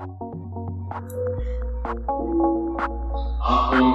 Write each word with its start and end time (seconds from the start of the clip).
Achtung, 0.00 0.16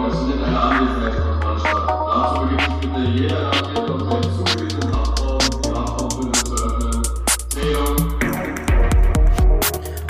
es 0.08 0.20
findet 0.20 0.44
eine 0.44 0.60
Anwesenheitskontrolle 0.60 1.60
statt. 1.60 1.90
Dazu 1.90 2.42
begibt 2.42 2.62
sich 2.62 2.76
bitte 2.80 3.00
jeder 3.10 3.42
Landwirt 3.42 3.90
auf 3.90 4.02
seinen 4.02 4.22
zugewiesenen 4.36 4.92
Kraftraum, 4.92 5.40
die 5.42 5.70
Kraftraumbündel 5.70 6.44
zu 6.46 6.54
öffnen. 6.54 7.04
Zählung. 7.50 7.98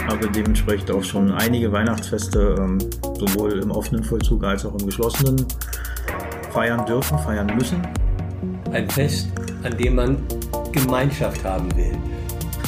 habe 0.05 0.27
dementsprechend 0.27 0.91
auch 0.91 1.03
schon 1.03 1.31
einige 1.31 1.71
Weihnachtsfeste 1.71 2.55
ähm, 2.59 2.77
sowohl 3.17 3.59
im 3.59 3.71
offenen 3.71 4.03
Vollzug 4.03 4.43
als 4.43 4.65
auch 4.65 4.73
im 4.73 4.85
geschlossenen 4.85 5.47
feiern 6.51 6.85
dürfen, 6.85 7.17
feiern 7.19 7.55
müssen. 7.55 7.81
Ein 8.73 8.89
Fest, 8.89 9.29
an 9.63 9.77
dem 9.77 9.95
man 9.95 10.17
Gemeinschaft 10.73 11.41
haben 11.45 11.73
will. 11.77 11.97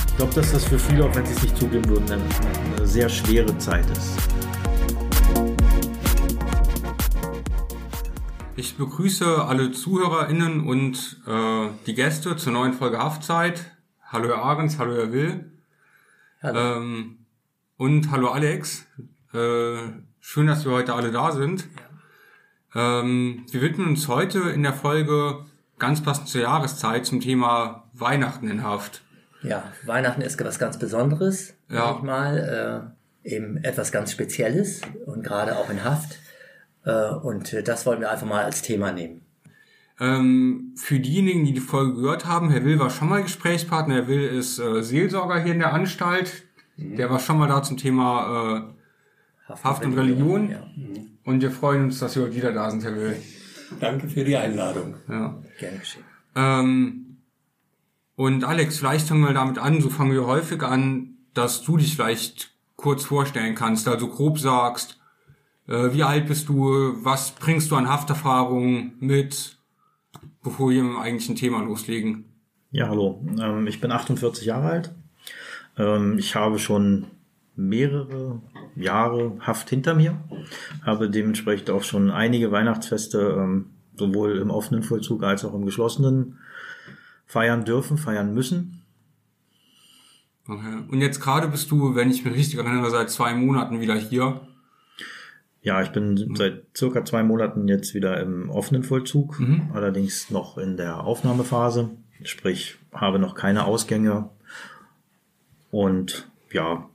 Ich 0.08 0.16
glaube, 0.16 0.34
dass 0.34 0.54
das 0.54 0.64
für 0.64 0.80
viele, 0.80 1.04
auch 1.06 1.14
wenn 1.14 1.26
sie 1.26 1.34
es 1.34 1.44
nicht 1.44 1.58
zugeben 1.58 1.88
würden, 1.90 2.10
eine 2.10 2.24
sehr 2.88 3.10
schwere 3.10 3.58
Zeit 3.58 3.86
ist. 3.92 4.18
Ich 8.56 8.76
begrüße 8.76 9.46
alle 9.46 9.72
ZuhörerInnen 9.72 10.66
und 10.66 11.22
äh, 11.28 11.68
die 11.86 11.94
Gäste 11.94 12.38
zur 12.38 12.54
neuen 12.54 12.74
Folge 12.74 12.98
Haftzeit. 12.98 13.72
Hallo 14.04 14.30
Herr 14.30 14.42
Ahrens, 14.42 14.80
hallo 14.80 14.96
Herr 14.96 15.12
Will. 15.12 15.52
Hallo. 16.42 16.78
Ähm, 16.78 17.26
und 17.76 18.10
hallo 18.10 18.30
Alex. 18.30 18.88
Äh, 19.34 19.78
schön, 20.20 20.48
dass 20.48 20.66
wir 20.66 20.72
heute 20.72 20.96
alle 20.96 21.12
da 21.12 21.34
sind. 21.34 21.68
Ähm, 22.74 23.46
wir 23.52 23.62
widmen 23.62 23.90
uns 23.90 24.08
heute 24.08 24.40
in 24.40 24.64
der 24.64 24.74
Folge 24.74 25.46
ganz 25.78 26.02
passend 26.02 26.30
zur 26.30 26.42
Jahreszeit 26.42 27.06
zum 27.06 27.20
Thema 27.20 27.90
Weihnachten 27.94 28.48
in 28.48 28.64
Haft. 28.64 29.04
Ja, 29.48 29.72
Weihnachten 29.86 30.22
ist 30.22 30.44
was 30.44 30.60
ganz 30.60 30.78
Besonderes, 30.78 31.54
Ja. 31.70 31.88
sag 31.88 31.98
ich 31.98 32.04
mal, 32.04 32.94
äh, 33.26 33.30
eben 33.36 33.58
etwas 33.64 33.92
ganz 33.92 34.12
Spezielles 34.12 34.82
und 35.06 35.24
gerade 35.24 35.58
auch 35.58 35.70
in 35.70 35.84
Haft. 35.84 36.20
Äh, 36.86 37.10
und 37.10 37.68
das 37.68 37.86
wollen 37.86 38.00
wir 38.02 38.12
einfach 38.12 38.28
mal 38.28 38.44
als 38.44 38.62
Thema 38.62 38.92
nehmen. 38.92 39.22
Ähm, 40.00 40.74
für 40.76 41.00
diejenigen, 41.00 41.44
die 41.46 41.54
die 41.54 41.60
Folge 41.60 41.96
gehört 41.96 42.26
haben, 42.28 42.52
Herr 42.52 42.64
Will 42.64 42.78
war 42.80 42.90
schon 42.92 43.10
mal 43.10 43.24
Gesprächspartner. 43.24 43.96
Herr 43.96 44.08
Will 44.08 44.22
ist 44.28 44.60
äh, 44.60 44.84
Seelsorger 44.84 45.42
hier 45.42 45.54
in 45.54 45.60
der 45.60 45.74
Anstalt. 45.74 46.44
Der 46.78 47.10
war 47.10 47.20
schon 47.20 47.40
mal 47.40 47.48
da 47.48 47.64
zum 47.64 47.78
Thema 47.78 48.68
äh, 49.50 49.54
Haft 49.64 49.84
und 49.84 49.94
Religion. 49.98 50.52
Ja, 50.52 50.64
und 51.24 51.42
wir 51.42 51.50
freuen 51.52 51.86
uns, 51.86 52.00
dass 52.00 52.14
Sie 52.14 52.22
heute 52.22 52.36
wieder 52.36 52.52
da 52.52 52.70
sind, 52.70 52.84
Herr 52.84 52.96
Will. 52.96 53.16
Danke 53.80 54.08
für 54.08 54.24
die 54.24 54.38
Einladung. 54.38 54.96
Ja. 55.10 55.36
gern 55.60 55.80
geschehen. 55.80 56.04
Ähm, 56.36 57.07
und 58.18 58.44
Alex, 58.44 58.80
vielleicht 58.80 59.08
fangen 59.08 59.22
wir 59.22 59.34
damit 59.36 59.60
an, 59.60 59.80
so 59.80 59.90
fangen 59.90 60.12
wir 60.12 60.26
häufig 60.26 60.64
an, 60.64 61.20
dass 61.36 61.62
du 61.62 61.78
dich 61.78 61.96
vielleicht 61.96 62.50
kurz 62.76 63.06
vorstellen 63.06 63.54
kannst, 63.54 63.88
also 63.88 64.08
grob 64.08 64.40
sagst, 64.40 65.00
äh, 65.68 65.94
wie 65.94 66.02
alt 66.02 66.26
bist 66.26 66.50
du, 66.50 66.96
was 67.04 67.32
bringst 67.32 67.70
du 67.70 67.76
an 67.76 67.88
Hafterfahrung 67.88 68.94
mit, 69.00 69.58
bevor 70.44 70.72
wir 70.72 70.80
im 70.80 70.98
eigentlichen 70.98 71.36
Thema 71.36 71.62
loslegen. 71.62 72.26
Ja, 72.72 72.90
hallo. 72.90 73.24
Ähm, 73.40 73.68
ich 73.68 73.80
bin 73.80 73.92
48 73.92 74.48
Jahre 74.48 74.68
alt. 74.68 74.96
Ähm, 75.78 76.18
ich 76.18 76.34
habe 76.34 76.58
schon 76.58 77.06
mehrere 77.56 78.42
Jahre 78.76 79.38
Haft 79.42 79.70
hinter 79.70 79.94
mir, 79.94 80.18
habe 80.84 81.12
dementsprechend 81.12 81.70
auch 81.70 81.84
schon 81.84 82.10
einige 82.10 82.52
Weihnachtsfeste 82.52 83.38
ähm, 83.38 83.68
sowohl 83.96 84.40
im 84.40 84.50
offenen 84.50 84.82
Vollzug 84.82 85.22
als 85.22 85.46
auch 85.46 85.54
im 85.54 85.66
geschlossenen 85.66 86.40
feiern 87.28 87.66
dürfen, 87.66 87.98
feiern 87.98 88.34
müssen. 88.34 88.82
Okay. 90.48 90.84
Und 90.90 91.02
jetzt 91.02 91.20
gerade 91.20 91.50
bist 91.50 91.70
du, 91.70 91.94
wenn 91.96 92.10
ich 92.10 92.24
mich 92.24 92.34
richtig 92.34 92.58
erinnere, 92.58 92.90
seit 92.90 93.10
zwei 93.10 93.36
Monaten 93.36 93.82
wieder 93.82 93.96
hier. 93.96 94.42
Ja, 95.62 95.82
ich 95.82 95.90
bin 95.90 96.36
seit 96.36 96.64
circa 96.76 97.04
zwei 97.04 97.24
Monaten 97.24 97.68
jetzt 97.68 97.94
wieder 97.94 98.22
im 98.22 98.50
offenen 98.50 98.84
Vollzug, 98.84 99.42
allerdings 99.74 100.30
noch 100.30 100.58
in 100.58 100.78
der 100.78 101.04
Aufnahmephase, 101.04 101.90
sprich 102.24 102.78
habe 102.94 103.20
noch 103.20 103.36
keine 103.36 103.66
Ausgänge 103.66 104.30
und 105.70 106.30
ja, 106.54 106.90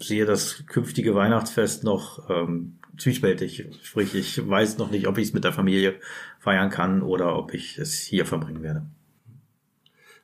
sehe 0.00 0.24
das 0.24 0.64
künftige 0.66 1.14
Weihnachtsfest 1.14 1.84
noch 1.84 2.30
ähm, 2.30 2.78
zwiespältig. 2.96 3.66
Sprich, 3.82 4.14
ich 4.14 4.48
weiß 4.48 4.78
noch 4.78 4.90
nicht, 4.90 5.06
ob 5.06 5.18
ich 5.18 5.28
es 5.28 5.34
mit 5.34 5.44
der 5.44 5.52
Familie 5.52 5.96
feiern 6.38 6.70
kann 6.70 7.02
oder 7.02 7.36
ob 7.36 7.52
ich 7.52 7.78
es 7.78 8.00
hier 8.00 8.24
verbringen 8.24 8.62
werde. 8.62 8.86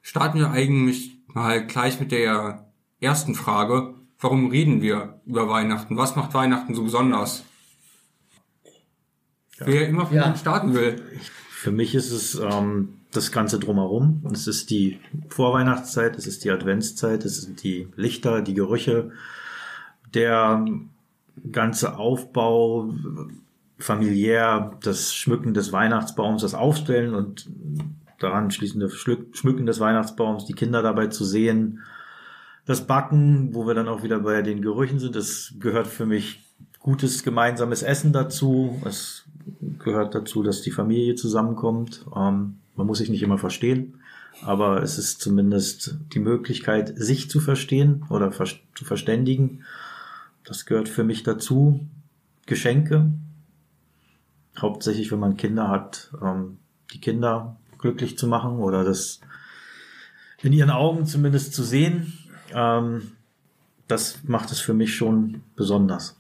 Starten 0.03 0.39
wir 0.39 0.51
eigentlich 0.51 1.19
mal 1.29 1.67
gleich 1.67 2.01
mit 2.01 2.13
der 2.13 2.67
ersten 3.01 3.35
Frage. 3.35 3.95
Warum 4.19 4.51
reden 4.51 4.83
wir 4.83 5.21
über 5.27 5.49
Weihnachten? 5.49 5.97
Was 5.97 6.17
macht 6.17 6.35
Weihnachten 6.35 6.75
so 6.75 6.85
besonders? 6.85 7.45
Wer 9.59 9.89
immer 9.89 10.07
von 10.07 10.17
Ja. 10.17 10.27
Ihnen 10.27 10.37
starten 10.37 10.75
will. 10.75 11.03
Für 11.51 11.71
mich 11.71 11.95
ist 11.95 12.11
es 12.11 12.35
ähm, 12.35 13.01
das 13.13 13.33
Ganze 13.33 13.59
drumherum. 13.59 14.23
Es 14.33 14.47
ist 14.47 14.71
die 14.71 14.99
Vorweihnachtszeit, 15.29 16.17
es 16.17 16.27
ist 16.27 16.45
die 16.45 16.51
Adventszeit, 16.51 17.25
es 17.25 17.43
sind 17.43 17.63
die 17.63 17.89
Lichter, 17.97 18.41
die 18.41 18.55
Gerüche, 18.55 19.11
der 20.15 20.65
ganze 21.53 21.97
Aufbau 21.97 22.95
familiär, 23.79 24.77
das 24.83 25.15
Schmücken 25.15 25.55
des 25.55 25.73
Weihnachtsbaums, 25.73 26.43
das 26.43 26.55
Aufstellen 26.55 27.15
und 27.15 27.49
daran 28.21 28.51
schließende 28.51 28.89
Schmücken 28.91 29.67
des 29.67 29.81
Weihnachtsbaums, 29.81 30.45
die 30.45 30.53
Kinder 30.53 30.83
dabei 30.83 31.09
zu 31.09 31.25
sehen, 31.25 31.81
das 32.67 32.87
Backen, 32.87 33.55
wo 33.55 33.67
wir 33.67 33.75
dann 33.75 33.89
auch 33.89 34.03
wieder 34.03 34.21
bei 34.21 34.43
den 34.43 34.63
Gerüchen 34.63 35.01
sind, 35.01 35.17
das 35.17 35.55
gehört 35.59 35.89
für 35.89 36.07
mich 36.07 36.45
gutes 36.79 37.23
gemeinsames 37.23 37.83
Essen 37.83 38.13
dazu. 38.13 38.81
Es 38.85 39.25
gehört 39.79 40.15
dazu, 40.15 40.43
dass 40.43 40.63
die 40.63 40.71
Familie 40.71 41.15
zusammenkommt. 41.15 42.07
Ähm, 42.15 42.59
man 42.77 42.87
muss 42.87 42.99
sich 42.99 43.11
nicht 43.11 43.23
immer 43.23 43.39
verstehen, 43.39 44.01
aber 44.43 44.83
es 44.83 44.99
ist 44.99 45.21
zumindest 45.21 45.99
die 46.13 46.21
Möglichkeit, 46.21 46.93
sich 46.97 47.31
zu 47.31 47.41
verstehen 47.41 48.05
oder 48.09 48.33
vers 48.33 48.57
zu 48.75 48.85
verständigen. 48.85 49.65
Das 50.45 50.67
gehört 50.67 50.89
für 50.89 51.05
mich 51.05 51.23
dazu. 51.23 51.81
Geschenke, 52.47 53.13
hauptsächlich, 54.59 55.13
wenn 55.13 55.21
man 55.21 55.37
Kinder 55.37 55.69
hat, 55.69 56.13
ähm, 56.23 56.59
die 56.93 57.01
Kinder 57.01 57.60
glücklich 57.81 58.17
zu 58.19 58.27
machen 58.27 58.59
oder 58.59 58.85
das 58.85 59.21
in 60.43 60.53
ihren 60.53 60.71
Augen 60.71 61.07
zumindest 61.07 61.53
zu 61.55 61.63
sehen. 61.63 62.13
Ähm, 62.55 63.13
das 63.89 64.21
macht 64.25 64.51
es 64.53 64.61
für 64.61 64.73
mich 64.75 64.95
schon 64.95 65.43
besonders. 65.57 66.17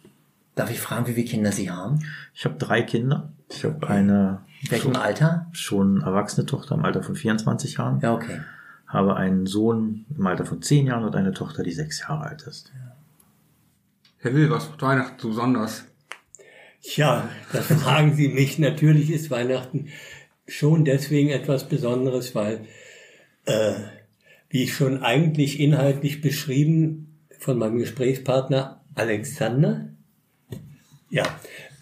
Darf 0.57 0.71
ich 0.71 0.81
fragen, 0.81 1.07
wie 1.07 1.15
viele 1.15 1.27
Kinder 1.29 1.53
Sie 1.53 1.71
haben? 1.71 2.01
Ich 2.35 2.45
habe 2.45 2.57
drei 2.59 2.83
Kinder. 2.83 3.33
Ich 3.49 3.65
habe 3.65 3.89
eine 3.89 4.41
In 4.63 4.71
welchem 4.71 4.97
Alter? 4.97 5.47
schon 5.53 6.03
erwachsene 6.03 6.47
Tochter 6.47 6.75
im 6.75 6.85
Alter 6.85 7.03
von 7.03 7.15
24 7.15 7.75
Jahren, 7.79 8.01
Ja, 8.01 8.13
okay. 8.15 8.41
habe 8.87 9.17
einen 9.17 9.47
Sohn 9.47 10.05
im 10.17 10.27
Alter 10.27 10.45
von 10.45 10.61
10 10.63 10.87
Jahren 10.87 11.05
und 11.05 11.15
eine 11.17 11.33
Tochter, 11.33 11.63
die 11.63 11.73
6 11.73 12.01
Jahre 12.01 12.25
alt 12.25 12.43
ist. 12.43 12.73
Herr 14.19 14.35
Will, 14.35 14.51
was 14.51 14.69
macht 14.69 14.83
Weihnachten 14.83 15.19
so 15.21 15.29
besonders? 15.29 15.85
Tja, 16.83 17.29
das 17.53 17.67
fragen 17.67 18.15
Sie 18.15 18.29
mich. 18.29 18.59
Natürlich 18.59 19.11
ist 19.11 19.31
Weihnachten 19.31 19.89
schon 20.51 20.85
deswegen 20.85 21.31
etwas 21.31 21.69
Besonderes, 21.69 22.35
weil, 22.35 22.67
äh, 23.47 23.75
wie 24.49 24.65
ich 24.65 24.75
schon 24.75 25.03
eigentlich 25.03 25.61
inhaltlich 25.61 26.21
beschrieben 26.21 27.19
von 27.39 27.59
meinem 27.59 27.79
Gesprächspartner 27.79 28.85
Alexander, 28.95 29.91
ja, 31.11 31.25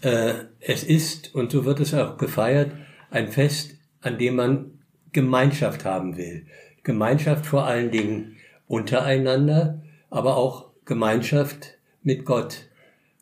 äh, 0.01 0.33
es 0.59 0.83
ist, 0.83 1.35
und 1.35 1.51
so 1.51 1.65
wird 1.65 1.79
es 1.79 1.93
auch 1.93 2.17
gefeiert, 2.17 2.71
ein 3.11 3.29
Fest, 3.29 3.75
an 4.01 4.17
dem 4.17 4.35
man 4.35 4.79
Gemeinschaft 5.11 5.85
haben 5.85 6.17
will. 6.17 6.45
Gemeinschaft 6.83 7.45
vor 7.45 7.65
allen 7.65 7.91
Dingen 7.91 8.37
untereinander, 8.67 9.81
aber 10.09 10.37
auch 10.37 10.71
Gemeinschaft 10.85 11.77
mit 12.03 12.25
Gott. 12.25 12.69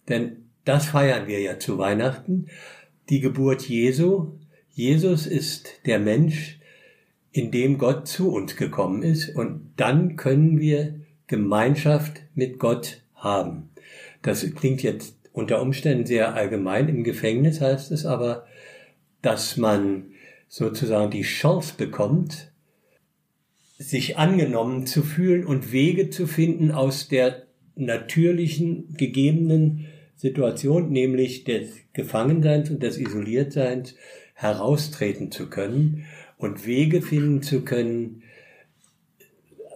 Denn 0.08 0.50
das 0.66 0.88
feiern 0.88 1.28
wir 1.28 1.40
ja 1.40 1.60
zu 1.60 1.78
Weihnachten. 1.78 2.48
Die 3.10 3.20
Geburt 3.20 3.64
Jesu. 3.64 4.38
Jesus 4.78 5.26
ist 5.26 5.82
der 5.88 5.98
Mensch, 5.98 6.60
in 7.32 7.50
dem 7.50 7.80
Gott 7.80 8.08
zu 8.08 8.32
uns 8.32 8.56
gekommen 8.56 9.02
ist. 9.02 9.36
Und 9.36 9.72
dann 9.76 10.18
können 10.18 10.60
wir 10.60 11.00
Gemeinschaft 11.26 12.22
mit 12.36 12.60
Gott 12.60 13.02
haben. 13.16 13.70
Das 14.22 14.48
klingt 14.54 14.84
jetzt 14.84 15.16
unter 15.34 15.64
Umständen 15.64 16.06
sehr 16.06 16.36
allgemein. 16.36 16.90
Im 16.90 17.04
Gefängnis 17.04 17.60
heißt 17.60 17.92
es 17.92 18.06
aber, 18.06 18.46
dass 19.24 19.58
man 19.58 20.12
sozusagen 20.48 21.10
die 21.10 21.24
Chance 21.24 21.74
bekommt, 21.76 22.52
sich 23.80 24.20
angenommen 24.20 24.86
zu 24.86 25.02
fühlen 25.02 25.44
und 25.44 25.72
Wege 25.72 26.12
zu 26.12 26.28
finden 26.28 26.70
aus 26.70 27.08
der 27.08 27.48
natürlichen, 27.76 28.94
gegebenen 28.96 29.88
Situation, 30.16 30.92
nämlich 30.92 31.46
des 31.46 31.72
Gefangenseins 31.94 32.70
und 32.70 32.84
des 32.84 33.00
Isoliertseins, 33.00 33.96
heraustreten 34.38 35.32
zu 35.32 35.50
können 35.50 36.06
und 36.38 36.68
Wege 36.68 37.02
finden 37.02 37.42
zu 37.42 37.62
können, 37.62 38.22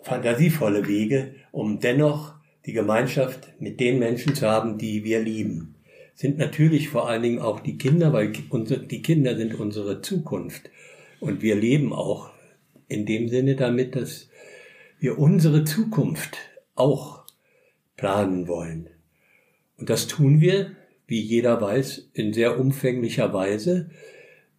fantasievolle 0.04 0.88
Wege, 0.88 1.34
um 1.52 1.80
dennoch 1.80 2.36
die 2.68 2.74
Gemeinschaft 2.74 3.60
mit 3.60 3.80
den 3.80 3.98
Menschen 3.98 4.36
zu 4.36 4.48
haben, 4.48 4.78
die 4.78 5.04
wir 5.04 5.20
lieben. 5.20 5.76
Sind 6.14 6.38
natürlich 6.38 6.90
vor 6.90 7.10
allen 7.10 7.24
Dingen 7.24 7.40
auch 7.40 7.62
die 7.62 7.80
Kinder, 7.80 8.14
weil 8.14 8.32
die 8.32 9.02
Kinder 9.02 9.36
sind 9.36 9.56
unsere 9.56 10.02
Zukunft. 10.02 10.70
Und 11.20 11.42
wir 11.42 11.56
leben 11.56 11.92
auch 11.92 12.30
in 12.88 13.08
dem 13.08 13.30
Sinne 13.30 13.56
damit, 13.56 13.96
dass 13.96 14.30
wir 15.00 15.18
unsere 15.18 15.64
Zukunft 15.64 16.38
auch 16.76 17.24
planen 17.98 18.48
wollen. 18.48 18.90
Und 19.78 19.90
das 19.90 20.06
tun 20.06 20.40
wir, 20.40 20.76
wie 21.08 21.20
jeder 21.20 21.60
weiß, 21.60 22.12
in 22.14 22.34
sehr 22.34 22.60
umfänglicher 22.60 23.34
Weise. 23.34 23.90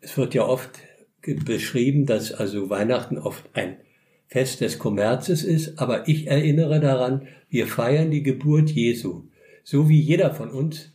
Es 0.02 0.18
wird 0.18 0.34
ja 0.34 0.44
oft 0.44 0.80
beschrieben, 1.22 2.06
dass 2.06 2.32
also 2.32 2.68
Weihnachten 2.68 3.18
oft 3.18 3.44
ein 3.54 3.76
Fest 4.26 4.60
des 4.60 4.78
Kommerzes 4.78 5.44
ist, 5.44 5.78
aber 5.78 6.08
ich 6.08 6.26
erinnere 6.26 6.80
daran, 6.80 7.28
wir 7.48 7.66
feiern 7.66 8.10
die 8.10 8.22
Geburt 8.22 8.70
Jesu, 8.70 9.28
so 9.62 9.88
wie 9.88 10.00
jeder 10.00 10.34
von 10.34 10.50
uns 10.50 10.92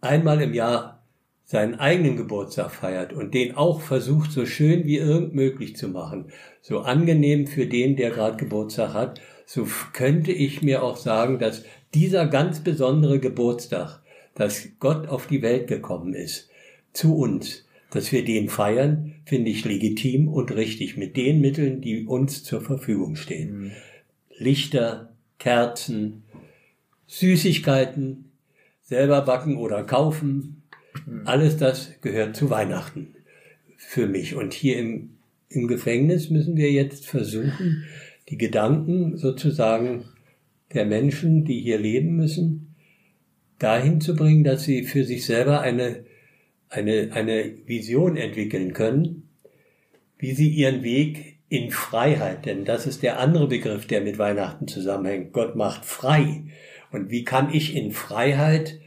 einmal 0.00 0.40
im 0.40 0.54
Jahr 0.54 1.04
seinen 1.44 1.76
eigenen 1.76 2.16
Geburtstag 2.16 2.70
feiert 2.70 3.12
und 3.12 3.34
den 3.34 3.56
auch 3.56 3.80
versucht, 3.80 4.30
so 4.30 4.46
schön 4.46 4.84
wie 4.84 4.98
irgend 4.98 5.34
möglich 5.34 5.76
zu 5.76 5.88
machen, 5.88 6.26
so 6.60 6.80
angenehm 6.80 7.46
für 7.46 7.66
den, 7.66 7.96
der 7.96 8.10
gerade 8.10 8.36
Geburtstag 8.36 8.92
hat, 8.92 9.20
so 9.46 9.66
könnte 9.92 10.30
ich 10.30 10.62
mir 10.62 10.82
auch 10.82 10.98
sagen, 10.98 11.38
dass 11.38 11.64
dieser 11.94 12.26
ganz 12.26 12.60
besondere 12.60 13.18
Geburtstag, 13.18 14.02
dass 14.34 14.68
Gott 14.78 15.08
auf 15.08 15.26
die 15.26 15.42
Welt 15.42 15.66
gekommen 15.66 16.12
ist, 16.12 16.50
zu 16.92 17.16
uns, 17.16 17.66
dass 17.90 18.12
wir 18.12 18.24
den 18.24 18.48
feiern, 18.48 19.14
finde 19.24 19.50
ich 19.50 19.64
legitim 19.64 20.28
und 20.28 20.54
richtig 20.54 20.96
mit 20.96 21.16
den 21.16 21.40
Mitteln, 21.40 21.80
die 21.80 22.04
uns 22.04 22.44
zur 22.44 22.60
Verfügung 22.60 23.16
stehen. 23.16 23.58
Mhm. 23.58 23.70
Lichter, 24.36 25.14
Kerzen, 25.38 26.24
Süßigkeiten, 27.06 28.30
selber 28.82 29.22
backen 29.22 29.56
oder 29.56 29.84
kaufen, 29.84 30.62
mhm. 31.06 31.22
alles 31.24 31.56
das 31.56 31.92
gehört 32.00 32.36
zu 32.36 32.50
Weihnachten 32.50 33.14
für 33.76 34.06
mich. 34.06 34.34
Und 34.34 34.54
hier 34.54 34.78
im, 34.78 35.10
im 35.48 35.66
Gefängnis 35.66 36.30
müssen 36.30 36.56
wir 36.56 36.70
jetzt 36.70 37.06
versuchen, 37.06 37.84
die 38.28 38.36
Gedanken 38.36 39.16
sozusagen 39.16 40.04
der 40.74 40.84
Menschen, 40.84 41.44
die 41.44 41.60
hier 41.60 41.78
leben 41.78 42.16
müssen, 42.16 42.74
dahin 43.58 44.00
zu 44.00 44.14
bringen, 44.14 44.44
dass 44.44 44.64
sie 44.64 44.84
für 44.84 45.04
sich 45.04 45.24
selber 45.24 45.60
eine, 45.60 46.04
eine, 46.70 47.10
eine 47.12 47.52
Vision 47.66 48.16
entwickeln 48.16 48.72
können, 48.72 49.28
wie 50.18 50.32
sie 50.32 50.48
ihren 50.48 50.82
Weg 50.82 51.38
in 51.48 51.70
Freiheit, 51.70 52.44
denn 52.44 52.64
das 52.64 52.86
ist 52.86 53.02
der 53.02 53.18
andere 53.18 53.46
Begriff, 53.46 53.86
der 53.86 54.02
mit 54.02 54.18
Weihnachten 54.18 54.68
zusammenhängt. 54.68 55.32
Gott 55.32 55.56
macht 55.56 55.84
frei. 55.84 56.42
Und 56.92 57.10
wie 57.10 57.24
kann 57.24 57.52
ich 57.52 57.74
in 57.74 57.92
Freiheit 57.92 58.78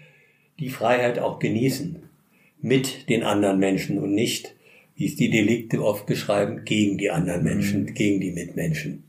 die 0.60 0.70
Freiheit 0.70 1.18
auch 1.20 1.40
genießen? 1.40 2.04
Mit 2.62 3.10
den 3.10 3.24
anderen 3.24 3.58
Menschen 3.58 3.98
und 3.98 4.14
nicht, 4.14 4.54
wie 4.96 5.08
es 5.08 5.16
die 5.16 5.32
Delikte 5.32 5.84
oft 5.84 6.06
beschreiben, 6.06 6.64
gegen 6.64 7.00
die 7.00 7.10
anderen 7.10 7.44
Menschen, 7.44 7.84
mhm. 7.84 7.94
gegen 7.96 8.22
die 8.22 8.32
Mitmenschen. 8.32 9.04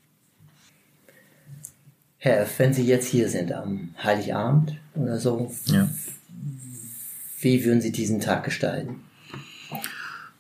Herr, 2.17 2.47
wenn 2.57 2.73
Sie 2.73 2.85
jetzt 2.85 3.09
hier 3.09 3.29
sind 3.29 3.53
am 3.53 3.95
Heiligabend 4.03 4.79
oder 4.95 5.19
so, 5.19 5.53
ja. 5.67 5.91
Wie 7.43 7.65
würden 7.65 7.81
Sie 7.81 7.93
diesen 7.93 8.21
Tag 8.21 8.45
gestalten? 8.45 8.97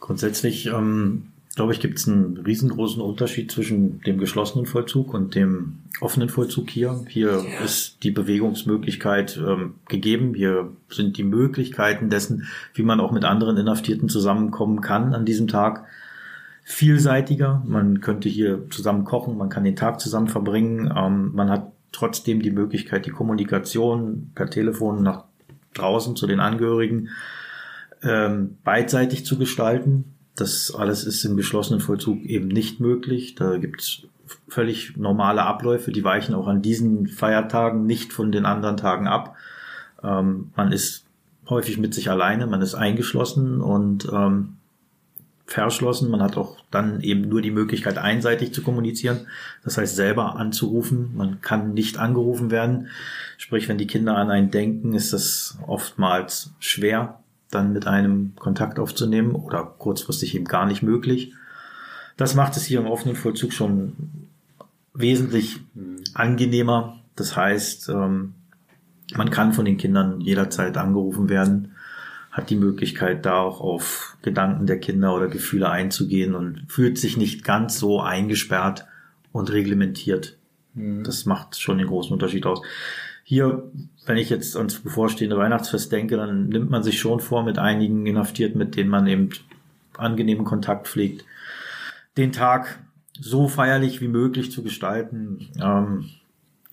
Grundsätzlich, 0.01 0.67
ähm, 0.67 1.29
glaube 1.55 1.73
ich, 1.73 1.81
gibt 1.81 1.99
es 1.99 2.09
einen 2.09 2.39
riesengroßen 2.39 3.03
Unterschied 3.03 3.51
zwischen 3.51 4.01
dem 4.03 4.19
geschlossenen 4.19 4.67
Vollzug 4.67 5.13
und 5.13 5.35
dem 5.35 5.79
offenen 6.01 6.29
Vollzug 6.29 6.71
hier. 6.71 7.05
Hier 7.09 7.45
ja. 7.45 7.65
ist 7.65 8.03
die 8.03 8.11
Bewegungsmöglichkeit 8.11 9.37
ähm, 9.37 9.75
gegeben. 9.89 10.35
Hier 10.35 10.71
sind 10.89 11.19
die 11.19 11.25
Möglichkeiten 11.25 12.09
dessen, 12.09 12.47
wie 12.75 12.83
man 12.83 13.01
auch 13.01 13.13
mit 13.13 13.25
anderen 13.25 13.57
Inhaftierten 13.57 14.09
zusammenkommen 14.09 14.81
kann 14.81 15.15
an 15.15 15.25
diesem 15.25 15.49
Tag 15.49 15.85
vielseitiger. 16.65 17.63
Man 17.67 18.01
könnte 18.01 18.29
hier 18.29 18.69
zusammen 18.71 19.05
kochen, 19.05 19.37
man 19.37 19.49
kann 19.49 19.65
den 19.65 19.77
Tag 19.77 20.01
zusammen 20.01 20.29
verbringen. 20.29 20.93
Ähm, 20.97 21.33
man 21.35 21.51
hat 21.51 21.73
trotzdem 21.93 22.43
die 22.43 22.51
Möglichkeit, 22.51 23.07
die 23.07 23.11
Kommunikation 23.11 24.31
per 24.35 24.49
Telefon 24.49 25.03
nach 25.03 25.25
draußen 25.75 26.17
zu 26.17 26.27
den 26.27 26.41
Angehörigen 26.41 27.11
ähm, 28.03 28.59
beidseitig 28.65 29.25
zu 29.25 29.39
gestalten. 29.39 30.15
Das 30.35 30.75
alles 30.75 31.05
ist 31.05 31.25
im 31.25 31.37
geschlossenen 31.37 31.81
Vollzug 31.81 32.23
eben 32.23 32.49
nicht 32.49 32.81
möglich. 32.81 33.35
Da 33.35 33.59
gibt 33.59 33.81
es 33.81 34.03
völlig 34.49 34.97
normale 34.97 35.43
Abläufe, 35.43 35.93
die 35.93 36.05
weichen 36.05 36.35
auch 36.35 36.47
an 36.47 36.63
diesen 36.63 37.07
Feiertagen 37.07 37.87
nicht 37.87 38.13
von 38.13 38.33
den 38.33 38.47
anderen 38.47 38.77
Tagen 38.77 39.07
ab. 39.07 39.37
Ähm, 40.03 40.51
man 40.57 40.73
ist 40.73 41.05
häufig 41.49 41.79
mit 41.79 41.95
sich 41.95 42.11
alleine, 42.11 42.47
man 42.47 42.63
ist 42.63 42.75
eingeschlossen 42.75 43.61
und 43.61 44.09
ähm, 44.13 44.57
verschlossen. 45.47 46.11
Man 46.11 46.23
hat 46.23 46.37
auch 46.37 46.57
dann 46.71 47.01
eben 47.03 47.29
nur 47.29 47.43
die 47.43 47.51
Möglichkeit, 47.51 47.99
einseitig 47.99 48.55
zu 48.55 48.63
kommunizieren. 48.63 49.27
Das 49.65 49.77
heißt, 49.77 49.95
selber 49.95 50.37
anzurufen. 50.37 51.13
Man 51.15 51.41
kann 51.41 51.75
nicht 51.75 51.99
angerufen 51.99 52.51
werden. 52.51 52.89
Sprich, 53.43 53.69
wenn 53.69 53.77
die 53.77 53.89
Kinder 53.89 54.17
an 54.17 54.31
einen 54.31 54.53
denken, 54.53 54.93
ist 54.93 55.13
das 55.13 55.59
oftmals 55.67 56.55
schwer, 56.61 57.19
dann 57.51 57.73
mit 57.73 57.89
einem 57.89 58.37
Kontakt 58.37 58.79
aufzunehmen 58.79 59.33
oder 59.33 59.65
kurzfristig 59.65 60.37
eben 60.37 60.45
gar 60.45 60.65
nicht 60.65 60.85
möglich. 60.85 61.35
Das 62.17 62.37
macht 62.37 62.57
es 62.57 62.65
hier 62.65 62.79
im 62.79 62.87
offenen 62.87 63.17
Vollzug 63.17 63.53
schon 63.53 63.95
wesentlich 64.95 65.59
angenehmer. 66.15 67.01
Das 67.17 67.35
heißt, 67.35 67.89
ähm, 67.89 68.35
man 69.17 69.31
kann 69.31 69.53
von 69.53 69.65
den 69.65 69.77
Kindern 69.77 70.21
jederzeit 70.21 70.77
angerufen 70.77 71.29
werden 71.29 71.73
hat 72.31 72.49
die 72.49 72.57
Möglichkeit, 72.57 73.27
da 73.27 73.41
auch 73.41 73.61
auf 73.61 74.17
Gedanken 74.23 74.69
der 74.69 74.79
Kinder 74.79 75.17
oder 75.17 75.27
Gefühle 75.27 75.69
einzugehen 75.69 76.37
und 76.37 76.65
fühlt 76.69 76.97
sich 76.97 77.17
nicht 77.17 77.43
ganz 77.43 77.77
so 77.77 78.01
eingesperrt 78.01 78.87
und 79.33 79.53
reglementiert. 79.53 80.39
Mhm. 80.75 81.03
Das 81.03 81.27
macht 81.27 81.61
schon 81.61 81.79
den 81.79 81.89
großen 81.89 82.13
Unterschied 82.13 82.47
aus. 82.47 82.63
Hier, 83.33 83.63
wenn 84.05 84.19
ich 84.19 84.29
jetzt 84.29 84.59
ans 84.59 84.81
bevorstehende 84.81 85.39
Weihnachtsfest 85.39 85.91
denke, 85.91 86.19
dann 86.19 86.51
nimmt 86.51 86.69
man 86.69 86.83
sich 86.83 87.01
schon 87.01 87.19
vor, 87.19 87.43
mit 87.43 87.59
einigen 87.59 88.05
Inhaftierten, 88.05 88.59
mit 88.59 88.77
denen 88.77 88.91
man 88.91 89.07
eben 89.07 89.31
angenehmen 89.97 90.45
Kontakt 90.45 90.87
pflegt, 90.87 91.25
den 92.19 92.33
Tag 92.33 92.81
so 93.19 93.49
feierlich 93.49 94.03
wie 94.03 94.09
möglich 94.09 94.53
zu 94.53 94.63
gestalten. 94.63 95.49
Ähm, 95.59 96.11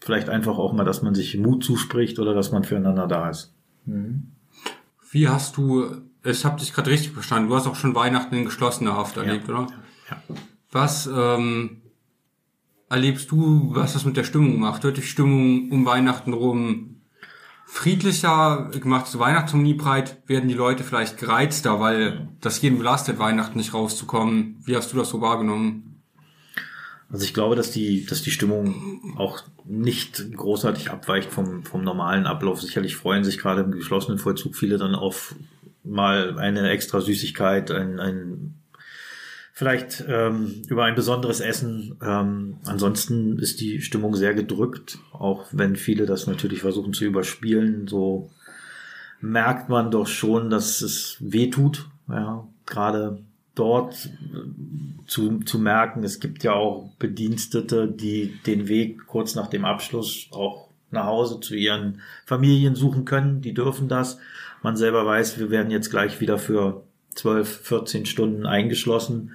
vielleicht 0.02 0.28
einfach 0.28 0.58
auch 0.58 0.74
mal, 0.74 0.84
dass 0.84 1.02
man 1.02 1.16
sich 1.16 1.38
Mut 1.38 1.64
zuspricht 1.64 2.20
oder 2.20 2.34
dass 2.34 2.52
man 2.52 2.66
füreinander 2.66 3.08
da 3.08 3.30
ist. 3.30 3.54
Mhm. 3.86 4.24
Wie 5.12 5.30
hast 5.30 5.56
du, 5.56 5.86
ich 6.26 6.44
habe 6.44 6.60
dich 6.60 6.74
gerade 6.74 6.92
richtig 6.92 7.12
verstanden, 7.14 7.48
du 7.48 7.56
hast 7.56 7.68
auch 7.68 7.76
schon 7.78 7.96
Weihnachten 7.96 8.36
in 8.36 8.44
geschlossener 8.44 8.98
Haft 8.98 9.16
erlebt, 9.16 9.48
ja. 9.48 9.54
oder? 9.54 9.68
Ja. 10.10 10.22
Was 10.74 11.08
ähm, 11.08 11.78
erlebst 12.90 13.32
du, 13.32 13.70
was 13.74 13.94
das 13.94 14.06
mit 14.06 14.18
der 14.18 14.24
Stimmung 14.24 14.60
macht? 14.60 14.84
Wird 14.84 14.98
die 14.98 15.02
Stimmung 15.02 15.72
um 15.72 15.86
Weihnachten 15.86 16.34
rum 16.34 16.96
friedlicher 17.66 18.72
gemacht 18.72 19.08
zu 19.08 19.20
Weihnachtsharmonie 19.20 19.76
breit? 19.76 20.18
Werden 20.28 20.50
die 20.50 20.56
Leute 20.56 20.84
vielleicht 20.84 21.18
gereizter, 21.18 21.80
weil 21.80 22.28
das 22.42 22.62
jeden 22.62 22.80
belastet, 22.80 23.20
Weihnachten 23.20 23.58
nicht 23.58 23.74
rauszukommen? 23.74 24.58
Wie 24.66 24.76
hast 24.76 24.92
du 24.92 24.98
das 24.98 25.10
so 25.10 25.22
wahrgenommen? 25.22 26.02
Also 27.12 27.26
ich 27.26 27.34
glaube, 27.34 27.56
dass 27.56 27.72
die, 27.72 28.06
dass 28.06 28.22
die 28.22 28.32
Stimmung 28.32 29.16
auch 29.18 29.42
nicht 29.66 30.36
großartig 30.36 30.92
abweicht 30.92 31.32
vom, 31.32 31.64
vom 31.64 31.84
normalen 31.84 32.28
Ablauf. 32.28 32.62
Sicherlich 32.62 32.96
freuen 32.96 33.24
sich 33.24 33.40
gerade 33.40 33.62
im 33.62 33.72
geschlossenen 33.72 34.20
Vollzug 34.20 34.56
viele 34.56 34.78
dann 34.78 34.94
auf 34.94 35.36
mal 35.84 36.38
eine 36.38 36.70
extra 36.70 37.02
Süßigkeit, 37.02 37.72
ein, 37.72 38.00
ein 38.00 38.59
vielleicht 39.60 40.06
ähm, 40.08 40.62
über 40.70 40.86
ein 40.86 40.96
besonderes 40.96 41.42
Essen. 41.42 41.98
Ähm, 42.02 42.60
ansonsten 42.64 43.38
ist 43.40 43.60
die 43.60 43.82
Stimmung 43.82 44.16
sehr 44.16 44.34
gedrückt, 44.34 45.00
auch 45.12 45.48
wenn 45.52 45.76
viele 45.76 46.06
das 46.06 46.28
natürlich 46.28 46.62
versuchen 46.62 46.94
zu 46.94 47.04
überspielen. 47.04 47.86
So 47.86 48.30
merkt 49.20 49.68
man 49.68 49.92
doch 49.92 50.08
schon, 50.08 50.50
dass 50.50 50.80
es 50.80 51.18
weh 51.20 51.50
tut. 51.50 51.90
Ja, 52.08 52.48
gerade 52.66 53.20
dort 53.54 54.10
zu, 55.08 55.40
zu 55.40 55.60
merken, 55.60 56.06
es 56.06 56.22
gibt 56.22 56.42
ja 56.46 56.54
auch 56.54 56.92
Bedienstete, 56.98 57.90
die 57.90 58.40
den 58.46 58.70
Weg 58.70 59.08
kurz 59.08 59.36
nach 59.36 59.48
dem 59.48 59.66
Abschluss 59.66 60.30
auch 60.32 60.70
nach 60.90 61.06
Hause 61.06 61.42
zu 61.42 61.54
ihren 61.54 62.00
Familien 62.26 62.76
suchen 62.76 63.04
können. 63.04 63.42
Die 63.42 63.54
dürfen 63.54 63.90
das. 63.90 64.20
Man 64.64 64.78
selber 64.78 65.06
weiß, 65.06 65.38
wir 65.38 65.50
werden 65.50 65.70
jetzt 65.70 65.90
gleich 65.90 66.22
wieder 66.22 66.38
für 66.38 66.86
12, 67.16 67.60
14 67.64 68.06
Stunden 68.06 68.46
eingeschlossen 68.46 69.34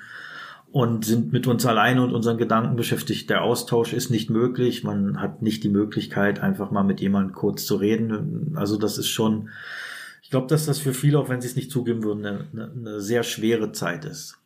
und 0.74 1.04
sind 1.04 1.32
mit 1.32 1.46
uns 1.46 1.64
alleine 1.66 2.02
und 2.02 2.12
unseren 2.12 2.36
Gedanken 2.36 2.74
beschäftigt. 2.74 3.30
Der 3.30 3.42
Austausch 3.42 3.92
ist 3.92 4.10
nicht 4.10 4.28
möglich. 4.28 4.82
Man 4.82 5.20
hat 5.20 5.40
nicht 5.40 5.62
die 5.62 5.68
Möglichkeit, 5.68 6.40
einfach 6.40 6.72
mal 6.72 6.82
mit 6.82 7.00
jemandem 7.00 7.32
kurz 7.32 7.64
zu 7.64 7.76
reden. 7.76 8.56
Also 8.56 8.76
das 8.76 8.98
ist 8.98 9.06
schon 9.06 9.50
ich 10.20 10.30
glaube, 10.30 10.48
dass 10.48 10.66
das 10.66 10.80
für 10.80 10.94
viele, 10.94 11.20
auch 11.20 11.28
wenn 11.28 11.40
sie 11.40 11.46
es 11.46 11.54
nicht 11.54 11.70
zugeben 11.70 12.02
würden, 12.02 12.26
eine, 12.26 12.72
eine 12.72 13.00
sehr 13.00 13.22
schwere 13.22 13.70
Zeit 13.70 14.04
ist. 14.04 14.38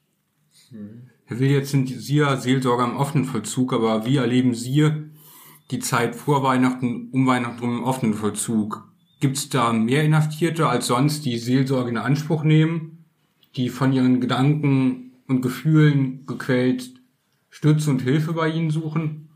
Herr 1.25 1.39
Will, 1.39 1.51
jetzt 1.51 1.71
sind 1.71 1.89
Sie 1.89 2.17
ja 2.17 2.37
Seelsorger 2.37 2.85
im 2.85 2.97
offenen 2.97 3.25
Vollzug, 3.25 3.73
aber 3.73 4.05
wie 4.05 4.17
erleben 4.17 4.55
Sie 4.55 4.91
die 5.71 5.79
Zeit 5.79 6.15
vor 6.15 6.43
Weihnachten, 6.43 7.09
um 7.13 7.27
Weihnachten 7.27 7.65
im 7.65 7.85
offenen 7.85 8.13
Vollzug. 8.13 8.87
Gibt's 9.21 9.49
da 9.49 9.73
mehr 9.73 10.05
Inhaftierte 10.05 10.67
als 10.67 10.89
sonst, 10.89 11.25
die 11.25 11.39
Seelsorge 11.39 11.91
in 11.91 11.97
Anspruch 11.97 12.43
nehmen, 12.43 13.05
die 13.57 13.71
von 13.71 13.93
ihren 13.93 14.21
Gedanken 14.21 15.08
und 15.29 15.43
Gefühlen 15.43 16.27
gequält 16.27 16.91
Stütze 17.51 17.91
und 17.91 18.03
Hilfe 18.03 18.33
bei 18.33 18.49
ihnen 18.49 18.71
suchen? 18.71 19.29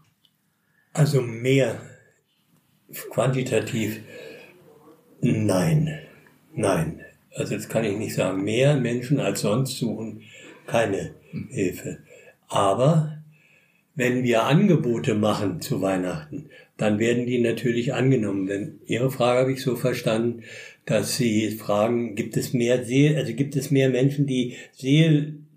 Also 0.92 1.22
mehr 1.22 1.80
quantitativ 3.11 4.00
nein. 5.20 5.99
Nein. 6.54 7.00
Also 7.34 7.54
das 7.54 7.68
kann 7.68 7.84
ich 7.84 7.96
nicht 7.96 8.14
sagen. 8.14 8.44
Mehr 8.44 8.76
Menschen 8.76 9.20
als 9.20 9.40
sonst 9.40 9.78
suchen 9.78 10.22
keine 10.66 11.14
Hilfe. 11.50 11.99
Aber 12.49 13.18
wenn 13.94 14.22
wir 14.22 14.44
Angebote 14.44 15.14
machen 15.14 15.61
zu 15.61 15.80
Weihnachten, 15.80 16.49
dann 16.76 16.99
werden 16.99 17.26
die 17.26 17.40
natürlich 17.40 17.94
angenommen. 17.94 18.46
Denn 18.46 18.80
Ihre 18.87 19.11
Frage 19.11 19.40
habe 19.40 19.52
ich 19.52 19.62
so 19.62 19.76
verstanden, 19.76 20.42
dass 20.84 21.16
Sie 21.16 21.50
fragen, 21.50 22.14
gibt 22.14 22.37
es 22.37 22.52
mehr 22.52 22.84
Seel, 22.84 23.16
also 23.16 23.32
gibt 23.34 23.56
es 23.56 23.70
mehr 23.70 23.88
Menschen, 23.88 24.26
die 24.26 24.56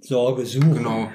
Seelsorge 0.05 0.45
suchen? 0.45 0.73
Genau. 0.75 1.09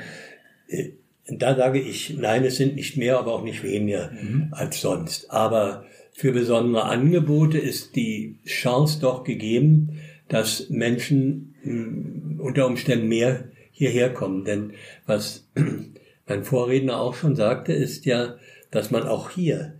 Äh, 0.68 0.90
Da 1.32 1.54
sage 1.54 1.80
ich, 1.80 2.16
nein, 2.18 2.44
es 2.44 2.56
sind 2.56 2.74
nicht 2.74 2.96
mehr, 2.96 3.18
aber 3.18 3.32
auch 3.34 3.44
nicht 3.44 3.62
weniger 3.62 4.10
als 4.50 4.80
sonst. 4.80 5.30
Aber 5.30 5.84
für 6.12 6.32
besondere 6.32 6.84
Angebote 6.84 7.56
ist 7.58 7.94
die 7.94 8.38
Chance 8.46 8.98
doch 9.00 9.22
gegeben, 9.22 10.00
dass 10.28 10.68
Menschen 10.70 11.54
mh, 11.62 12.42
unter 12.42 12.66
Umständen 12.66 13.06
mehr 13.08 13.44
hierher 13.70 14.12
kommen. 14.12 14.44
Denn 14.44 14.72
was 15.06 15.46
mein 16.26 16.42
Vorredner 16.44 16.98
auch 17.00 17.14
schon 17.14 17.36
sagte, 17.36 17.72
ist 17.72 18.06
ja, 18.06 18.34
dass 18.72 18.90
man 18.90 19.04
auch 19.04 19.30
hier 19.30 19.74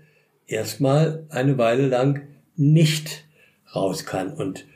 erstmal 0.46 1.24
eine 1.30 1.58
Weile 1.58 1.88
lang 1.88 2.22
nicht 2.56 3.24
raus 3.74 4.04
kann. 4.06 4.32
Und 4.32 4.66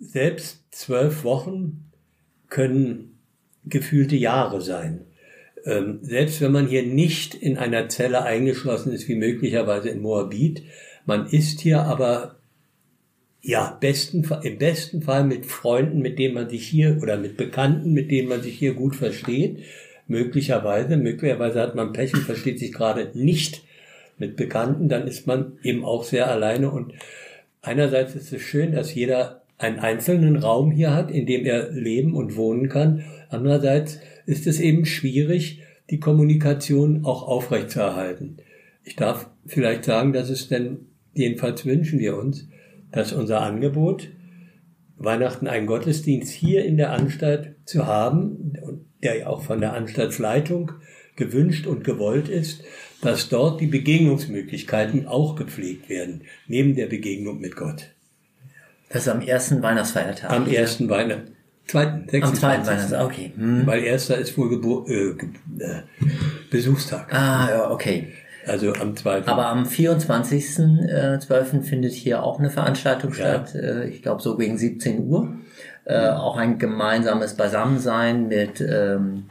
selbst 0.00 0.64
zwölf 0.70 1.24
Wochen 1.24 1.90
können 2.48 3.15
gefühlte 3.66 4.16
Jahre 4.16 4.60
sein. 4.60 5.02
Ähm, 5.64 5.98
selbst 6.02 6.40
wenn 6.40 6.52
man 6.52 6.68
hier 6.68 6.84
nicht 6.84 7.34
in 7.34 7.58
einer 7.58 7.88
Zelle 7.88 8.22
eingeschlossen 8.22 8.92
ist, 8.92 9.08
wie 9.08 9.16
möglicherweise 9.16 9.88
in 9.88 10.00
Moabit, 10.00 10.62
man 11.04 11.26
ist 11.26 11.60
hier 11.60 11.82
aber 11.82 12.36
ja, 13.42 13.76
besten, 13.80 14.28
im 14.42 14.58
besten 14.58 15.02
Fall 15.02 15.24
mit 15.24 15.46
Freunden, 15.46 16.00
mit 16.00 16.18
denen 16.18 16.34
man 16.34 16.48
sich 16.48 16.66
hier 16.66 16.98
oder 17.00 17.16
mit 17.16 17.36
Bekannten, 17.36 17.92
mit 17.92 18.10
denen 18.10 18.28
man 18.28 18.42
sich 18.42 18.58
hier 18.58 18.74
gut 18.74 18.96
versteht. 18.96 19.58
Möglicherweise, 20.08 20.96
möglicherweise 20.96 21.60
hat 21.60 21.74
man 21.76 21.92
Pech 21.92 22.14
und 22.14 22.22
versteht 22.22 22.58
sich 22.58 22.72
gerade 22.72 23.10
nicht 23.14 23.62
mit 24.18 24.36
Bekannten, 24.36 24.88
dann 24.88 25.06
ist 25.06 25.26
man 25.26 25.58
eben 25.62 25.84
auch 25.84 26.04
sehr 26.04 26.28
alleine 26.28 26.70
und 26.70 26.94
einerseits 27.62 28.14
ist 28.14 28.32
es 28.32 28.42
schön, 28.42 28.72
dass 28.72 28.94
jeder 28.94 29.42
einen 29.58 29.78
einzelnen 29.78 30.36
Raum 30.36 30.70
hier 30.70 30.92
hat, 30.94 31.10
in 31.10 31.26
dem 31.26 31.44
er 31.44 31.70
leben 31.70 32.14
und 32.14 32.36
wohnen 32.36 32.68
kann. 32.68 33.04
Andererseits 33.28 34.00
ist 34.26 34.46
es 34.46 34.60
eben 34.60 34.84
schwierig, 34.84 35.62
die 35.90 36.00
Kommunikation 36.00 37.04
auch 37.04 37.22
aufrechtzuerhalten. 37.26 38.38
Ich 38.84 38.96
darf 38.96 39.30
vielleicht 39.46 39.84
sagen, 39.84 40.12
dass 40.12 40.30
es 40.30 40.48
denn, 40.48 40.86
jedenfalls 41.14 41.64
wünschen 41.64 41.98
wir 41.98 42.16
uns, 42.16 42.48
dass 42.92 43.12
unser 43.12 43.40
Angebot, 43.40 44.08
Weihnachten 44.98 45.46
einen 45.46 45.66
Gottesdienst 45.66 46.32
hier 46.32 46.64
in 46.64 46.76
der 46.76 46.92
Anstalt 46.92 47.56
zu 47.64 47.86
haben, 47.86 48.82
der 49.02 49.18
ja 49.18 49.26
auch 49.26 49.42
von 49.42 49.60
der 49.60 49.74
Anstaltsleitung 49.74 50.72
gewünscht 51.16 51.66
und 51.66 51.84
gewollt 51.84 52.28
ist, 52.28 52.62
dass 53.02 53.28
dort 53.28 53.60
die 53.60 53.66
Begegnungsmöglichkeiten 53.66 55.06
auch 55.06 55.36
gepflegt 55.36 55.88
werden, 55.88 56.22
neben 56.46 56.74
der 56.74 56.86
Begegnung 56.86 57.40
mit 57.40 57.56
Gott. 57.56 57.95
Das 58.88 59.02
ist 59.02 59.08
am 59.08 59.20
ersten 59.20 59.62
Weihnachtsfeiertag. 59.62 60.30
Am 60.30 60.46
ersten 60.46 60.88
Weihnachten. 60.88 61.32
Zweiten, 61.66 62.06
Am 62.22 62.32
zweiten 62.34 62.64
26.. 62.64 62.66
Weihnachtstag, 62.68 63.04
okay. 63.04 63.32
Hm. 63.36 63.66
Weil 63.66 63.82
erster 63.82 64.16
ist 64.18 64.38
wohl 64.38 64.48
Gebur 64.48 64.88
äh, 64.88 65.08
äh, 65.58 65.82
Besuchstag. 66.50 67.12
Ah, 67.12 67.48
ja, 67.50 67.70
okay. 67.70 68.12
Also 68.46 68.72
am 68.74 68.94
zweiten. 68.94 69.28
Aber 69.28 69.46
am 69.46 69.64
24.12. 69.64 71.62
findet 71.62 71.92
hier 71.92 72.22
auch 72.22 72.38
eine 72.38 72.50
Veranstaltung 72.50 73.10
Ja. 73.10 73.16
statt. 73.16 73.54
Äh, 73.56 73.88
Ich 73.88 74.02
glaube 74.02 74.22
so 74.22 74.36
gegen 74.36 74.56
17 74.58 75.08
Uhr. 75.08 75.32
Äh, 75.84 76.08
auch 76.10 76.36
ein 76.36 76.58
gemeinsames 76.58 77.34
Beisammensein 77.34 78.28
mit 78.28 78.60
ähm, 78.60 79.24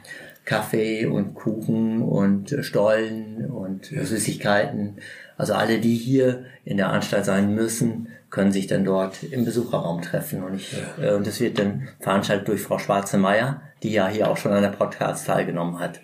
Kaffee 0.44 1.06
und 1.06 1.34
Kuchen 1.34 2.02
und 2.02 2.52
äh, 2.52 2.62
Stollen 2.62 3.46
und 3.50 3.86
Süßigkeiten. 3.86 4.96
Also 5.38 5.54
alle, 5.54 5.78
die 5.80 5.96
hier 5.96 6.44
in 6.64 6.76
der 6.76 6.90
Anstalt 6.90 7.24
sein 7.24 7.54
müssen, 7.54 8.08
können 8.36 8.52
sich 8.52 8.66
dann 8.66 8.84
dort 8.84 9.22
im 9.22 9.46
Besucherraum 9.46 10.02
treffen. 10.02 10.44
Und, 10.44 10.56
ich, 10.56 10.76
äh, 11.00 11.14
und 11.14 11.26
das 11.26 11.40
wird 11.40 11.58
dann 11.58 11.88
veranstaltet 12.00 12.46
durch 12.48 12.60
Frau 12.60 12.78
Schwarze-Meyer, 12.78 13.62
die 13.82 13.92
ja 13.92 14.08
hier 14.08 14.30
auch 14.30 14.36
schon 14.36 14.52
an 14.52 14.60
der 14.60 14.68
Podcast 14.68 15.26
teilgenommen 15.26 15.78
hat. 15.78 16.02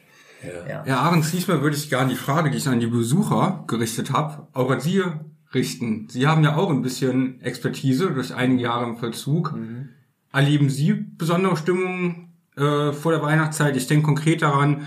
Ja. 0.66 0.82
Ja, 0.86 1.00
Aaron 1.00 1.22
diesmal 1.30 1.60
würde 1.60 1.76
ich 1.76 1.90
gerne 1.90 2.08
die 2.08 2.16
Frage, 2.16 2.50
die 2.50 2.56
ich 2.56 2.66
an 2.66 2.80
die 2.80 2.86
Besucher 2.86 3.64
gerichtet 3.66 4.12
habe, 4.12 4.48
auch 4.54 4.70
an 4.70 4.80
Sie 4.80 5.02
richten. 5.52 6.08
Sie 6.08 6.26
haben 6.26 6.42
ja 6.42 6.56
auch 6.56 6.70
ein 6.70 6.80
bisschen 6.80 7.38
Expertise 7.42 8.10
durch 8.10 8.34
einige 8.34 8.62
Jahre 8.62 8.86
im 8.86 8.96
Vollzug. 8.96 9.54
Erleben 10.32 10.70
Sie 10.70 10.94
besondere 10.94 11.58
Stimmungen 11.58 12.32
äh, 12.56 12.92
vor 12.92 13.12
der 13.12 13.20
Weihnachtszeit? 13.20 13.76
Ich 13.76 13.88
denke 13.88 14.06
konkret 14.06 14.40
daran, 14.40 14.86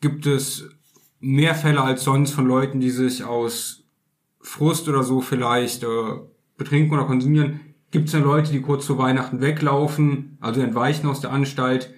gibt 0.00 0.24
es 0.24 0.64
mehr 1.20 1.54
Fälle 1.54 1.82
als 1.82 2.04
sonst 2.04 2.30
von 2.30 2.46
Leuten, 2.46 2.80
die 2.80 2.90
sich 2.90 3.22
aus 3.22 3.84
Frust 4.40 4.88
oder 4.88 5.02
so 5.02 5.20
vielleicht 5.20 5.82
äh, 5.82 5.86
betrinken 6.56 6.94
oder 6.94 7.06
konsumieren? 7.06 7.60
Gibt 7.90 8.06
es 8.06 8.12
denn 8.12 8.24
Leute, 8.24 8.52
die 8.52 8.60
kurz 8.60 8.86
vor 8.86 8.98
Weihnachten 8.98 9.40
weglaufen, 9.40 10.38
also 10.40 10.60
entweichen 10.60 11.08
aus 11.08 11.20
der 11.20 11.30
Anstalt? 11.30 11.94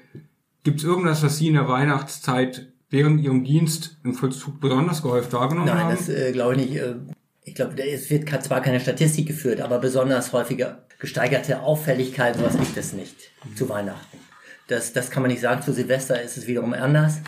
Gibt 0.63 0.81
es 0.81 0.85
irgendwas, 0.85 1.23
was 1.23 1.39
Sie 1.39 1.49
in 1.49 1.55
der 1.55 1.69
Weihnachtszeit 1.69 2.73
während 2.91 3.21
Ihrem 3.21 3.45
Dienst 3.45 3.99
im 4.05 4.15
Vollzug 4.15 4.61
besonders 4.61 5.03
gehäuft 5.03 5.33
wahrgenommen 5.33 5.69
Nein, 5.69 5.85
haben? 5.85 5.97
das 5.97 6.09
äh, 6.09 6.33
glaube 6.33 6.55
ich 6.55 6.71
nicht. 6.71 6.77
Äh, 6.77 6.97
ich 7.45 7.55
glaube, 7.55 7.83
es 7.83 8.11
wird 8.11 8.29
zwar 8.45 8.61
keine 8.61 8.79
Statistik 8.79 9.27
geführt, 9.27 9.63
aber 9.63 9.79
besonders 9.79 10.33
häufige 10.35 10.83
gesteigerte 10.99 11.63
Auffälligkeit, 11.63 12.37
sowas 12.37 12.59
gibt 12.59 12.77
es 12.77 12.93
nicht 12.93 13.17
zu 13.55 13.69
Weihnachten. 13.69 14.19
Das, 14.67 14.93
das 14.93 15.11
kann 15.11 15.23
man 15.23 15.31
nicht 15.31 15.41
sagen. 15.41 15.63
Zu 15.63 15.73
Silvester 15.73 16.21
ist 16.21 16.37
es 16.37 16.47
wiederum 16.47 16.75
anders. 16.75 17.23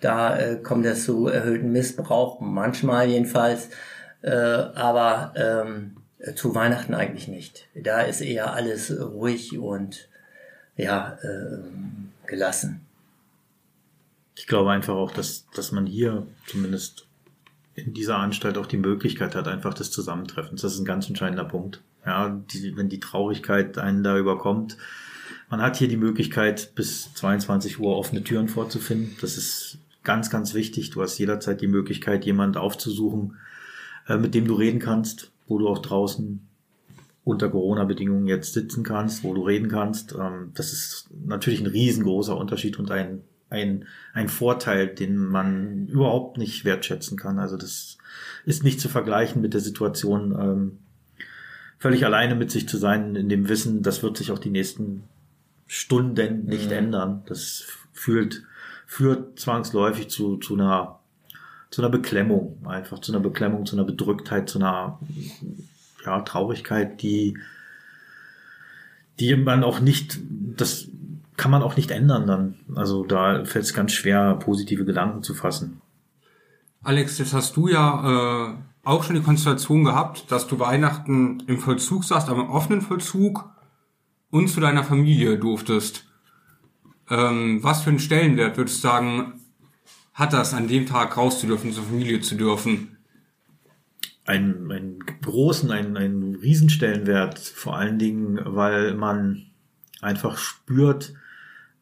Da 0.00 0.38
äh, 0.38 0.56
kommt 0.56 0.86
es 0.86 1.04
zu 1.04 1.26
erhöhten 1.26 1.70
Missbrauch, 1.70 2.40
manchmal 2.40 3.08
jedenfalls. 3.08 3.68
Äh, 4.22 4.30
aber 4.30 5.34
ähm, 5.36 5.97
zu 6.34 6.54
Weihnachten 6.54 6.94
eigentlich 6.94 7.28
nicht. 7.28 7.68
Da 7.74 8.00
ist 8.00 8.20
eher 8.20 8.52
alles 8.52 8.92
ruhig 8.98 9.58
und 9.58 10.08
ja, 10.76 11.18
ähm, 11.22 12.10
gelassen. 12.26 12.80
Ich 14.36 14.46
glaube 14.46 14.70
einfach 14.70 14.94
auch, 14.94 15.10
dass, 15.10 15.46
dass 15.54 15.72
man 15.72 15.86
hier 15.86 16.26
zumindest 16.46 17.06
in 17.74 17.94
dieser 17.94 18.18
Anstalt 18.18 18.58
auch 18.58 18.66
die 18.66 18.76
Möglichkeit 18.76 19.34
hat, 19.34 19.48
einfach 19.48 19.74
des 19.74 19.90
Zusammentreffens. 19.90 20.62
Das 20.62 20.74
ist 20.74 20.80
ein 20.80 20.84
ganz 20.84 21.08
entscheidender 21.08 21.44
Punkt. 21.44 21.82
Ja, 22.06 22.28
die, 22.28 22.76
wenn 22.76 22.88
die 22.88 23.00
Traurigkeit 23.00 23.78
einen 23.78 24.02
da 24.02 24.16
überkommt. 24.16 24.76
Man 25.50 25.60
hat 25.62 25.76
hier 25.76 25.88
die 25.88 25.96
Möglichkeit, 25.96 26.74
bis 26.74 27.12
22 27.14 27.78
Uhr 27.80 27.96
offene 27.96 28.22
Türen 28.22 28.48
vorzufinden. 28.48 29.16
Das 29.20 29.36
ist 29.36 29.78
ganz, 30.04 30.30
ganz 30.30 30.54
wichtig. 30.54 30.90
Du 30.90 31.02
hast 31.02 31.18
jederzeit 31.18 31.60
die 31.60 31.66
Möglichkeit, 31.66 32.24
jemand 32.24 32.56
aufzusuchen, 32.56 33.36
äh, 34.06 34.16
mit 34.16 34.34
dem 34.34 34.46
du 34.46 34.54
reden 34.54 34.78
kannst, 34.78 35.30
wo 35.48 35.58
du 35.58 35.68
auch 35.68 35.80
draußen 35.80 36.46
unter 37.24 37.50
Corona-Bedingungen 37.50 38.26
jetzt 38.26 38.54
sitzen 38.54 38.84
kannst, 38.84 39.22
wo 39.22 39.34
du 39.34 39.42
reden 39.42 39.68
kannst. 39.68 40.14
Ähm, 40.14 40.52
das 40.54 40.72
ist 40.72 41.08
natürlich 41.26 41.60
ein 41.60 41.66
riesengroßer 41.66 42.36
Unterschied 42.36 42.78
und 42.78 42.90
ein, 42.90 43.22
ein, 43.50 43.86
ein 44.14 44.28
Vorteil, 44.28 44.88
den 44.88 45.16
man 45.16 45.88
überhaupt 45.88 46.38
nicht 46.38 46.64
wertschätzen 46.64 47.18
kann. 47.18 47.38
Also 47.38 47.56
das 47.56 47.98
ist 48.46 48.64
nicht 48.64 48.80
zu 48.80 48.88
vergleichen 48.88 49.42
mit 49.42 49.52
der 49.52 49.60
Situation, 49.60 50.32
ähm, 50.32 50.78
völlig 51.78 52.04
alleine 52.04 52.34
mit 52.34 52.50
sich 52.50 52.68
zu 52.68 52.76
sein, 52.76 53.14
in 53.14 53.28
dem 53.28 53.48
Wissen, 53.48 53.82
das 53.82 54.02
wird 54.02 54.16
sich 54.16 54.30
auch 54.32 54.38
die 54.38 54.50
nächsten 54.50 55.04
Stunden 55.66 56.46
nicht 56.46 56.72
ändern. 56.72 57.22
Das 57.26 57.64
fühlt, 57.92 58.42
führt 58.86 59.38
zwangsläufig 59.38 60.08
zu, 60.08 60.38
zu 60.38 60.54
einer, 60.54 60.97
zu 61.70 61.82
einer 61.82 61.90
Beklemmung, 61.90 62.66
einfach 62.66 62.98
zu 63.00 63.12
einer 63.12 63.20
Beklemmung, 63.20 63.66
zu 63.66 63.76
einer 63.76 63.84
Bedrücktheit, 63.84 64.48
zu 64.48 64.58
einer 64.58 64.98
ja, 66.04 66.20
Traurigkeit, 66.22 67.02
die, 67.02 67.38
die 69.20 69.36
man 69.36 69.64
auch 69.64 69.80
nicht, 69.80 70.18
das 70.56 70.88
kann 71.36 71.50
man 71.50 71.62
auch 71.62 71.76
nicht 71.76 71.90
ändern 71.90 72.26
dann. 72.26 72.54
Also 72.74 73.04
da 73.04 73.44
fällt 73.44 73.64
es 73.64 73.74
ganz 73.74 73.92
schwer, 73.92 74.34
positive 74.34 74.84
Gedanken 74.84 75.22
zu 75.22 75.34
fassen. 75.34 75.80
Alex, 76.82 77.18
jetzt 77.18 77.34
hast 77.34 77.56
du 77.56 77.68
ja 77.68 78.50
äh, 78.50 78.54
auch 78.82 79.04
schon 79.04 79.16
die 79.16 79.22
Konstellation 79.22 79.84
gehabt, 79.84 80.30
dass 80.32 80.46
du 80.46 80.58
Weihnachten 80.58 81.42
im 81.46 81.58
Vollzug 81.58 82.04
saßt, 82.04 82.28
aber 82.28 82.42
im 82.42 82.50
offenen 82.50 82.80
Vollzug 82.80 83.50
und 84.30 84.48
zu 84.48 84.60
deiner 84.60 84.84
Familie 84.84 85.38
durftest. 85.38 86.06
Ähm, 87.10 87.62
was 87.62 87.82
für 87.82 87.90
einen 87.90 87.98
Stellenwert 87.98 88.56
würdest 88.56 88.78
du 88.78 88.88
sagen, 88.88 89.40
hat 90.18 90.32
das 90.32 90.54
an 90.54 90.68
dem 90.68 90.86
Tag 90.86 91.16
raus 91.16 91.40
zu 91.40 91.46
dürfen, 91.46 91.72
zur 91.72 91.84
Familie 91.84 92.20
zu 92.20 92.34
dürfen? 92.34 92.98
einen, 94.28 94.70
einen 94.70 94.98
großen, 95.22 95.70
einen, 95.70 95.96
einen 95.96 96.34
Riesenstellenwert, 96.34 97.38
vor 97.38 97.76
allen 97.78 97.98
Dingen, 97.98 98.38
weil 98.44 98.94
man 98.94 99.46
einfach 100.02 100.36
spürt, 100.36 101.14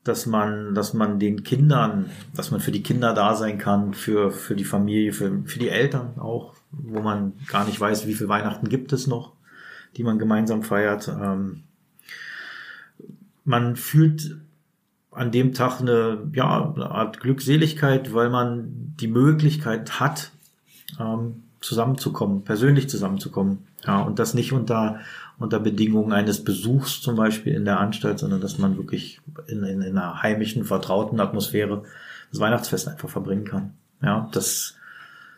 dass 0.04 0.26
man, 0.26 0.74
dass 0.74 0.94
man 0.94 1.18
den 1.18 1.42
Kindern, 1.42 2.08
dass 2.34 2.52
man 2.52 2.60
für 2.60 2.70
die 2.70 2.84
Kinder 2.84 3.14
da 3.14 3.34
sein 3.34 3.58
kann, 3.58 3.94
für, 3.94 4.30
für 4.30 4.54
die 4.54 4.64
Familie, 4.64 5.12
für, 5.12 5.42
für 5.44 5.58
die 5.58 5.68
Eltern 5.68 6.20
auch, 6.20 6.54
wo 6.70 7.00
man 7.00 7.32
gar 7.48 7.66
nicht 7.66 7.80
weiß, 7.80 8.06
wie 8.06 8.14
viel 8.14 8.28
Weihnachten 8.28 8.68
gibt 8.68 8.92
es 8.92 9.08
noch, 9.08 9.32
die 9.96 10.04
man 10.04 10.20
gemeinsam 10.20 10.62
feiert. 10.62 11.08
Ähm, 11.08 11.64
man 13.44 13.74
fühlt 13.74 14.36
an 15.16 15.30
dem 15.30 15.54
Tag 15.54 15.80
eine, 15.80 16.18
ja, 16.34 16.72
eine 16.74 16.90
Art 16.90 17.20
Glückseligkeit, 17.20 18.12
weil 18.12 18.28
man 18.28 18.94
die 19.00 19.08
Möglichkeit 19.08 19.98
hat, 19.98 20.30
ähm, 21.00 21.42
zusammenzukommen, 21.60 22.42
persönlich 22.42 22.88
zusammenzukommen. 22.88 23.66
Ja, 23.86 24.02
und 24.02 24.18
das 24.18 24.34
nicht 24.34 24.52
unter, 24.52 25.00
unter 25.38 25.58
Bedingungen 25.58 26.12
eines 26.12 26.44
Besuchs 26.44 27.00
zum 27.00 27.16
Beispiel 27.16 27.54
in 27.54 27.64
der 27.64 27.80
Anstalt, 27.80 28.18
sondern 28.18 28.40
dass 28.42 28.58
man 28.58 28.76
wirklich 28.76 29.20
in, 29.46 29.62
in, 29.62 29.80
in 29.80 29.96
einer 29.96 30.22
heimischen, 30.22 30.64
vertrauten 30.64 31.18
Atmosphäre 31.18 31.84
das 32.30 32.40
Weihnachtsfest 32.40 32.86
einfach 32.86 33.08
verbringen 33.08 33.44
kann. 33.44 33.72
Ja, 34.02 34.28
das, 34.32 34.74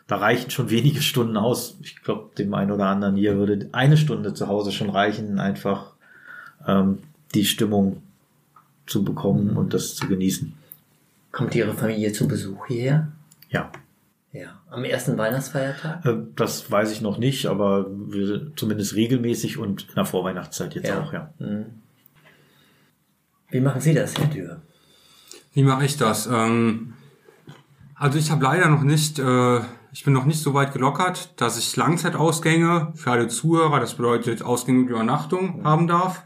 da 0.07 0.17
reichen 0.17 0.51
schon 0.51 0.69
wenige 0.69 1.01
Stunden 1.01 1.37
aus. 1.37 1.77
Ich 1.81 2.01
glaube, 2.01 2.31
dem 2.37 2.53
einen 2.53 2.71
oder 2.71 2.87
anderen 2.87 3.15
hier 3.15 3.37
würde 3.37 3.69
eine 3.71 3.95
Stunde 3.95 4.33
zu 4.33 4.47
Hause 4.47 4.73
schon 4.73 4.89
reichen, 4.89 5.39
einfach 5.39 5.93
ähm, 6.67 6.99
die 7.33 7.45
Stimmung 7.45 8.03
zu 8.89 9.03
bekommen 9.03 9.55
und 9.57 9.73
das 9.73 9.95
zu 9.95 10.07
genießen. 10.07 10.53
Kommt 11.31 11.53
Ihre 11.55 11.73
Familie 11.73 12.11
zu 12.11 12.27
Besuch 12.27 12.67
hierher? 12.67 13.11
Ja. 13.49 13.71
Ja. 14.31 14.59
Am 14.69 14.83
ersten 14.83 15.17
Weihnachtsfeiertag? 15.17 16.05
Äh, 16.05 16.17
Das 16.35 16.69
weiß 16.69 16.91
ich 16.91 17.01
noch 17.01 17.17
nicht, 17.17 17.45
aber 17.47 17.87
wir 17.89 18.51
zumindest 18.55 18.95
regelmäßig 18.95 19.57
und 19.57 19.87
in 19.89 19.95
der 19.95 20.05
Vorweihnachtszeit 20.05 20.75
jetzt 20.75 20.87
Ja. 20.89 21.01
auch, 21.01 21.13
ja. 21.13 21.33
Mhm. 21.39 21.65
Wie 23.49 23.61
machen 23.61 23.81
Sie 23.81 23.93
das, 23.93 24.15
Herr 24.17 24.27
Dürr? 24.27 24.61
Wie 25.53 25.63
mache 25.63 25.85
ich 25.85 25.97
das? 25.97 26.27
Ähm, 26.27 26.93
also 27.95 28.19
ich 28.19 28.29
habe 28.29 28.43
leider 28.43 28.69
noch 28.69 28.83
nicht, 28.83 29.17
äh, 29.17 29.59
ich 29.91 30.03
bin 30.03 30.13
noch 30.13 30.25
nicht 30.25 30.39
so 30.41 30.53
weit 30.53 30.73
gelockert, 30.73 31.33
dass 31.41 31.57
ich 31.57 31.75
Langzeitausgänge 31.75 32.93
für 32.95 33.09
alle 33.11 33.27
Zuhörer, 33.27 33.79
das 33.79 33.95
bedeutet 33.95 34.43
Ausgänge 34.43 34.81
und 34.81 34.89
Übernachtung, 34.89 35.63
haben 35.63 35.87
darf. 35.87 36.23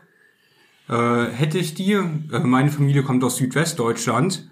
Äh, 0.90 1.26
hätte 1.28 1.58
ich 1.58 1.74
die, 1.74 1.94
äh, 1.94 2.40
meine 2.44 2.72
Familie 2.72 3.04
kommt 3.04 3.24
aus 3.24 3.38
Südwestdeutschland, 3.38 4.50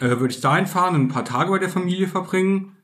äh, 0.00 0.08
würde 0.08 0.28
ich 0.28 0.40
dahin 0.40 0.66
fahren 0.66 0.94
und 0.94 1.02
ein 1.02 1.08
paar 1.08 1.24
Tage 1.24 1.50
bei 1.50 1.58
der 1.58 1.68
Familie 1.68 2.08
verbringen. 2.08 2.76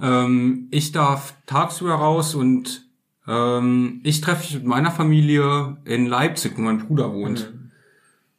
Ähm, 0.00 0.68
ich 0.70 0.92
darf 0.92 1.34
tagsüber 1.46 1.94
raus 1.94 2.34
und 2.34 2.88
ähm, 3.26 4.00
ich 4.04 4.20
treffe 4.20 4.42
mich 4.42 4.54
mit 4.54 4.64
meiner 4.64 4.90
Familie 4.90 5.78
in 5.84 6.06
Leipzig, 6.06 6.52
wo 6.56 6.62
mein 6.62 6.78
Bruder 6.78 7.12
wohnt. 7.12 7.52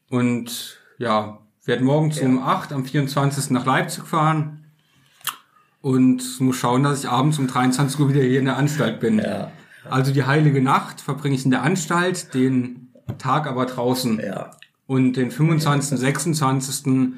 Und 0.10 0.80
ja, 0.98 1.40
werde 1.66 1.84
morgens 1.84 2.20
um 2.20 2.42
8 2.42 2.72
am 2.74 2.86
24. 2.86 3.50
nach 3.52 3.66
Leipzig 3.66 4.06
fahren 4.06 4.66
und 5.82 6.40
muss 6.40 6.56
schauen, 6.56 6.84
dass 6.84 7.04
ich 7.04 7.10
abends 7.10 7.38
um 7.40 7.48
23 7.48 8.00
Uhr 8.00 8.10
wieder 8.10 8.22
hier 8.22 8.40
in 8.40 8.46
der 8.46 8.58
Anstalt 8.58 9.00
bin. 9.00 9.20
Ja. 9.20 9.52
Also 9.90 10.14
die 10.14 10.24
heilige 10.24 10.62
Nacht 10.62 11.02
verbringe 11.02 11.36
ich 11.36 11.46
in 11.46 11.52
der 11.52 11.64
Anstalt, 11.64 12.34
den 12.34 12.85
Tag 13.18 13.48
aber 13.48 13.66
draußen. 13.66 14.20
Ja. 14.20 14.52
Und 14.88 15.14
den 15.14 15.32
25., 15.32 15.98
26. 16.00 17.14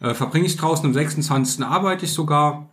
Äh, 0.00 0.14
verbringe 0.14 0.46
ich 0.46 0.56
draußen, 0.56 0.86
am 0.86 0.94
26. 0.94 1.64
arbeite 1.64 2.04
ich 2.06 2.12
sogar 2.12 2.70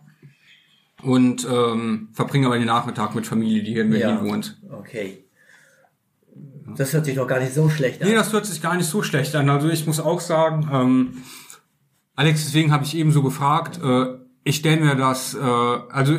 und 1.02 1.46
ähm, 1.50 2.08
verbringe 2.12 2.46
aber 2.46 2.56
den 2.58 2.66
Nachmittag 2.66 3.14
mit 3.14 3.26
Familie, 3.26 3.62
die 3.62 3.72
hier 3.72 3.82
in 3.82 3.90
Berlin 3.90 4.08
Ja. 4.16 4.24
wohnt. 4.24 4.58
Okay. 4.70 5.24
Das 6.76 6.92
hört 6.92 7.04
sich 7.06 7.14
doch 7.16 7.26
gar 7.26 7.40
nicht 7.40 7.54
so 7.54 7.68
schlecht 7.70 8.02
an. 8.02 8.08
Nee, 8.08 8.14
das 8.14 8.32
hört 8.32 8.46
sich 8.46 8.60
gar 8.60 8.76
nicht 8.76 8.86
so 8.86 9.02
schlecht 9.02 9.34
an. 9.34 9.48
Also 9.48 9.68
ich 9.68 9.86
muss 9.86 10.00
auch 10.00 10.20
sagen, 10.20 10.68
ähm, 10.72 11.22
Alex, 12.14 12.44
deswegen 12.44 12.72
habe 12.72 12.84
ich 12.84 12.96
eben 12.96 13.12
so 13.12 13.22
gefragt, 13.22 13.80
äh, 13.82 14.06
ich 14.44 14.56
stelle 14.56 14.80
mir 14.84 14.94
das, 14.94 15.34
äh, 15.34 15.38
also 15.38 16.18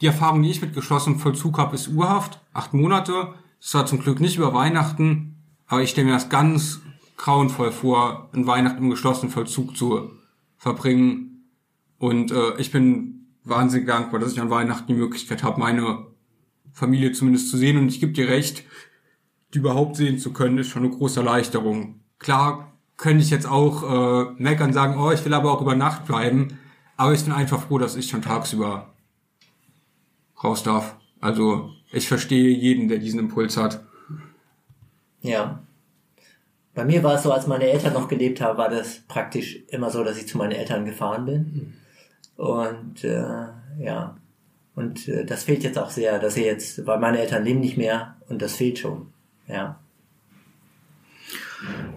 die 0.00 0.06
Erfahrung, 0.06 0.42
die 0.42 0.50
ich 0.50 0.60
mit 0.62 0.74
geschlossenem 0.74 1.18
Vollzug 1.18 1.58
habe, 1.58 1.74
ist 1.74 1.88
Urhaft, 1.88 2.40
acht 2.52 2.72
Monate. 2.74 3.34
Das 3.60 3.74
war 3.74 3.86
zum 3.86 4.00
Glück 4.00 4.20
nicht 4.20 4.36
über 4.36 4.52
Weihnachten, 4.54 5.31
aber 5.72 5.82
ich 5.82 5.88
stelle 5.88 6.08
mir 6.08 6.12
das 6.12 6.28
ganz 6.28 6.82
grauenvoll 7.16 7.72
vor, 7.72 8.28
ein 8.34 8.46
Weihnachten 8.46 8.84
im 8.84 8.90
geschlossenen 8.90 9.32
Vollzug 9.32 9.74
zu 9.74 10.10
verbringen. 10.58 11.46
Und 11.96 12.30
äh, 12.30 12.58
ich 12.58 12.70
bin 12.70 13.28
wahnsinnig 13.42 13.86
dankbar, 13.86 14.20
dass 14.20 14.32
ich 14.32 14.40
an 14.42 14.50
Weihnachten 14.50 14.88
die 14.88 15.00
Möglichkeit 15.00 15.42
habe, 15.42 15.58
meine 15.58 16.08
Familie 16.72 17.12
zumindest 17.12 17.48
zu 17.48 17.56
sehen. 17.56 17.78
Und 17.78 17.88
ich 17.88 18.00
gebe 18.00 18.12
dir 18.12 18.28
recht, 18.28 18.64
die 19.54 19.60
überhaupt 19.60 19.96
sehen 19.96 20.18
zu 20.18 20.34
können, 20.34 20.58
ist 20.58 20.68
schon 20.68 20.84
eine 20.84 20.94
große 20.94 21.20
Erleichterung. 21.20 22.00
Klar 22.18 22.76
könnte 22.98 23.24
ich 23.24 23.30
jetzt 23.30 23.48
auch 23.48 24.28
äh, 24.28 24.32
meckern 24.36 24.74
sagen, 24.74 25.00
oh, 25.00 25.10
ich 25.10 25.24
will 25.24 25.32
aber 25.32 25.52
auch 25.52 25.62
über 25.62 25.74
Nacht 25.74 26.04
bleiben, 26.04 26.58
aber 26.98 27.14
ich 27.14 27.24
bin 27.24 27.32
einfach 27.32 27.62
froh, 27.62 27.78
dass 27.78 27.96
ich 27.96 28.10
schon 28.10 28.20
tagsüber 28.20 28.92
raus 30.44 30.64
darf. 30.64 30.96
Also 31.22 31.70
ich 31.92 32.08
verstehe 32.08 32.50
jeden, 32.50 32.88
der 32.88 32.98
diesen 32.98 33.20
Impuls 33.20 33.56
hat. 33.56 33.86
Ja. 35.22 35.62
Bei 36.74 36.84
mir 36.84 37.02
war 37.02 37.14
es 37.14 37.22
so, 37.22 37.32
als 37.32 37.46
meine 37.46 37.70
Eltern 37.70 37.92
noch 37.92 38.08
gelebt 38.08 38.40
haben, 38.40 38.58
war 38.58 38.68
das 38.68 39.00
praktisch 39.08 39.60
immer 39.68 39.90
so, 39.90 40.04
dass 40.04 40.18
ich 40.18 40.26
zu 40.26 40.38
meinen 40.38 40.52
Eltern 40.52 40.84
gefahren 40.84 41.26
bin. 41.26 41.74
Und 42.36 43.04
äh, 43.04 43.46
ja. 43.78 44.16
Und 44.74 45.06
äh, 45.08 45.24
das 45.24 45.44
fehlt 45.44 45.64
jetzt 45.64 45.78
auch 45.78 45.90
sehr, 45.90 46.18
dass 46.18 46.34
sie 46.34 46.44
jetzt, 46.44 46.86
weil 46.86 46.98
meine 46.98 47.18
Eltern 47.18 47.44
leben 47.44 47.60
nicht 47.60 47.76
mehr 47.76 48.16
und 48.28 48.40
das 48.40 48.56
fehlt 48.56 48.78
schon. 48.78 49.08
Ja. 49.46 49.78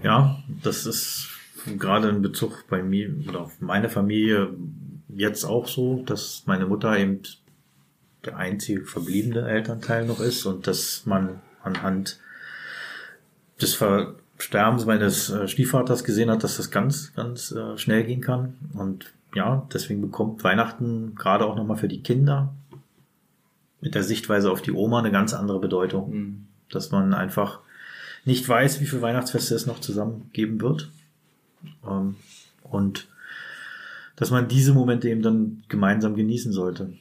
Ja, 0.04 0.44
das 0.62 0.86
ist 0.86 1.30
gerade 1.78 2.10
in 2.10 2.22
Bezug 2.22 2.66
bei 2.70 2.84
mir 2.84 3.14
oder 3.28 3.42
auf 3.42 3.62
meine 3.62 3.90
Familie 3.90 4.54
jetzt 5.08 5.46
auch 5.46 5.68
so, 5.68 6.04
dass 6.04 6.44
meine 6.46 6.66
Mutter 6.66 6.98
eben 6.98 7.22
der 8.26 8.38
einzige 8.38 8.86
verbliebene 8.86 9.48
Elternteil 9.48 10.06
noch 10.06 10.20
ist 10.20 10.46
und 10.46 10.68
dass 10.68 11.06
man 11.06 11.42
anhand 11.64 12.20
des 13.62 13.76
Versterbens 13.76 14.86
meines 14.86 15.30
äh, 15.30 15.48
Stiefvaters 15.48 16.04
gesehen 16.04 16.30
hat, 16.30 16.44
dass 16.44 16.58
das 16.58 16.72
ganz, 16.72 17.14
ganz 17.14 17.52
äh, 17.52 17.78
schnell 17.78 18.04
gehen 18.04 18.22
kann. 18.22 18.56
Und 18.74 19.14
ja, 19.34 19.68
deswegen 19.74 20.02
bekommt 20.02 20.44
Weihnachten 20.44 21.16
gerade 21.16 21.46
auch 21.46 21.56
nochmal 21.56 21.78
für 21.78 21.88
die 21.88 22.02
Kinder 22.02 22.54
mit 23.82 23.96
der 23.96 24.04
Sichtweise 24.04 24.52
auf 24.52 24.62
die 24.62 24.72
Oma 24.72 25.00
eine 25.00 25.12
ganz 25.12 25.34
andere 25.34 25.60
Bedeutung. 25.60 26.48
Dass 26.70 26.92
man 26.92 27.14
einfach 27.14 27.60
nicht 28.26 28.48
weiß, 28.48 28.82
wie 28.82 28.88
viele 28.88 29.04
Weihnachtsfeste 29.04 29.54
es 29.54 29.68
noch 29.68 29.80
zusammen 29.80 30.30
geben 30.34 30.60
wird. 30.62 30.90
Ähm, 31.86 32.16
und 32.64 33.08
dass 34.16 34.32
man 34.32 34.48
diese 34.48 34.74
Momente 34.74 35.10
eben 35.10 35.22
dann 35.22 35.64
gemeinsam 35.68 36.16
genießen 36.16 36.52
sollte. 36.52 36.94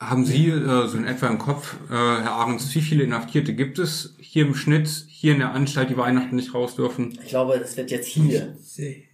Haben 0.00 0.24
Sie 0.24 0.48
äh, 0.48 0.86
so 0.88 0.96
in 0.96 1.04
etwa 1.06 1.26
im 1.28 1.36
Kopf, 1.38 1.74
äh, 1.90 1.92
Herr 1.94 2.32
Ahrens, 2.32 2.74
wie 2.74 2.80
viele 2.80 3.04
Inhaftierte 3.04 3.52
gibt 3.54 3.78
es 3.78 4.14
hier 4.18 4.46
im 4.46 4.54
Schnitt, 4.54 4.88
hier 5.08 5.34
in 5.34 5.40
der 5.40 5.52
Anstalt, 5.52 5.90
die 5.90 5.96
Weihnachten 5.98 6.36
nicht 6.36 6.54
raus 6.54 6.74
dürfen? 6.74 7.18
Ich 7.22 7.28
glaube, 7.28 7.58
das 7.58 7.76
wird 7.76 7.90
jetzt 7.90 8.06
hier. 8.08 8.56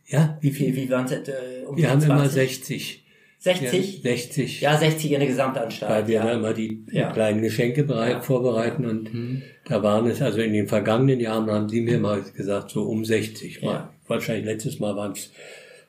Ja, 0.07 0.39
Wie 0.41 0.53
viel, 0.53 0.77
wie 0.77 0.89
waren 0.89 1.07
es? 1.07 1.11
Äh, 1.11 1.65
um 1.67 1.77
wir 1.77 1.91
haben 1.91 2.01
immer 2.01 2.19
20? 2.31 2.37
60. 2.39 3.05
60? 3.41 3.97
Ja, 3.97 4.03
60. 4.13 4.61
Ja, 4.61 4.79
60 4.79 5.13
in 5.13 5.19
der 5.19 5.29
Gesamtanstalt. 5.29 5.91
weil 5.93 6.07
wir 6.07 6.15
ja. 6.15 6.33
immer 6.33 6.55
die 6.55 6.85
Ja. 6.93 7.11
kleinen 7.13 7.43
Geschenke 7.43 7.83
bereit, 7.83 8.13
Ja. 8.13 8.21
vorbereiten 8.21 8.87
und 8.87 9.43
da 9.65 9.83
waren 9.83 10.07
es, 10.07 10.23
also 10.23 10.39
in 10.41 10.53
den 10.53 10.69
vergangenen 10.69 11.19
Jahren 11.19 11.51
haben 11.51 11.69
Sie 11.69 11.81
mir 11.81 11.99
mal 11.99 12.23
gesagt, 12.23 12.71
so 12.71 12.85
um 12.85 13.05
60. 13.05 13.63
Mal. 13.63 13.89
Wahrscheinlich 14.07 14.45
letztes 14.47 14.79
Mal 14.79 14.95
waren 14.95 15.13
es 15.13 15.33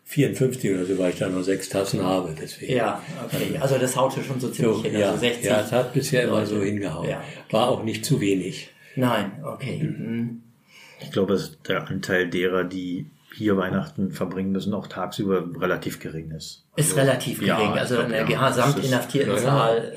54 0.08 0.74
oder 0.74 0.86
so, 0.86 0.98
weil 0.98 1.12
ich 1.12 1.20
da 1.20 1.28
nur 1.28 1.44
sechs 1.44 1.68
Tassen 1.70 2.02
habe. 2.02 2.34
Deswegen. 2.40 2.74
Ja, 2.74 3.02
okay. 3.26 3.58
Also 3.60 3.78
das 3.78 3.96
haute 3.98 4.24
schon 4.24 4.40
so 4.40 4.50
ziemlich 4.50 4.78
So, 4.78 4.84
hin. 4.84 4.98
ja, 4.98 5.08
Also 5.10 5.20
60. 5.20 5.46
ja, 5.46 5.62
es 5.62 5.72
hat 5.74 5.94
bisher 5.94 6.24
immer 6.24 6.46
so 6.46 6.62
hingehauen. 6.62 7.10
Ja. 7.10 7.22
War 7.52 7.68
auch 7.70 7.84
nicht 7.84 8.06
zu 8.06 8.22
wenig. 8.22 8.70
Nein, 8.96 9.32
okay. 9.46 9.84
Mhm. 9.84 10.42
Ich 11.02 11.12
glaube, 11.12 11.34
dass 11.34 11.58
der 11.68 11.88
Anteil 11.90 12.28
derer, 12.30 12.64
die 12.64 13.08
hier 13.36 13.58
Weihnachten 13.58 14.12
verbringen 14.12 14.52
müssen, 14.54 14.74
auch 14.74 14.88
tagsüber 14.88 15.46
relativ 15.60 16.00
gering 16.00 16.32
ist. 16.32 16.64
Ist 16.78 16.96
relativ 16.96 17.42
ja, 17.46 17.58
gering. 17.58 17.74
ich 17.76 17.80
also 17.82 18.00
in 18.00 18.10
der 18.10 18.28
ja. 18.30 18.40
Das 18.50 18.58
ist- 18.58 18.76
Gesamtinhaftiertenzahl 18.76 19.94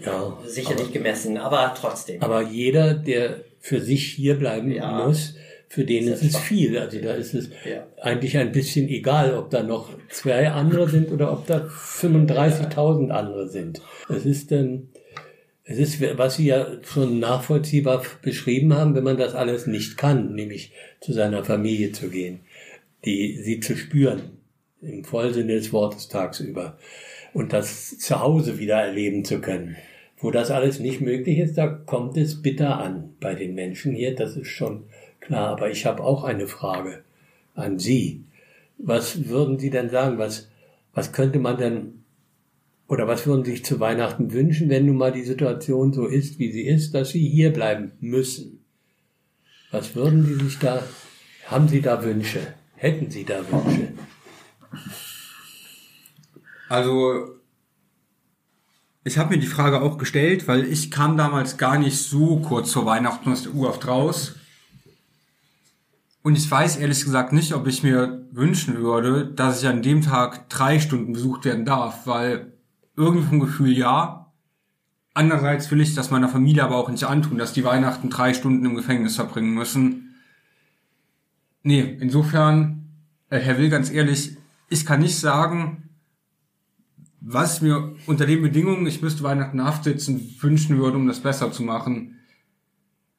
äh, 0.00 0.04
Ja, 0.06 0.38
sicherlich 0.46 0.90
gemessen, 0.92 1.36
aber 1.38 1.74
trotzdem. 1.78 2.22
Aber 2.22 2.42
jeder, 2.42 2.94
der 2.94 3.40
für 3.60 3.80
sich 3.80 4.06
hier 4.06 4.34
bleiben 4.38 4.70
Ja. 4.72 5.06
muss, 5.06 5.34
für 5.74 5.84
den 5.84 6.06
ist 6.08 6.22
ist 6.22 6.34
es 6.36 6.40
viel. 6.40 6.78
Also 6.78 6.98
da 7.00 7.14
ist 7.14 7.34
es 7.34 7.50
Ja. 7.68 7.86
eigentlich 8.00 8.36
ein 8.38 8.52
bisschen 8.52 8.88
egal, 8.88 9.34
ob 9.34 9.50
da 9.50 9.62
noch 9.62 9.90
zwei 10.08 10.48
andere 10.50 10.88
sind 10.88 11.10
oder 11.10 11.32
ob 11.32 11.46
da 11.46 11.68
35.000 11.68 13.10
andere 13.10 13.48
sind. 13.48 13.80
Es 14.08 14.24
ist 14.24 14.52
dann, 14.52 14.88
es 15.64 15.78
ist, 15.78 16.00
was 16.16 16.36
Sie 16.36 16.46
ja 16.46 16.66
schon 16.82 17.18
nachvollziehbar 17.18 18.02
beschrieben 18.22 18.74
haben, 18.74 18.94
wenn 18.94 19.04
man 19.04 19.16
das 19.16 19.34
alles 19.34 19.66
nicht 19.66 19.96
kann, 19.96 20.34
nämlich 20.34 20.72
zu 21.00 21.12
seiner 21.12 21.44
Familie 21.44 21.92
zu 21.92 22.08
gehen, 22.08 22.40
die 23.04 23.36
sie 23.42 23.60
zu 23.60 23.76
spüren, 23.76 24.22
im 24.80 25.04
Vollsinne 25.04 25.54
des 25.54 25.72
Wortes 25.72 26.08
tagsüber. 26.08 26.78
und 27.32 27.52
das 27.52 27.98
zu 27.98 28.20
Hause 28.20 28.60
wieder 28.60 28.76
erleben 28.76 29.24
zu 29.24 29.40
können. 29.40 29.74
Wo 30.18 30.30
das 30.30 30.52
alles 30.52 30.78
nicht 30.78 31.00
möglich 31.00 31.38
ist, 31.40 31.58
da 31.58 31.66
kommt 31.66 32.16
es 32.16 32.40
bitter 32.42 32.78
an 32.78 33.10
bei 33.18 33.34
den 33.34 33.54
Menschen 33.56 33.92
hier, 33.92 34.14
das 34.14 34.36
ist 34.36 34.46
schon 34.46 34.84
klar. 35.24 35.48
Aber 35.48 35.70
ich 35.70 35.86
habe 35.86 36.02
auch 36.02 36.24
eine 36.24 36.46
Frage 36.46 37.04
an 37.54 37.78
Sie. 37.78 38.24
Was 38.78 39.28
würden 39.28 39.58
Sie 39.58 39.70
denn 39.70 39.90
sagen? 39.90 40.18
Was, 40.18 40.48
was 40.92 41.12
könnte 41.12 41.38
man 41.38 41.56
denn 41.56 42.04
oder 42.86 43.08
was 43.08 43.26
würden 43.26 43.44
Sie 43.44 43.52
sich 43.52 43.64
zu 43.64 43.80
Weihnachten 43.80 44.32
wünschen, 44.32 44.68
wenn 44.68 44.86
nun 44.86 44.96
mal 44.96 45.12
die 45.12 45.24
Situation 45.24 45.92
so 45.92 46.06
ist, 46.06 46.38
wie 46.38 46.52
sie 46.52 46.66
ist, 46.66 46.94
dass 46.94 47.10
Sie 47.10 47.26
hier 47.26 47.52
bleiben 47.52 47.92
müssen? 48.00 48.64
Was 49.70 49.94
würden 49.94 50.24
Sie 50.24 50.34
sich 50.44 50.58
da, 50.58 50.82
haben 51.46 51.68
Sie 51.68 51.80
da 51.80 52.04
Wünsche? 52.04 52.40
Hätten 52.76 53.10
Sie 53.10 53.24
da 53.24 53.40
Wünsche? 53.50 53.92
Also, 56.68 57.34
ich 59.02 59.18
habe 59.18 59.34
mir 59.34 59.40
die 59.40 59.46
Frage 59.46 59.80
auch 59.80 59.98
gestellt, 59.98 60.46
weil 60.46 60.64
ich 60.64 60.90
kam 60.90 61.16
damals 61.16 61.56
gar 61.56 61.78
nicht 61.78 61.96
so 61.96 62.38
kurz 62.40 62.72
vor 62.72 62.86
Weihnachten 62.86 63.32
aus 63.32 63.44
der 63.44 63.54
U-Haft 63.54 63.86
raus. 63.86 64.36
Und 66.24 66.38
ich 66.38 66.50
weiß 66.50 66.76
ehrlich 66.78 67.04
gesagt 67.04 67.34
nicht, 67.34 67.52
ob 67.52 67.66
ich 67.66 67.82
mir 67.82 68.26
wünschen 68.32 68.78
würde, 68.78 69.26
dass 69.26 69.60
ich 69.60 69.68
an 69.68 69.82
dem 69.82 70.00
Tag 70.00 70.48
drei 70.48 70.80
Stunden 70.80 71.12
besucht 71.12 71.44
werden 71.44 71.66
darf, 71.66 72.06
weil 72.06 72.54
irgendwie 72.96 73.26
vom 73.26 73.40
Gefühl 73.40 73.76
ja. 73.76 74.32
Andererseits 75.12 75.70
will 75.70 75.82
ich 75.82 75.94
das 75.94 76.10
meiner 76.10 76.30
Familie 76.30 76.64
aber 76.64 76.76
auch 76.76 76.88
nicht 76.88 77.04
antun, 77.04 77.36
dass 77.36 77.52
die 77.52 77.62
Weihnachten 77.62 78.08
drei 78.08 78.32
Stunden 78.32 78.64
im 78.64 78.74
Gefängnis 78.74 79.16
verbringen 79.16 79.52
müssen. 79.52 80.14
Nee, 81.62 81.98
insofern, 82.00 82.86
äh, 83.28 83.38
Herr 83.38 83.58
Will, 83.58 83.68
ganz 83.68 83.90
ehrlich, 83.90 84.38
ich 84.70 84.86
kann 84.86 85.00
nicht 85.00 85.18
sagen, 85.18 85.90
was 87.20 87.60
mir 87.60 87.96
unter 88.06 88.24
den 88.24 88.40
Bedingungen, 88.40 88.86
ich 88.86 89.02
müsste 89.02 89.24
Weihnachten 89.24 89.62
Haft 89.62 89.84
sitzen, 89.84 90.34
wünschen 90.40 90.78
würde, 90.78 90.96
um 90.96 91.06
das 91.06 91.20
besser 91.20 91.52
zu 91.52 91.64
machen. 91.64 92.18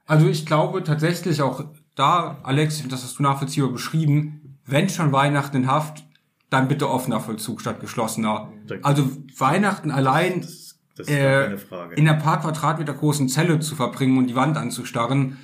Also 0.08 0.28
ich 0.28 0.48
glaube 0.48 0.84
tatsächlich 0.84 1.44
auch 1.44 1.66
da, 1.96 2.40
Alex, 2.44 2.84
das 2.88 3.04
hast 3.04 3.20
du 3.20 3.24
nachvollziehbar 3.24 3.72
beschrieben, 3.72 4.58
wenn 4.66 4.90
schon 4.90 5.12
Weihnachten 5.12 5.58
in 5.58 5.68
Haft, 5.68 6.04
dann 6.50 6.68
bitte 6.68 6.90
offener 6.90 7.20
Vollzug 7.20 7.62
statt 7.62 7.80
geschlossener. 7.80 8.52
Also 8.82 9.10
Weihnachten 9.38 9.92
allein 9.92 10.42
Das 10.42 11.08
ist 11.08 11.10
äh, 11.10 11.22
gar 11.22 11.44
keine 11.44 11.58
Frage. 11.58 11.96
in 11.96 12.08
einer 12.08 12.20
paar 12.20 12.42
Quadratmeter 12.42 12.94
großen 12.94 13.30
Zelle 13.30 13.60
zu 13.60 13.76
verbringen 13.76 14.18
und 14.18 14.28
die 14.28 14.36
Wand 14.36 14.58
anzustarren, 14.58 15.38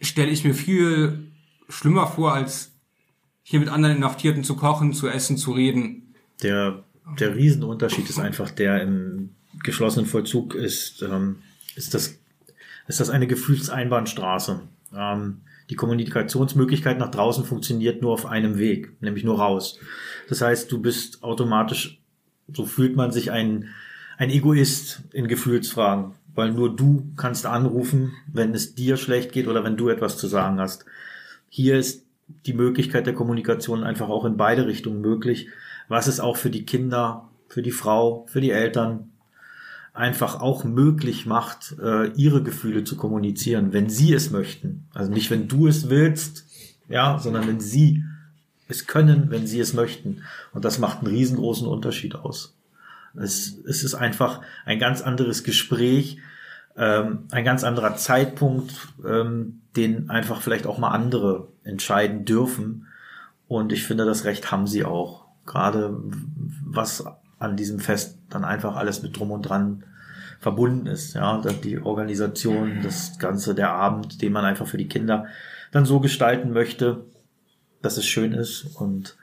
stelle 0.00 0.30
ich 0.30 0.44
mir 0.44 0.54
viel 0.54 1.32
schlimmer 1.68 2.06
vor, 2.06 2.32
als 2.34 2.72
hier 3.42 3.60
mit 3.60 3.68
anderen 3.68 3.96
Inhaftierten 3.96 4.44
zu 4.44 4.56
kochen, 4.56 4.92
zu 4.92 5.08
essen, 5.08 5.36
zu 5.36 5.52
reden. 5.52 6.14
Der, 6.42 6.84
der 7.18 7.34
Riesenunterschied 7.34 8.08
ist 8.08 8.18
einfach 8.18 8.50
der 8.50 8.82
im 8.82 9.30
geschlossenen 9.62 10.06
Vollzug 10.06 10.54
ist, 10.54 11.02
ähm, 11.02 11.42
ist 11.76 11.94
das, 11.94 12.18
ist 12.88 13.00
das 13.00 13.10
eine 13.10 13.26
Gefühlseinbahnstraße. 13.26 14.60
Ähm, 14.96 15.42
die 15.70 15.76
Kommunikationsmöglichkeit 15.76 16.98
nach 16.98 17.10
draußen 17.10 17.44
funktioniert 17.44 18.02
nur 18.02 18.12
auf 18.12 18.26
einem 18.26 18.58
Weg, 18.58 19.00
nämlich 19.00 19.24
nur 19.24 19.38
raus. 19.38 19.78
Das 20.28 20.40
heißt, 20.40 20.70
du 20.70 20.80
bist 20.80 21.22
automatisch, 21.22 22.00
so 22.52 22.66
fühlt 22.66 22.96
man 22.96 23.12
sich 23.12 23.30
ein, 23.30 23.68
ein 24.18 24.30
Egoist 24.30 25.02
in 25.12 25.28
Gefühlsfragen, 25.28 26.12
weil 26.34 26.52
nur 26.52 26.74
du 26.74 27.12
kannst 27.16 27.46
anrufen, 27.46 28.12
wenn 28.32 28.54
es 28.54 28.74
dir 28.74 28.96
schlecht 28.96 29.32
geht 29.32 29.46
oder 29.46 29.64
wenn 29.64 29.76
du 29.76 29.88
etwas 29.88 30.18
zu 30.18 30.26
sagen 30.26 30.60
hast. 30.60 30.84
Hier 31.48 31.78
ist 31.78 32.06
die 32.46 32.54
Möglichkeit 32.54 33.06
der 33.06 33.14
Kommunikation 33.14 33.84
einfach 33.84 34.08
auch 34.08 34.24
in 34.24 34.36
beide 34.36 34.66
Richtungen 34.66 35.00
möglich, 35.00 35.48
was 35.88 36.06
es 36.06 36.20
auch 36.20 36.36
für 36.36 36.50
die 36.50 36.64
Kinder, 36.64 37.28
für 37.48 37.62
die 37.62 37.70
Frau, 37.70 38.26
für 38.28 38.40
die 38.40 38.50
Eltern 38.50 39.11
einfach 39.94 40.40
auch 40.40 40.64
möglich 40.64 41.26
macht, 41.26 41.76
äh, 41.82 42.10
ihre 42.12 42.42
Gefühle 42.42 42.84
zu 42.84 42.96
kommunizieren, 42.96 43.72
wenn 43.72 43.90
sie 43.90 44.12
es 44.12 44.30
möchten. 44.30 44.86
Also 44.94 45.12
nicht, 45.12 45.30
wenn 45.30 45.48
du 45.48 45.66
es 45.66 45.90
willst, 45.90 46.46
ja, 46.88 47.18
sondern 47.18 47.46
wenn 47.46 47.60
sie 47.60 48.04
es 48.68 48.86
können, 48.86 49.30
wenn 49.30 49.46
sie 49.46 49.60
es 49.60 49.74
möchten. 49.74 50.22
Und 50.52 50.64
das 50.64 50.78
macht 50.78 50.98
einen 50.98 51.08
riesengroßen 51.08 51.66
Unterschied 51.66 52.14
aus. 52.14 52.56
Es, 53.14 53.58
es 53.66 53.84
ist 53.84 53.94
einfach 53.94 54.40
ein 54.64 54.78
ganz 54.78 55.02
anderes 55.02 55.44
Gespräch, 55.44 56.18
ähm, 56.76 57.24
ein 57.30 57.44
ganz 57.44 57.64
anderer 57.64 57.96
Zeitpunkt, 57.96 58.74
ähm, 59.06 59.60
den 59.76 60.08
einfach 60.08 60.40
vielleicht 60.40 60.66
auch 60.66 60.78
mal 60.78 60.90
andere 60.90 61.48
entscheiden 61.64 62.24
dürfen. 62.24 62.86
Und 63.46 63.72
ich 63.72 63.84
finde, 63.84 64.06
das 64.06 64.24
Recht 64.24 64.50
haben 64.50 64.66
sie 64.66 64.84
auch. 64.84 65.26
Gerade 65.44 65.94
was 66.64 67.04
an 67.42 67.56
diesem 67.56 67.78
Fest 67.78 68.18
dann 68.30 68.44
einfach 68.44 68.76
alles 68.76 69.02
mit 69.02 69.18
drum 69.18 69.30
und 69.30 69.42
dran 69.42 69.84
verbunden 70.40 70.86
ist. 70.86 71.14
Ja, 71.14 71.40
die 71.40 71.78
Organisation, 71.78 72.80
das 72.82 73.18
Ganze, 73.18 73.54
der 73.54 73.70
Abend, 73.70 74.22
den 74.22 74.32
man 74.32 74.44
einfach 74.44 74.66
für 74.66 74.78
die 74.78 74.88
Kinder 74.88 75.26
dann 75.70 75.84
so 75.84 76.00
gestalten 76.00 76.52
möchte, 76.52 77.04
dass 77.80 77.96
es 77.96 78.06
schön 78.06 78.32
ist. 78.32 78.64
Und 78.76 79.16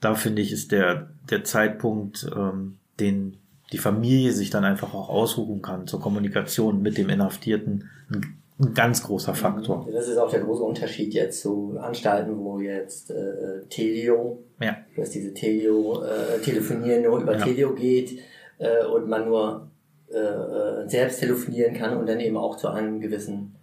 da 0.00 0.14
finde 0.14 0.42
ich, 0.42 0.52
ist 0.52 0.72
der, 0.72 1.10
der 1.30 1.44
Zeitpunkt, 1.44 2.26
ähm, 2.34 2.78
den 3.00 3.38
die 3.72 3.78
Familie 3.78 4.32
sich 4.32 4.50
dann 4.50 4.64
einfach 4.64 4.94
auch 4.94 5.08
ausruhen 5.08 5.62
kann 5.62 5.86
zur 5.86 6.00
Kommunikation 6.00 6.82
mit 6.82 6.96
dem 6.96 7.08
Inhaftierten, 7.08 7.90
ein, 8.08 8.36
ein 8.64 8.74
ganz 8.74 9.02
großer 9.02 9.34
Faktor. 9.34 9.86
Das 9.92 10.08
ist 10.08 10.16
auch 10.18 10.30
der 10.30 10.40
große 10.40 10.62
Unterschied 10.62 11.14
jetzt 11.14 11.40
zu 11.40 11.76
Anstalten, 11.80 12.36
wo 12.38 12.58
jetzt 12.58 13.10
äh, 13.10 13.62
Telio, 13.68 14.42
Ja. 14.60 14.76
dass 14.96 15.10
diese 15.10 15.32
Telio, 15.34 16.02
äh, 16.02 16.38
Telefonieren 16.40 17.02
nur 17.02 17.20
über 17.20 17.36
Ja. 17.38 17.44
Telio 17.44 17.74
geht 17.74 18.18
äh, 18.58 18.84
und 18.84 19.08
man 19.08 19.26
nur 19.26 19.68
äh, 20.12 20.16
äh, 20.18 20.88
selbst 20.88 21.20
telefonieren 21.20 21.74
kann 21.74 21.96
und 21.96 22.08
dann 22.08 22.20
eben 22.20 22.36
auch 22.36 22.56
zu 22.56 22.68
einem 22.68 23.00
gewissen 23.00 23.54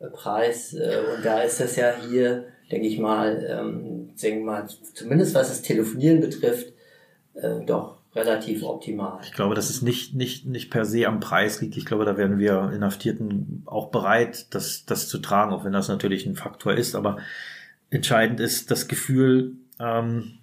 äh, 0.00 0.06
Preis. 0.08 0.74
Äh, 0.74 0.98
und 1.16 1.24
da 1.24 1.42
ist 1.42 1.60
das 1.60 1.76
ja 1.76 1.92
hier, 2.08 2.44
denke 2.70 2.86
ich 2.86 2.98
mal, 2.98 3.46
ähm, 3.48 4.10
denke 4.22 4.44
mal, 4.44 4.66
zumindest 4.94 5.34
was 5.34 5.48
das 5.48 5.62
Telefonieren 5.62 6.20
betrifft, 6.20 6.72
äh, 7.34 7.64
doch 7.66 7.99
relativ 8.14 8.62
optimal. 8.62 9.20
Ich 9.22 9.32
glaube, 9.32 9.54
dass 9.54 9.70
es 9.70 9.82
nicht, 9.82 10.14
nicht, 10.14 10.46
nicht 10.46 10.70
per 10.70 10.84
se 10.84 11.06
am 11.06 11.20
Preis 11.20 11.60
liegt. 11.60 11.76
Ich 11.76 11.84
glaube, 11.84 12.04
da 12.04 12.16
wären 12.16 12.38
wir 12.38 12.72
Inhaftierten 12.74 13.62
auch 13.66 13.90
bereit, 13.90 14.52
das, 14.54 14.84
das 14.84 15.08
zu 15.08 15.18
tragen, 15.18 15.52
auch 15.52 15.64
wenn 15.64 15.72
das 15.72 15.88
natürlich 15.88 16.26
ein 16.26 16.36
Faktor 16.36 16.74
ist. 16.74 16.94
Aber 16.94 17.18
entscheidend 17.90 18.40
ist 18.40 18.70
das 18.70 18.88
Gefühl, 18.88 19.52
ähm, 19.78 20.38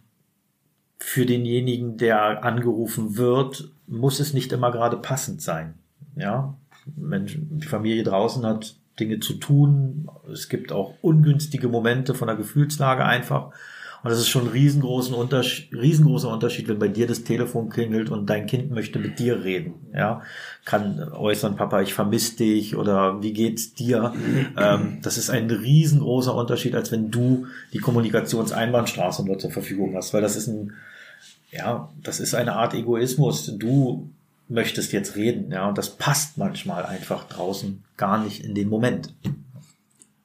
für 0.99 1.25
denjenigen, 1.25 1.97
der 1.97 2.43
angerufen 2.43 3.17
wird, 3.17 3.69
muss 3.85 4.19
es 4.19 4.33
nicht 4.33 4.51
immer 4.51 4.71
gerade 4.71 4.97
passend 4.97 5.41
sein. 5.41 5.75
Ja, 6.15 6.55
Mensch, 6.95 7.37
die 7.37 7.67
Familie 7.67 8.03
draußen 8.03 8.45
hat 8.45 8.75
Dinge 8.99 9.19
zu 9.19 9.33
tun. 9.33 10.09
Es 10.31 10.49
gibt 10.49 10.71
auch 10.71 10.95
ungünstige 11.01 11.67
Momente 11.67 12.15
von 12.15 12.27
der 12.27 12.37
Gefühlslage 12.37 13.05
einfach. 13.05 13.51
Und 14.07 14.11
das 14.11 14.19
ist 14.21 14.29
schon 14.29 14.45
ein 14.45 14.51
riesengroßen 14.53 15.13
Unterschied, 15.13 15.73
riesengroßer 15.73 16.29
Unterschied, 16.29 16.69
wenn 16.69 16.79
bei 16.79 16.87
dir 16.87 17.07
das 17.07 17.25
Telefon 17.25 17.67
klingelt 17.67 18.09
und 18.09 18.29
dein 18.29 18.45
Kind 18.45 18.71
möchte 18.71 18.99
mit 18.99 19.19
dir 19.19 19.43
reden. 19.43 19.73
Ja, 19.93 20.21
kann 20.63 21.11
äußern, 21.11 21.57
Papa, 21.57 21.81
ich 21.81 21.93
vermisse 21.93 22.37
dich 22.37 22.77
oder 22.77 23.21
wie 23.21 23.33
geht's 23.33 23.73
dir? 23.73 24.13
ähm, 24.57 24.99
das 25.01 25.17
ist 25.17 25.29
ein 25.29 25.51
riesengroßer 25.51 26.33
Unterschied, 26.33 26.73
als 26.73 26.89
wenn 26.93 27.11
du 27.11 27.47
die 27.73 27.79
Kommunikationseinbahnstraße 27.79 29.25
nur 29.25 29.39
zur 29.39 29.51
Verfügung 29.51 29.93
hast, 29.97 30.13
weil 30.13 30.21
das 30.21 30.37
ist 30.37 30.47
ein, 30.47 30.71
ja, 31.51 31.89
das 32.01 32.21
ist 32.21 32.33
eine 32.33 32.53
Art 32.53 32.75
Egoismus. 32.75 33.57
Du 33.57 34.09
möchtest 34.47 34.93
jetzt 34.93 35.17
reden, 35.17 35.51
ja, 35.51 35.67
und 35.67 35.77
das 35.77 35.97
passt 35.97 36.37
manchmal 36.37 36.85
einfach 36.85 37.25
draußen 37.25 37.83
gar 37.97 38.23
nicht 38.23 38.41
in 38.41 38.55
den 38.55 38.69
Moment. 38.69 39.13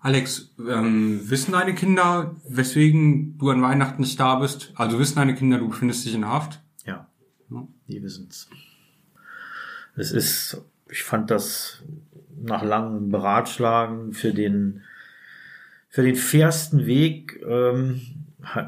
Alex, 0.02 0.50
ähm, 0.58 1.20
wissen 1.30 1.52
deine 1.52 1.74
Kinder, 1.76 2.34
weswegen 2.48 3.38
du 3.38 3.50
an 3.50 3.62
Weihnachten 3.62 4.02
nicht 4.02 4.18
da 4.18 4.34
bist? 4.34 4.72
Also 4.74 4.98
wissen 4.98 5.14
deine 5.16 5.36
Kinder, 5.36 5.58
du 5.58 5.68
befindest 5.68 6.04
dich 6.04 6.14
in 6.14 6.26
Haft? 6.26 6.60
Ja, 6.84 7.06
Ja. 7.48 7.68
die 7.86 8.02
wissen's. 8.02 8.48
Es 9.94 10.10
ist, 10.10 10.60
ich 10.90 11.04
fand 11.04 11.30
das 11.30 11.82
nach 12.42 12.64
langem 12.64 13.10
Beratschlagen 13.10 14.12
für 14.12 14.34
den 14.34 14.82
für 15.88 16.02
den 16.02 16.16
fairsten 16.16 16.86
Weg. 16.86 17.40
Ähm, 17.46 18.00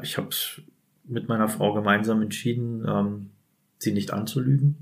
ich 0.03 0.17
habe 0.17 0.29
es 0.29 0.61
mit 1.03 1.27
meiner 1.27 1.49
Frau 1.49 1.73
gemeinsam 1.73 2.21
entschieden, 2.21 2.85
ähm, 2.87 3.31
sie 3.79 3.91
nicht 3.91 4.13
anzulügen 4.13 4.77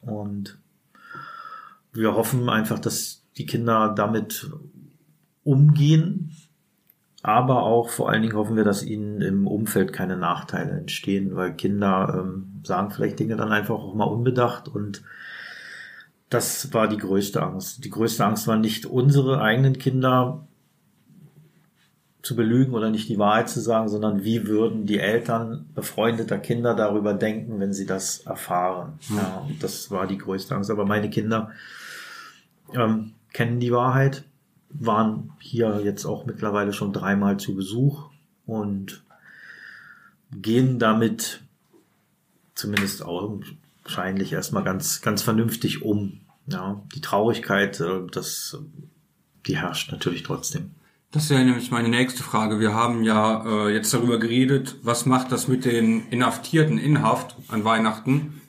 und 0.00 0.58
wir 1.92 2.14
hoffen 2.14 2.48
einfach, 2.48 2.78
dass 2.78 3.22
die 3.36 3.46
Kinder 3.46 3.92
damit 3.94 4.50
umgehen. 5.44 6.36
Aber 7.22 7.62
auch 7.62 7.88
vor 7.88 8.10
allen 8.10 8.22
Dingen 8.22 8.34
hoffen 8.34 8.56
wir, 8.56 8.64
dass 8.64 8.82
ihnen 8.82 9.20
im 9.20 9.46
Umfeld 9.46 9.92
keine 9.92 10.16
Nachteile 10.16 10.72
entstehen, 10.72 11.36
weil 11.36 11.54
Kinder 11.54 12.20
ähm, 12.20 12.60
sagen 12.64 12.90
vielleicht 12.90 13.20
Dinge 13.20 13.36
dann 13.36 13.52
einfach 13.52 13.76
auch 13.76 13.94
mal 13.94 14.04
unbedacht 14.04 14.68
und 14.68 15.02
das 16.28 16.72
war 16.72 16.88
die 16.88 16.96
größte 16.96 17.42
Angst. 17.42 17.84
Die 17.84 17.90
größte 17.90 18.24
Angst 18.24 18.48
war 18.48 18.56
nicht 18.56 18.86
unsere 18.86 19.40
eigenen 19.40 19.78
Kinder 19.78 20.46
zu 22.22 22.36
belügen 22.36 22.74
oder 22.74 22.90
nicht 22.90 23.08
die 23.08 23.18
Wahrheit 23.18 23.50
zu 23.50 23.60
sagen, 23.60 23.88
sondern 23.88 24.24
wie 24.24 24.46
würden 24.46 24.86
die 24.86 24.98
Eltern 24.98 25.66
befreundeter 25.74 26.38
Kinder 26.38 26.74
darüber 26.74 27.14
denken, 27.14 27.60
wenn 27.60 27.72
sie 27.72 27.84
das 27.84 28.20
erfahren. 28.20 28.94
Ja, 29.14 29.44
und 29.46 29.62
das 29.62 29.90
war 29.90 30.06
die 30.06 30.18
größte 30.18 30.54
Angst. 30.54 30.70
Aber 30.70 30.86
meine 30.86 31.10
Kinder 31.10 31.50
ähm, 32.72 33.12
kennen 33.32 33.60
die 33.60 33.72
Wahrheit, 33.72 34.24
waren 34.74 35.32
hier 35.40 35.80
jetzt 35.84 36.04
auch 36.04 36.26
mittlerweile 36.26 36.72
schon 36.72 36.92
dreimal 36.92 37.36
zu 37.38 37.54
Besuch 37.54 38.10
und 38.46 39.02
gehen 40.32 40.78
damit 40.78 41.42
zumindest 42.54 43.04
augenscheinlich 43.04 44.32
erstmal 44.32 44.64
ganz, 44.64 45.02
ganz 45.02 45.22
vernünftig 45.22 45.82
um. 45.82 46.20
Ja, 46.46 46.82
die 46.94 47.00
Traurigkeit, 47.00 47.80
äh, 47.80 48.00
das, 48.10 48.58
die 49.46 49.56
herrscht 49.56 49.92
natürlich 49.92 50.22
trotzdem. 50.22 50.72
Das 51.12 51.28
wäre 51.28 51.44
nämlich 51.44 51.70
meine 51.70 51.88
nächste 51.88 52.22
Frage. 52.22 52.58
Wir 52.58 52.74
haben 52.74 53.04
ja 53.04 53.66
äh, 53.66 53.72
jetzt 53.72 53.92
darüber 53.92 54.18
geredet, 54.18 54.76
was 54.82 55.04
macht 55.04 55.30
das 55.30 55.46
mit 55.46 55.64
den 55.64 56.08
Inhaftierten 56.08 56.78
in 56.78 57.02
Haft 57.02 57.36
an 57.48 57.64
Weihnachten? 57.64 58.40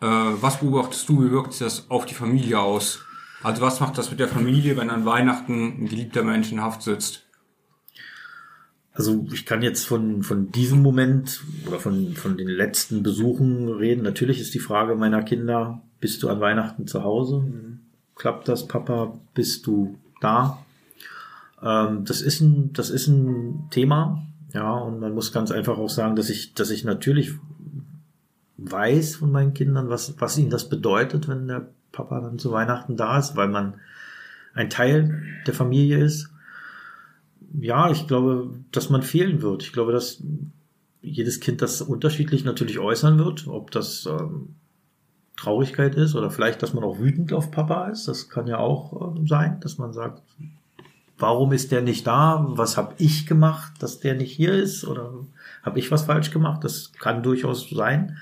Äh, 0.00 0.06
was 0.06 0.60
beobachtest 0.60 1.08
du, 1.08 1.22
wie 1.22 1.30
wirkt 1.30 1.52
sich 1.52 1.66
das 1.66 1.90
auf 1.90 2.06
die 2.06 2.14
Familie 2.14 2.60
aus? 2.60 3.05
Also 3.46 3.62
was 3.62 3.78
macht 3.78 3.96
das 3.96 4.10
mit 4.10 4.18
der 4.18 4.26
Familie, 4.26 4.76
wenn 4.76 4.90
an 4.90 5.04
Weihnachten 5.04 5.84
ein 5.84 5.86
geliebter 5.86 6.24
Mensch 6.24 6.50
in 6.50 6.60
Haft 6.60 6.82
sitzt? 6.82 7.22
Also 8.92 9.24
ich 9.32 9.46
kann 9.46 9.62
jetzt 9.62 9.86
von, 9.86 10.24
von 10.24 10.50
diesem 10.50 10.82
Moment 10.82 11.44
oder 11.64 11.78
von, 11.78 12.14
von 12.14 12.36
den 12.36 12.48
letzten 12.48 13.04
Besuchen 13.04 13.68
reden. 13.68 14.02
Natürlich 14.02 14.40
ist 14.40 14.52
die 14.54 14.58
Frage 14.58 14.96
meiner 14.96 15.22
Kinder, 15.22 15.80
bist 16.00 16.24
du 16.24 16.28
an 16.28 16.40
Weihnachten 16.40 16.88
zu 16.88 17.04
Hause? 17.04 17.44
Klappt 18.16 18.48
das, 18.48 18.66
Papa? 18.66 19.16
Bist 19.32 19.64
du 19.68 19.96
da? 20.20 20.58
Ähm, 21.62 22.04
das 22.04 22.22
ist 22.22 22.40
ein, 22.40 22.72
das 22.72 22.90
ist 22.90 23.06
ein 23.06 23.68
Thema. 23.70 24.26
Ja, 24.54 24.72
und 24.72 24.98
man 24.98 25.14
muss 25.14 25.30
ganz 25.30 25.52
einfach 25.52 25.78
auch 25.78 25.90
sagen, 25.90 26.16
dass 26.16 26.30
ich, 26.30 26.54
dass 26.54 26.70
ich 26.70 26.82
natürlich 26.82 27.30
weiß 28.56 29.14
von 29.14 29.30
meinen 29.30 29.54
Kindern, 29.54 29.88
was, 29.88 30.20
was 30.20 30.36
ihnen 30.36 30.50
das 30.50 30.68
bedeutet, 30.68 31.28
wenn 31.28 31.46
der 31.46 31.68
Papa 31.96 32.20
dann 32.20 32.38
zu 32.38 32.52
Weihnachten 32.52 32.96
da 32.96 33.18
ist, 33.18 33.36
weil 33.36 33.48
man 33.48 33.80
ein 34.54 34.70
Teil 34.70 35.22
der 35.46 35.54
Familie 35.54 35.98
ist. 35.98 36.30
Ja, 37.58 37.90
ich 37.90 38.06
glaube, 38.06 38.50
dass 38.70 38.90
man 38.90 39.02
fehlen 39.02 39.40
wird. 39.40 39.62
Ich 39.62 39.72
glaube, 39.72 39.92
dass 39.92 40.22
jedes 41.00 41.40
Kind 41.40 41.62
das 41.62 41.80
unterschiedlich 41.80 42.44
natürlich 42.44 42.78
äußern 42.78 43.18
wird, 43.18 43.46
ob 43.46 43.70
das 43.70 44.06
ähm, 44.06 44.56
Traurigkeit 45.36 45.94
ist 45.94 46.14
oder 46.14 46.30
vielleicht, 46.30 46.62
dass 46.62 46.74
man 46.74 46.84
auch 46.84 46.98
wütend 46.98 47.32
auf 47.32 47.50
Papa 47.50 47.88
ist. 47.88 48.08
Das 48.08 48.28
kann 48.28 48.46
ja 48.46 48.58
auch 48.58 49.16
ähm, 49.16 49.26
sein, 49.26 49.60
dass 49.60 49.78
man 49.78 49.92
sagt, 49.92 50.22
warum 51.18 51.52
ist 51.52 51.72
der 51.72 51.82
nicht 51.82 52.06
da? 52.06 52.44
Was 52.48 52.76
habe 52.76 52.94
ich 52.98 53.26
gemacht, 53.26 53.72
dass 53.80 54.00
der 54.00 54.14
nicht 54.14 54.32
hier 54.32 54.52
ist? 54.52 54.84
Oder 54.84 55.12
habe 55.62 55.78
ich 55.78 55.90
was 55.90 56.02
falsch 56.02 56.30
gemacht? 56.30 56.64
Das 56.64 56.92
kann 56.92 57.22
durchaus 57.22 57.70
sein. 57.70 58.18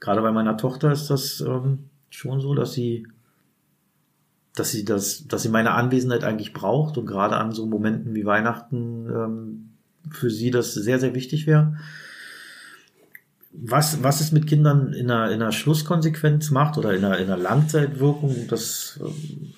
Gerade 0.00 0.22
bei 0.22 0.32
meiner 0.32 0.56
Tochter 0.56 0.92
ist 0.92 1.08
das 1.08 1.40
ähm, 1.40 1.90
schon 2.16 2.40
so, 2.40 2.54
dass 2.54 2.72
sie, 2.72 3.06
dass 4.54 4.70
sie 4.70 4.84
das, 4.84 5.28
dass 5.28 5.42
sie 5.42 5.50
meine 5.50 5.72
Anwesenheit 5.72 6.24
eigentlich 6.24 6.54
braucht 6.54 6.96
und 6.96 7.06
gerade 7.06 7.36
an 7.36 7.52
so 7.52 7.66
Momenten 7.66 8.14
wie 8.14 8.24
Weihnachten 8.24 9.08
ähm, 9.10 9.68
für 10.10 10.30
sie 10.30 10.50
das 10.50 10.72
sehr, 10.72 10.98
sehr 10.98 11.14
wichtig 11.14 11.46
wäre. 11.46 11.76
Was, 13.52 14.02
was 14.02 14.20
es 14.20 14.32
mit 14.32 14.46
Kindern 14.46 14.92
in 14.94 15.10
einer, 15.10 15.30
in 15.30 15.42
einer 15.42 15.52
Schlusskonsequenz 15.52 16.50
macht 16.50 16.78
oder 16.78 16.94
in 16.94 17.04
einer, 17.04 17.18
in 17.18 17.24
einer 17.24 17.36
Langzeitwirkung, 17.36 18.46
das 18.48 18.98
ähm, 19.02 19.52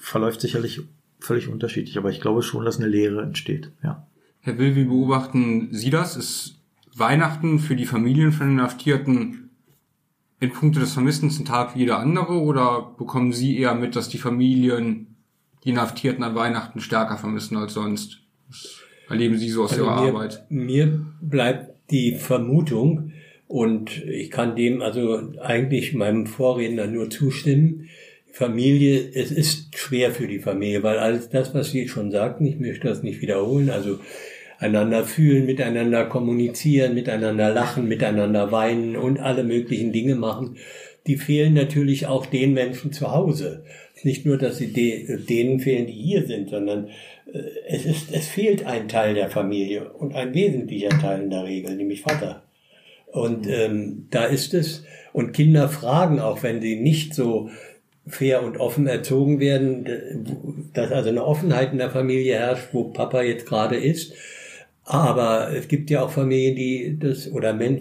verläuft 0.00 0.40
sicherlich 0.40 0.82
völlig 1.18 1.48
unterschiedlich, 1.48 1.98
aber 1.98 2.10
ich 2.10 2.20
glaube 2.20 2.42
schon, 2.42 2.64
dass 2.64 2.78
eine 2.78 2.88
Lehre 2.88 3.22
entsteht, 3.22 3.72
ja. 3.82 4.06
Herr 4.40 4.58
Will, 4.58 4.76
wie 4.76 4.84
beobachten 4.84 5.68
Sie 5.72 5.88
das? 5.88 6.16
Ist 6.16 6.58
Weihnachten 6.94 7.58
für 7.58 7.76
die 7.76 7.86
Familien 7.86 8.30
von 8.30 8.50
Inhaftierten 8.50 9.43
in 10.44 10.52
puncto 10.52 10.80
des 10.80 10.92
Vermissens 10.92 11.38
ein 11.38 11.44
Tag 11.44 11.74
wie 11.74 11.80
jeder 11.80 11.98
andere 11.98 12.34
oder 12.34 12.94
bekommen 12.98 13.32
Sie 13.32 13.58
eher 13.58 13.74
mit, 13.74 13.96
dass 13.96 14.08
die 14.08 14.18
Familien 14.18 15.16
die 15.64 15.70
Inhaftierten 15.70 16.22
an 16.22 16.34
Weihnachten 16.34 16.80
stärker 16.80 17.16
vermissen 17.16 17.56
als 17.56 17.74
sonst? 17.74 18.20
Was 18.48 18.80
erleben 19.08 19.38
Sie 19.38 19.48
so 19.48 19.64
aus 19.64 19.72
Also 19.72 19.84
Ihrer 19.84 20.02
mir, 20.02 20.08
Arbeit? 20.08 20.46
Mir 20.48 21.06
bleibt 21.20 21.90
die 21.90 22.14
Vermutung, 22.16 23.12
und 23.46 24.04
ich 24.06 24.30
kann 24.30 24.56
dem 24.56 24.82
also 24.82 25.32
eigentlich 25.40 25.94
meinem 25.94 26.26
Vorredner 26.26 26.86
nur 26.86 27.10
zustimmen, 27.10 27.88
Familie, 28.32 29.10
es 29.14 29.30
ist 29.30 29.78
schwer 29.78 30.10
für 30.10 30.26
die 30.26 30.40
Familie, 30.40 30.82
weil 30.82 30.98
alles 30.98 31.28
das, 31.28 31.54
was 31.54 31.70
Sie 31.70 31.86
schon 31.86 32.10
sagten, 32.10 32.44
ich 32.46 32.58
möchte 32.58 32.88
das 32.88 33.04
nicht 33.04 33.20
wiederholen, 33.20 33.70
also 33.70 34.00
einander 34.58 35.04
fühlen, 35.04 35.46
miteinander 35.46 36.06
kommunizieren, 36.06 36.94
miteinander 36.94 37.50
lachen, 37.50 37.88
miteinander 37.88 38.52
weinen 38.52 38.96
und 38.96 39.18
alle 39.18 39.44
möglichen 39.44 39.92
Dinge 39.92 40.14
machen, 40.14 40.56
die 41.06 41.16
fehlen 41.16 41.54
natürlich 41.54 42.06
auch 42.06 42.26
den 42.26 42.54
Menschen 42.54 42.92
zu 42.92 43.12
Hause. 43.12 43.64
Nicht 44.02 44.26
nur, 44.26 44.38
dass 44.38 44.58
sie 44.58 44.72
de 44.72 45.24
denen 45.24 45.60
fehlen, 45.60 45.86
die 45.86 45.92
hier 45.92 46.26
sind, 46.26 46.50
sondern 46.50 46.88
äh, 47.32 47.38
es 47.68 47.86
ist, 47.86 48.12
es 48.12 48.28
fehlt 48.28 48.66
ein 48.66 48.88
Teil 48.88 49.14
der 49.14 49.30
Familie 49.30 49.92
und 49.92 50.14
ein 50.14 50.34
wesentlicher 50.34 50.90
Teil 50.90 51.22
in 51.22 51.30
der 51.30 51.44
Regel, 51.44 51.76
nämlich 51.76 52.02
Vater. 52.02 52.42
Und 53.12 53.46
ähm, 53.46 54.08
da 54.10 54.24
ist 54.24 54.54
es, 54.54 54.84
und 55.12 55.32
Kinder 55.32 55.68
fragen 55.68 56.18
auch, 56.18 56.42
wenn 56.42 56.60
sie 56.60 56.76
nicht 56.76 57.14
so 57.14 57.48
fair 58.06 58.42
und 58.42 58.58
offen 58.58 58.86
erzogen 58.86 59.40
werden, 59.40 60.68
dass 60.74 60.90
also 60.90 61.08
eine 61.08 61.24
Offenheit 61.24 61.72
in 61.72 61.78
der 61.78 61.90
Familie 61.90 62.34
herrscht, 62.34 62.68
wo 62.72 62.84
Papa 62.84 63.22
jetzt 63.22 63.46
gerade 63.46 63.76
ist. 63.76 64.14
Aber 64.86 65.50
es 65.54 65.68
gibt 65.68 65.88
ja 65.88 66.02
auch 66.02 66.10
Familien, 66.10 66.56
die 66.56 66.98
das, 66.98 67.30
oder 67.30 67.54
Men 67.54 67.80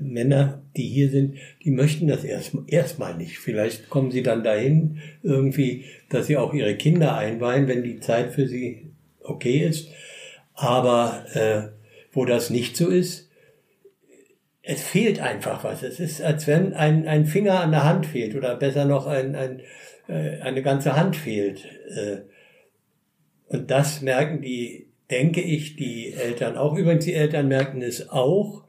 Männer, 0.00 0.62
die 0.76 0.86
hier 0.86 1.10
sind, 1.10 1.36
die 1.64 1.72
möchten 1.72 2.06
das 2.06 2.22
erstmal 2.22 2.64
erst 2.68 3.00
nicht. 3.18 3.38
Vielleicht 3.38 3.90
kommen 3.90 4.12
sie 4.12 4.22
dann 4.22 4.44
dahin, 4.44 4.98
irgendwie, 5.24 5.86
dass 6.10 6.28
sie 6.28 6.36
auch 6.36 6.54
ihre 6.54 6.76
Kinder 6.76 7.16
einweihen, 7.16 7.66
wenn 7.66 7.82
die 7.82 7.98
Zeit 7.98 8.32
für 8.32 8.46
sie 8.46 8.92
okay 9.20 9.58
ist. 9.58 9.88
Aber 10.54 11.24
äh, 11.34 11.68
wo 12.12 12.24
das 12.24 12.50
nicht 12.50 12.76
so 12.76 12.88
ist, 12.88 13.28
es 14.62 14.82
fehlt 14.82 15.18
einfach 15.18 15.64
was. 15.64 15.82
Es 15.82 15.98
ist, 15.98 16.22
als 16.22 16.46
wenn 16.46 16.74
ein, 16.74 17.08
ein 17.08 17.26
Finger 17.26 17.60
an 17.60 17.72
der 17.72 17.84
Hand 17.84 18.06
fehlt 18.06 18.36
oder 18.36 18.54
besser 18.54 18.84
noch 18.84 19.06
ein, 19.06 19.34
ein, 19.34 19.60
äh, 20.08 20.40
eine 20.40 20.62
ganze 20.62 20.94
Hand 20.94 21.16
fehlt. 21.16 21.64
Äh, 21.88 22.18
und 23.48 23.70
das 23.70 24.02
merken 24.02 24.42
die, 24.42 24.87
denke 25.10 25.40
ich, 25.40 25.76
die 25.76 26.12
Eltern 26.12 26.56
auch. 26.56 26.76
Übrigens, 26.76 27.04
die 27.04 27.14
Eltern 27.14 27.48
merken 27.48 27.82
es 27.82 28.08
auch, 28.08 28.64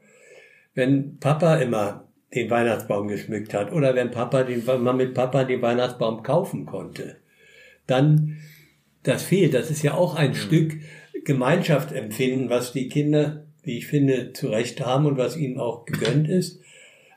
wenn 0.74 1.18
Papa 1.18 1.56
immer 1.56 2.08
den 2.34 2.48
Weihnachtsbaum 2.48 3.08
geschmückt 3.08 3.54
hat 3.54 3.72
oder 3.72 3.94
wenn 3.94 4.10
Papa 4.10 4.44
den, 4.44 4.66
wenn 4.66 4.82
man 4.82 4.96
mit 4.96 5.14
Papa 5.14 5.44
den 5.44 5.62
Weihnachtsbaum 5.62 6.22
kaufen 6.22 6.64
konnte. 6.64 7.16
Dann, 7.86 8.38
das 9.02 9.22
fehlt. 9.22 9.54
Das 9.54 9.70
ist 9.70 9.82
ja 9.82 9.94
auch 9.94 10.14
ein 10.14 10.34
Stück 10.34 10.76
Gemeinschaftsempfinden, 11.24 12.48
was 12.48 12.72
die 12.72 12.88
Kinder 12.88 13.44
wie 13.62 13.78
ich 13.78 13.86
finde, 13.86 14.32
zu 14.32 14.48
Recht 14.48 14.84
haben 14.84 15.06
und 15.06 15.18
was 15.18 15.36
ihnen 15.36 15.58
auch 15.58 15.84
gegönnt 15.84 16.28
ist. 16.28 16.60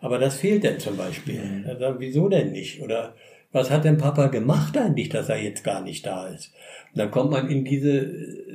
Aber 0.01 0.19
das 0.19 0.37
fehlt 0.37 0.63
denn 0.63 0.79
zum 0.79 0.97
Beispiel. 0.97 1.63
Also, 1.65 1.95
wieso 1.99 2.27
denn 2.27 2.51
nicht? 2.51 2.81
Oder 2.81 3.15
was 3.53 3.69
hat 3.69 3.85
denn 3.85 3.97
Papa 3.97 4.27
gemacht 4.27 4.75
eigentlich, 4.77 5.09
dass 5.09 5.29
er 5.29 5.41
jetzt 5.41 5.63
gar 5.63 5.81
nicht 5.81 6.05
da 6.05 6.27
ist? 6.27 6.51
Und 6.91 6.99
dann 6.99 7.11
kommt 7.11 7.31
man 7.31 7.49
in 7.49 7.63
diese, 7.63 8.11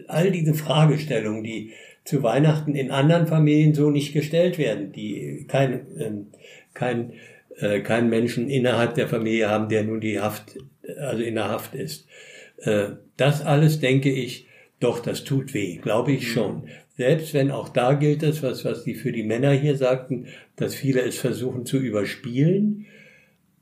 all 0.08 0.30
diese 0.30 0.54
Fragestellungen, 0.54 1.44
die 1.44 1.72
zu 2.04 2.22
Weihnachten 2.22 2.74
in 2.74 2.90
anderen 2.90 3.26
Familien 3.26 3.74
so 3.74 3.90
nicht 3.90 4.12
gestellt 4.12 4.58
werden, 4.58 4.92
die 4.92 5.46
kein, 5.48 5.86
ähm, 5.98 6.26
kein, 6.74 7.12
äh, 7.58 7.80
kein 7.80 8.10
Menschen 8.10 8.50
innerhalb 8.50 8.94
der 8.94 9.08
Familie 9.08 9.48
haben, 9.48 9.68
der 9.68 9.84
nun 9.84 10.00
die 10.00 10.20
Haft, 10.20 10.58
also 10.98 11.22
in 11.22 11.36
der 11.36 11.48
Haft 11.48 11.74
ist. 11.74 12.08
Äh, 12.58 12.90
das 13.16 13.42
alles 13.42 13.78
denke 13.78 14.10
ich, 14.10 14.48
doch, 14.80 15.00
das 15.00 15.24
tut 15.24 15.54
weh, 15.54 15.76
glaube 15.76 16.12
ich 16.12 16.30
schon. 16.32 16.68
Selbst 16.96 17.34
wenn 17.34 17.52
auch 17.52 17.68
da 17.68 17.94
gilt 17.94 18.24
es, 18.24 18.42
was, 18.42 18.64
was 18.64 18.84
die 18.84 18.94
für 18.94 19.12
die 19.12 19.22
Männer 19.22 19.52
hier 19.52 19.76
sagten, 19.76 20.26
dass 20.56 20.74
viele 20.74 21.02
es 21.02 21.18
versuchen 21.18 21.66
zu 21.66 21.78
überspielen, 21.78 22.86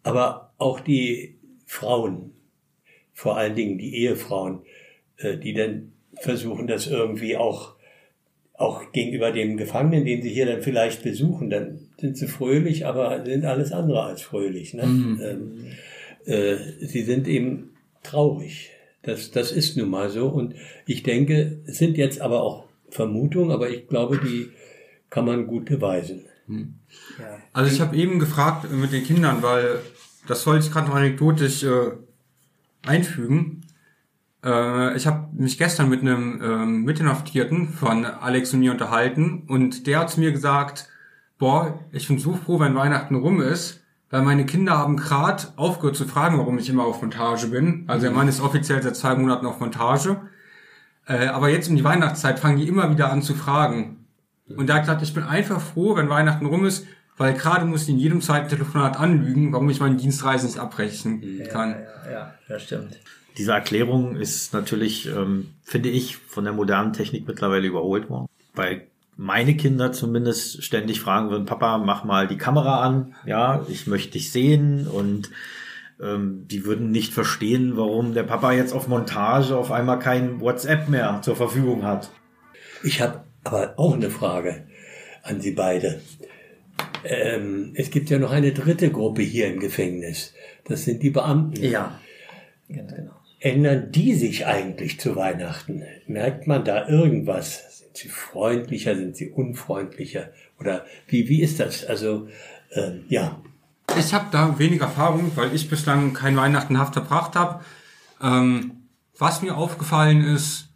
aber 0.03 0.45
auch 0.58 0.80
die 0.80 1.38
Frauen, 1.66 2.32
vor 3.12 3.36
allen 3.36 3.54
Dingen 3.54 3.78
die 3.78 3.96
Ehefrauen, 3.96 4.60
äh, 5.18 5.36
die 5.36 5.54
dann 5.54 5.92
versuchen, 6.20 6.66
das 6.66 6.86
irgendwie 6.86 7.36
auch, 7.36 7.76
auch 8.54 8.92
gegenüber 8.92 9.32
dem 9.32 9.56
Gefangenen, 9.56 10.04
den 10.04 10.22
sie 10.22 10.30
hier 10.30 10.46
dann 10.46 10.62
vielleicht 10.62 11.02
besuchen, 11.02 11.50
dann 11.50 11.90
sind 11.98 12.16
sie 12.16 12.26
fröhlich, 12.26 12.86
aber 12.86 13.24
sind 13.24 13.44
alles 13.44 13.72
andere 13.72 14.02
als 14.02 14.22
fröhlich. 14.22 14.74
Ne? 14.74 14.86
Mhm. 14.86 15.20
Ähm, 15.22 15.66
äh, 16.24 16.56
sie 16.80 17.02
sind 17.02 17.28
eben 17.28 17.70
traurig. 18.02 18.70
Das, 19.02 19.30
das 19.30 19.52
ist 19.52 19.76
nun 19.76 19.90
mal 19.90 20.10
so. 20.10 20.28
Und 20.28 20.54
ich 20.86 21.02
denke, 21.02 21.60
es 21.66 21.78
sind 21.78 21.96
jetzt 21.96 22.20
aber 22.20 22.42
auch 22.42 22.64
Vermutung, 22.88 23.50
aber 23.52 23.70
ich 23.70 23.88
glaube, 23.88 24.18
die 24.18 24.48
kann 25.10 25.24
man 25.24 25.46
gut 25.46 25.66
beweisen. 25.66 26.24
Also 27.52 27.72
ich 27.72 27.80
habe 27.80 27.96
eben 27.96 28.18
gefragt 28.18 28.70
mit 28.70 28.92
den 28.92 29.04
Kindern, 29.04 29.42
weil 29.42 29.80
das 30.26 30.42
soll 30.42 30.58
ich 30.58 30.70
gerade 30.70 30.88
noch 30.88 30.96
anekdotisch 30.96 31.62
äh, 31.64 31.92
einfügen. 32.86 33.62
Äh, 34.44 34.96
ich 34.96 35.06
habe 35.06 35.28
mich 35.32 35.58
gestern 35.58 35.88
mit 35.88 36.00
einem 36.00 36.40
ähm, 36.42 36.84
Mitinhaftierten 36.84 37.68
von 37.68 38.04
Alex 38.04 38.52
und 38.52 38.60
mir 38.60 38.72
unterhalten 38.72 39.44
und 39.48 39.86
der 39.86 40.00
hat 40.00 40.10
zu 40.10 40.20
mir 40.20 40.32
gesagt, 40.32 40.88
boah, 41.38 41.80
ich 41.92 42.08
bin 42.08 42.18
so 42.18 42.34
froh, 42.34 42.60
wenn 42.60 42.74
Weihnachten 42.74 43.14
rum 43.16 43.40
ist, 43.40 43.82
weil 44.10 44.22
meine 44.22 44.46
Kinder 44.46 44.78
haben 44.78 44.96
gerade 44.96 45.48
aufgehört 45.56 45.96
zu 45.96 46.06
fragen, 46.06 46.38
warum 46.38 46.58
ich 46.58 46.68
immer 46.68 46.84
auf 46.84 47.02
Montage 47.02 47.48
bin. 47.48 47.84
Also 47.88 48.06
der 48.06 48.14
Mann 48.14 48.28
ist 48.28 48.40
offiziell 48.40 48.82
seit 48.82 48.96
zwei 48.96 49.14
Monaten 49.16 49.46
auf 49.46 49.60
Montage. 49.60 50.20
Äh, 51.06 51.26
aber 51.26 51.48
jetzt 51.48 51.68
um 51.68 51.76
die 51.76 51.84
Weihnachtszeit 51.84 52.38
fangen 52.38 52.58
die 52.58 52.68
immer 52.68 52.90
wieder 52.90 53.10
an 53.12 53.22
zu 53.22 53.34
fragen. 53.34 54.06
Und 54.48 54.68
er 54.68 54.76
hat 54.76 54.82
gesagt, 54.82 55.02
ich 55.02 55.12
bin 55.12 55.24
einfach 55.24 55.60
froh, 55.60 55.96
wenn 55.96 56.08
Weihnachten 56.08 56.46
rum 56.46 56.64
ist, 56.64 56.86
weil 57.16 57.35
gerade 57.35 57.64
muss 57.64 57.85
ich 57.85 57.88
in 57.88 57.98
jedem 57.98 58.20
zweiten 58.20 58.48
Telefonat 58.48 58.98
anlügen, 58.98 59.52
warum 59.52 59.70
ich 59.70 59.81
meine 59.81 59.96
Dienstreise 59.96 60.46
nicht 60.46 60.59
abbrechen 60.59 61.42
kann. 61.50 61.76
Ja, 62.05 62.11
ja, 62.11 62.35
das 62.48 62.62
stimmt. 62.62 62.98
Diese 63.38 63.52
Erklärung 63.52 64.16
ist 64.16 64.55
natürlich, 64.55 65.07
ähm, 65.07 65.55
finde 65.62 65.90
ich, 65.90 66.16
von 66.16 66.44
der 66.44 66.52
modernen 66.52 66.92
Technik 66.92 67.26
mittlerweile 67.26 67.66
überholt 67.66 68.09
worden. 68.09 68.29
Weil 68.55 68.87
meine 69.16 69.57
Kinder 69.57 69.92
zumindest 69.92 70.62
ständig 70.62 71.00
fragen 71.00 71.31
würden, 71.31 71.46
Papa, 71.46 71.79
mach 71.79 72.05
mal 72.05 72.29
die 72.29 72.38
Kamera 72.38 72.83
an, 72.83 73.14
ja, 73.24 73.64
ich 73.68 73.87
möchte 73.87 74.12
dich 74.12 74.31
sehen 74.31 74.87
und 74.87 75.31
ähm, 76.00 76.46
die 76.48 76.64
würden 76.64 76.90
nicht 76.90 77.14
verstehen, 77.14 77.76
warum 77.76 78.12
der 78.12 78.24
Papa 78.24 78.52
jetzt 78.52 78.74
auf 78.74 78.88
Montage 78.88 79.57
auf 79.57 79.72
einmal 79.72 79.98
kein 79.98 80.40
WhatsApp 80.40 80.88
mehr 80.88 81.20
zur 81.22 81.37
Verfügung 81.37 81.85
hat. 81.85 82.11
Ich 82.83 83.00
habe 83.00 83.24
aber 83.44 83.74
auch 83.79 83.94
eine 83.94 84.11
Frage 84.11 84.66
an 85.22 85.40
Sie 85.40 85.52
beide. 85.52 86.00
Ähm, 87.08 87.72
es 87.74 87.90
gibt 87.90 88.10
ja 88.10 88.18
noch 88.18 88.32
eine 88.32 88.52
dritte 88.52 88.90
Gruppe 88.90 89.22
hier 89.22 89.48
im 89.48 89.60
Gefängnis. 89.60 90.34
Das 90.64 90.84
sind 90.84 91.02
die 91.02 91.10
Beamten. 91.10 91.62
Ja, 91.62 92.00
ganz 92.68 92.94
genau. 92.94 93.12
Ändern 93.38 93.92
die 93.92 94.14
sich 94.14 94.46
eigentlich 94.46 94.98
zu 94.98 95.14
Weihnachten? 95.14 95.82
Merkt 96.06 96.46
man 96.46 96.64
da 96.64 96.88
irgendwas? 96.88 97.78
Sind 97.78 97.96
sie 97.96 98.08
freundlicher? 98.08 98.96
Sind 98.96 99.16
sie 99.16 99.30
unfreundlicher? 99.30 100.30
Oder 100.58 100.84
wie, 101.06 101.28
wie 101.28 101.42
ist 101.42 101.60
das? 101.60 101.84
Also, 101.84 102.28
ähm, 102.72 103.04
ja. 103.08 103.40
Ich 103.98 104.12
habe 104.12 104.26
da 104.32 104.58
wenig 104.58 104.80
Erfahrung, 104.80 105.30
weil 105.36 105.54
ich 105.54 105.68
bislang 105.68 106.12
kein 106.12 106.36
Weihnachten 106.36 106.78
Haft 106.78 106.94
verbracht 106.94 107.36
habe. 107.36 107.64
Ähm, 108.22 108.72
was 109.18 109.42
mir 109.42 109.56
aufgefallen 109.56 110.24
ist, 110.24 110.70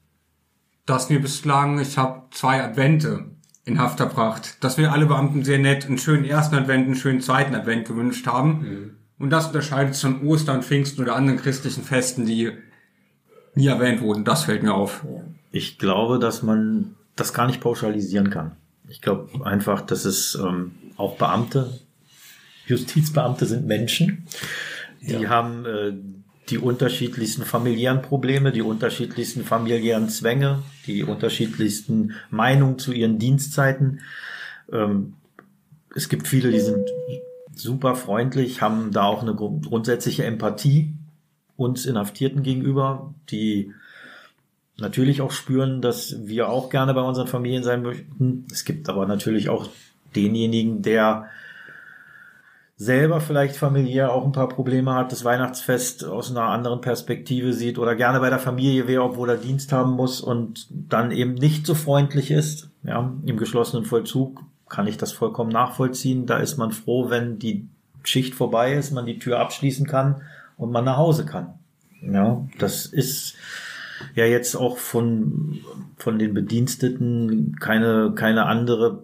dass 0.87 1.11
mir 1.11 1.21
bislang, 1.21 1.81
ich 1.81 1.99
habe 1.99 2.23
zwei 2.31 2.63
Advente 2.63 3.27
in 3.65 3.79
Haft 3.79 3.99
verbracht, 3.99 4.63
dass 4.65 4.77
mir 4.77 4.93
alle 4.93 5.07
Beamten 5.07 5.45
sehr 5.45 5.59
nett 5.59 5.87
einen 5.87 5.99
schönen 5.99 6.25
ersten 6.25 6.55
Advent, 6.55 6.87
einen 6.87 6.97
schönen 6.97 7.21
zweiten 7.21 7.55
Advent 7.55 7.87
gewünscht 7.87 8.27
haben. 8.27 8.97
Und 9.19 9.31
das 9.31 9.49
unterscheidet 9.49 9.95
sich 9.95 10.03
von 10.03 10.27
Ostern, 10.27 10.63
Pfingsten 10.63 11.03
oder 11.03 11.15
anderen 11.15 11.39
christlichen 11.39 11.85
Festen, 11.85 12.25
die 12.25 12.53
nie 13.55 13.67
erwähnt 13.67 14.01
wurden. 14.01 14.25
Das 14.25 14.45
fällt 14.45 14.63
mir 14.63 14.75
auf. 14.75 15.05
Ich 15.53 15.79
glaube, 15.79 16.19
dass 16.19 16.43
man 16.43 16.97
das 17.17 17.35
gar 17.35 17.47
nicht 17.47 17.61
pauschalisieren 17.61 18.31
kann. 18.31 18.53
Ich 18.89 19.03
glaube 19.03 19.47
einfach, 19.47 19.83
dass 19.83 20.05
es 20.05 20.35
ähm, 20.35 20.73
auch 20.97 21.17
Beamte, 21.17 21.79
Justizbeamte 22.67 23.47
sind 23.47 23.67
Menschen, 23.67 24.27
die 25.01 25.29
haben 25.29 25.67
äh, 25.67 25.93
die 26.51 26.59
unterschiedlichsten 26.59 27.45
familiären 27.45 28.03
Probleme, 28.03 28.53
die 28.53 28.63
unterschiedlichsten 28.63 29.45
familiären 29.45 30.09
Zwänge, 30.09 30.63
die 30.87 31.05
unterschiedlichsten 31.05 32.15
Meinungen 32.31 32.79
zu 32.79 32.93
ihren 32.93 33.19
Dienstzeiten. 33.19 34.01
Ähm, 34.73 35.15
es 35.95 36.09
gibt 36.09 36.29
viele, 36.29 36.51
die 36.51 36.61
sind 36.61 36.89
super 37.55 37.95
freundlich, 37.97 38.63
haben 38.63 38.91
da 38.93 39.05
auch 39.05 39.23
eine 39.23 39.35
grund- 39.35 39.67
grundsätzliche 39.67 40.25
Empathie 40.25 40.93
uns 41.57 41.85
Inhaftierten 41.85 42.43
gegenüber, 42.43 43.15
die 43.31 43.73
natürlich 44.79 45.21
auch 45.21 45.31
spüren, 45.31 45.83
dass 45.83 46.27
wir 46.27 46.49
auch 46.49 46.71
gerne 46.71 46.95
bei 46.95 47.03
unseren 47.03 47.27
Familien 47.27 47.63
sein 47.63 47.83
möchten. 47.83 48.47
Es 48.51 48.65
gibt 48.65 48.89
aber 48.89 49.07
natürlich 49.07 49.51
auch 49.51 49.69
denjenigen, 50.17 50.83
der 50.83 51.29
selber 52.81 53.21
vielleicht 53.21 53.57
familiär 53.57 54.11
auch 54.11 54.25
ein 54.25 54.33
paar 54.33 54.49
Probleme 54.49 54.95
hat, 54.95 55.13
das 55.13 55.23
Weihnachtsfest 55.23 56.03
aus 56.07 56.31
einer 56.31 56.45
anderen 56.45 56.81
Perspektive 56.81 57.53
sieht 57.53 57.79
oder 57.79 57.95
gerne 57.95 58.21
bei 58.21 58.31
der 58.31 58.39
Familie 58.39 58.89
wäre, 58.89 59.03
obwohl 59.03 59.29
er 59.29 59.37
Dienst 59.37 59.71
haben 59.71 59.93
muss 59.93 60.23
und 60.23 60.67
dann 60.71 61.11
eben 61.11 61.35
nicht 61.35 61.67
so 61.67 61.75
freundlich 61.75 62.31
ist. 62.31 62.71
Ja, 62.83 63.13
im 63.27 63.37
geschlossenen 63.37 63.85
Vollzug 63.85 64.41
kann 64.71 64.87
ich 64.87 64.97
das 64.97 65.13
vollkommen 65.13 65.51
nachvollziehen. 65.51 66.25
Da 66.25 66.39
ist 66.39 66.57
man 66.57 66.73
froh, 66.73 67.11
wenn 67.11 67.39
die 67.39 67.69
Schicht 68.03 68.35
vorbei 68.35 68.73
ist, 68.73 68.93
man 68.93 69.05
die 69.05 69.19
Tür 69.19 69.41
abschließen 69.41 69.87
kann 69.87 70.23
und 70.57 70.73
man 70.73 70.87
nach 70.87 70.97
Hause 70.97 71.27
kann. 71.27 71.59
Ja, 72.01 72.47
das 72.59 72.87
ist 72.87 73.35
ja 74.15 74.25
jetzt 74.25 74.57
auch 74.57 74.79
von, 74.79 75.59
von 75.99 76.19
den 76.19 76.33
Bediensteten 76.33 77.57
keine, 77.61 78.13
keine 78.15 78.47
andere 78.47 79.03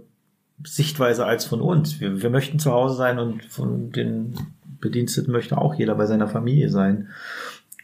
Sichtweise 0.64 1.26
als 1.26 1.44
von 1.44 1.60
uns. 1.60 2.00
Wir, 2.00 2.22
wir 2.22 2.30
möchten 2.30 2.58
zu 2.58 2.72
Hause 2.72 2.96
sein 2.96 3.18
und 3.18 3.44
von 3.44 3.92
den 3.92 4.34
Bediensteten 4.80 5.32
möchte 5.32 5.58
auch 5.58 5.74
jeder 5.74 5.94
bei 5.94 6.06
seiner 6.06 6.28
Familie 6.28 6.70
sein. 6.70 7.08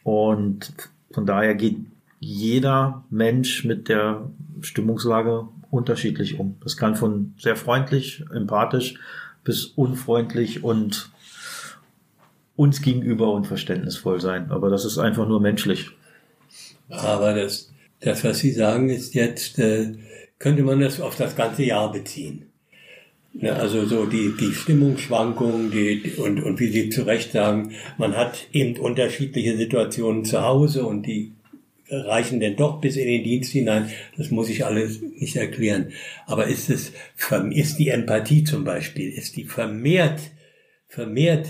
Und 0.03 0.73
von 1.11 1.27
daher 1.27 1.55
geht 1.55 1.79
jeder 2.21 3.05
Mensch 3.11 3.65
mit 3.65 3.89
der 3.89 4.31
Stimmungslage 4.61 5.49
unterschiedlich 5.71 6.39
um. 6.39 6.57
Das 6.63 6.77
kann 6.77 6.95
von 6.95 7.35
sehr 7.39 7.57
freundlich, 7.57 8.25
empathisch 8.33 8.95
bis 9.45 9.67
unfreundlich 9.67 10.63
und 10.63 11.11
uns 12.55 12.83
gegenüber 12.83 13.33
unverständnisvoll 13.33 14.21
sein. 14.21 14.51
Aber 14.51 14.71
das 14.71 14.85
ist 14.85 14.99
einfach 14.99 15.27
nur 15.27 15.41
menschlich. 15.41 15.91
Aber 16.89 17.35
das, 17.35 17.73
das, 18.01 18.23
was 18.23 18.39
Sie 18.39 18.53
sagen, 18.53 18.91
ist 18.91 19.15
jetzt, 19.15 19.59
äh, 19.59 19.95
könnte 20.39 20.63
man 20.63 20.81
das 20.81 21.01
auf 21.01 21.17
das 21.17 21.35
ganze 21.35 21.65
Jahr 21.65 21.91
beziehen. 21.91 22.52
Ne, 23.35 23.55
also 23.55 23.87
so 23.87 24.05
die, 24.05 24.35
die 24.39 24.53
Stimmungsschwankungen 24.53 25.71
die, 25.71 26.13
und, 26.19 26.43
und 26.43 26.61
wie 26.61 26.69
Sie 26.69 26.91
zu 26.91 27.03
Recht 27.03 27.33
sagen, 27.33 27.73
man 27.97 28.15
hat 28.15 28.47
eben 28.53 28.79
unterschiedliche 28.79 29.57
Situationen 29.57 30.25
zu 30.25 30.43
Hause 30.43 30.85
und 30.85 31.07
die 31.07 31.33
reichen 31.93 32.41
denn 32.41 32.57
doch 32.57 32.81
bis 32.81 32.97
in 32.97 33.07
den 33.07 33.25
Dienst 33.25 33.53
hinein. 33.53 33.91
Das 34.17 34.31
muss 34.31 34.49
ich 34.49 34.65
alles 34.65 35.01
nicht 35.01 35.37
erklären. 35.37 35.93
Aber 36.27 36.47
ist 36.47 36.71
es, 36.71 36.93
ist 37.51 37.79
die 37.79 37.89
Empathie 37.89 38.45
zum 38.45 38.65
Beispiel, 38.65 39.11
ist 39.11 39.37
die 39.37 39.45
vermehrt, 39.45 40.21
vermehrt 40.89 41.49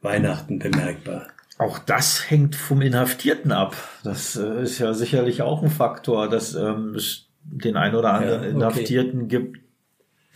Weihnachten 0.00 0.58
bemerkbar? 0.58 1.28
Auch 1.58 1.78
das 1.78 2.30
hängt 2.30 2.56
vom 2.56 2.82
Inhaftierten 2.82 3.52
ab. 3.52 3.76
Das 4.02 4.36
äh, 4.36 4.62
ist 4.62 4.80
ja 4.80 4.92
sicherlich 4.92 5.42
auch 5.42 5.62
ein 5.62 5.70
Faktor, 5.70 6.28
dass 6.28 6.54
ähm, 6.54 6.94
es 6.96 7.28
den 7.44 7.76
einen 7.76 7.94
oder 7.94 8.14
anderen 8.14 8.42
Ja, 8.42 8.48
okay. 8.48 8.56
Inhaftierten 8.56 9.28
gibt, 9.28 9.60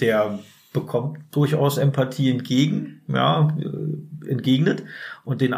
der 0.00 0.38
bekommt 0.72 1.18
durchaus 1.30 1.78
Empathie 1.78 2.30
entgegen, 2.30 3.02
ja, 3.08 3.48
äh, 3.58 4.30
entgegnet 4.30 4.84
und 5.24 5.40
den 5.40 5.54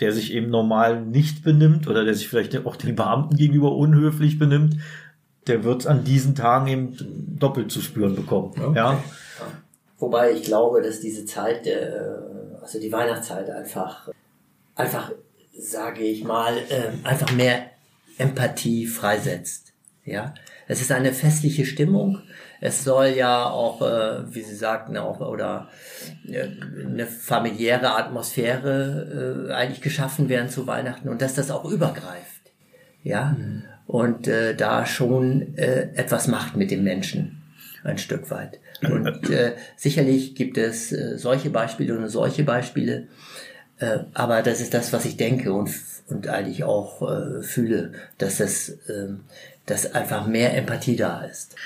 der 0.00 0.12
sich 0.12 0.32
eben 0.32 0.50
normal 0.50 1.00
nicht 1.00 1.44
benimmt 1.44 1.86
oder 1.86 2.04
der 2.04 2.14
sich 2.14 2.28
vielleicht 2.28 2.66
auch 2.66 2.76
den 2.76 2.96
Beamten 2.96 3.36
gegenüber 3.36 3.76
unhöflich 3.76 4.38
benimmt, 4.38 4.76
der 5.46 5.64
wird 5.64 5.86
an 5.86 6.04
diesen 6.04 6.34
Tagen 6.34 6.66
eben 6.66 6.96
doppelt 7.38 7.70
zu 7.70 7.80
spüren 7.80 8.16
bekommen. 8.16 8.74
Ja, 8.74 9.02
Wobei 10.02 10.32
ich 10.32 10.42
glaube, 10.42 10.82
dass 10.82 10.98
diese 10.98 11.24
Zeit, 11.26 11.64
äh, 11.68 11.92
also 12.60 12.80
die 12.80 12.90
Weihnachtszeit 12.90 13.48
einfach, 13.50 14.08
einfach, 14.74 15.12
sage 15.56 16.02
ich 16.02 16.24
mal, 16.24 16.56
äh, 16.58 17.06
einfach 17.06 17.30
mehr 17.32 17.66
Empathie 18.18 18.86
freisetzt. 18.86 19.72
Ja, 20.04 20.34
es 20.66 20.80
ist 20.80 20.90
eine 20.90 21.12
festliche 21.12 21.64
Stimmung. 21.64 22.18
Es 22.62 22.84
soll 22.84 23.08
ja 23.08 23.50
auch, 23.50 23.82
äh, 23.82 24.32
wie 24.32 24.42
Sie 24.42 24.54
sagten, 24.54 24.96
auch 24.96 25.20
oder 25.20 25.68
äh, 26.28 26.46
eine 26.86 27.06
familiäre 27.06 27.96
Atmosphäre 27.96 29.48
äh, 29.50 29.52
eigentlich 29.52 29.80
geschaffen 29.80 30.28
werden 30.28 30.48
zu 30.48 30.68
Weihnachten 30.68 31.08
und 31.08 31.20
dass 31.20 31.34
das 31.34 31.50
auch 31.50 31.64
übergreift. 31.64 32.52
Ja, 33.02 33.36
und 33.88 34.28
äh, 34.28 34.54
da 34.54 34.86
schon 34.86 35.58
äh, 35.58 35.88
etwas 35.96 36.28
macht 36.28 36.56
mit 36.56 36.70
dem 36.70 36.84
Menschen 36.84 37.42
ein 37.82 37.98
Stück 37.98 38.30
weit. 38.30 38.60
Und 38.80 39.28
äh, 39.30 39.54
sicherlich 39.76 40.36
gibt 40.36 40.56
es 40.56 40.92
äh, 40.92 41.18
solche 41.18 41.50
Beispiele 41.50 41.98
und 41.98 42.08
solche 42.08 42.44
Beispiele, 42.44 43.08
äh, 43.80 43.98
aber 44.14 44.42
das 44.42 44.60
ist 44.60 44.72
das, 44.72 44.92
was 44.92 45.04
ich 45.04 45.16
denke 45.16 45.52
und, 45.52 45.68
und 46.08 46.28
eigentlich 46.28 46.62
auch 46.62 47.02
äh, 47.02 47.42
fühle, 47.42 47.92
dass 48.18 48.38
es, 48.38 48.68
äh, 48.68 49.08
dass 49.66 49.96
einfach 49.96 50.28
mehr 50.28 50.56
Empathie 50.56 50.94
da 50.94 51.22
ist. 51.24 51.56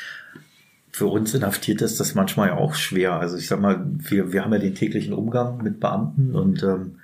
Für 0.96 1.08
uns 1.08 1.34
Inhaftierte 1.34 1.84
ist 1.84 2.00
das 2.00 2.14
manchmal 2.14 2.48
ja 2.48 2.56
auch 2.56 2.74
schwer. 2.74 3.20
Also 3.20 3.36
ich 3.36 3.48
sag 3.48 3.60
mal, 3.60 3.84
wir, 3.98 4.32
wir 4.32 4.42
haben 4.42 4.54
ja 4.54 4.58
den 4.58 4.74
täglichen 4.74 5.12
Umgang 5.12 5.62
mit 5.62 5.78
Beamten 5.78 6.34
und 6.34 6.62
ähm, 6.62 7.00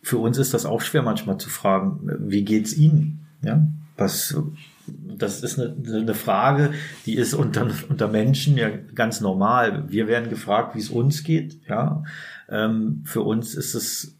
für 0.00 0.18
uns 0.18 0.38
ist 0.38 0.54
das 0.54 0.64
auch 0.64 0.80
schwer 0.80 1.02
manchmal 1.02 1.38
zu 1.38 1.50
fragen, 1.50 2.08
wie 2.20 2.44
geht's 2.44 2.76
Ihnen? 2.76 3.26
Ja, 3.42 3.66
was, 3.96 4.40
das 4.86 5.42
ist 5.42 5.58
eine, 5.58 5.74
eine 5.92 6.14
Frage, 6.14 6.70
die 7.04 7.16
ist 7.16 7.34
unter, 7.34 7.66
unter 7.88 8.06
Menschen 8.06 8.56
ja 8.56 8.68
ganz 8.94 9.20
normal. 9.20 9.82
Wir 9.88 10.06
werden 10.06 10.30
gefragt, 10.30 10.76
wie 10.76 10.80
es 10.80 10.90
uns 10.90 11.24
geht. 11.24 11.58
Ja, 11.68 12.04
ähm, 12.48 13.02
für 13.06 13.22
uns 13.22 13.56
ist 13.56 13.74
es 13.74 14.14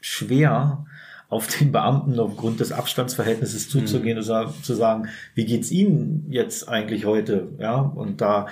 schwer, 0.00 0.86
auf 1.32 1.46
den 1.46 1.72
Beamten 1.72 2.20
aufgrund 2.20 2.60
des 2.60 2.72
Abstandsverhältnisses 2.72 3.68
zuzugehen 3.70 4.18
und 4.18 4.24
sa- 4.24 4.52
zu 4.62 4.74
sagen, 4.74 5.08
wie 5.34 5.46
geht's 5.46 5.70
Ihnen 5.70 6.26
jetzt 6.28 6.68
eigentlich 6.68 7.06
heute? 7.06 7.48
Ja, 7.58 7.76
und 7.80 8.20
da 8.20 8.46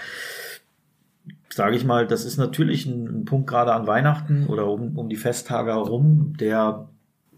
sage 1.53 1.76
ich 1.76 1.85
mal, 1.85 2.07
das 2.07 2.24
ist 2.24 2.39
natürlich 2.39 2.87
ein, 2.87 3.20
ein 3.20 3.24
Punkt 3.26 3.49
gerade 3.49 3.74
an 3.74 3.87
Weihnachten 3.87 4.47
oder 4.47 4.66
um, 4.68 4.97
um 4.97 5.09
die 5.09 5.16
Festtage 5.16 5.72
herum, 5.72 6.35
der 6.39 6.89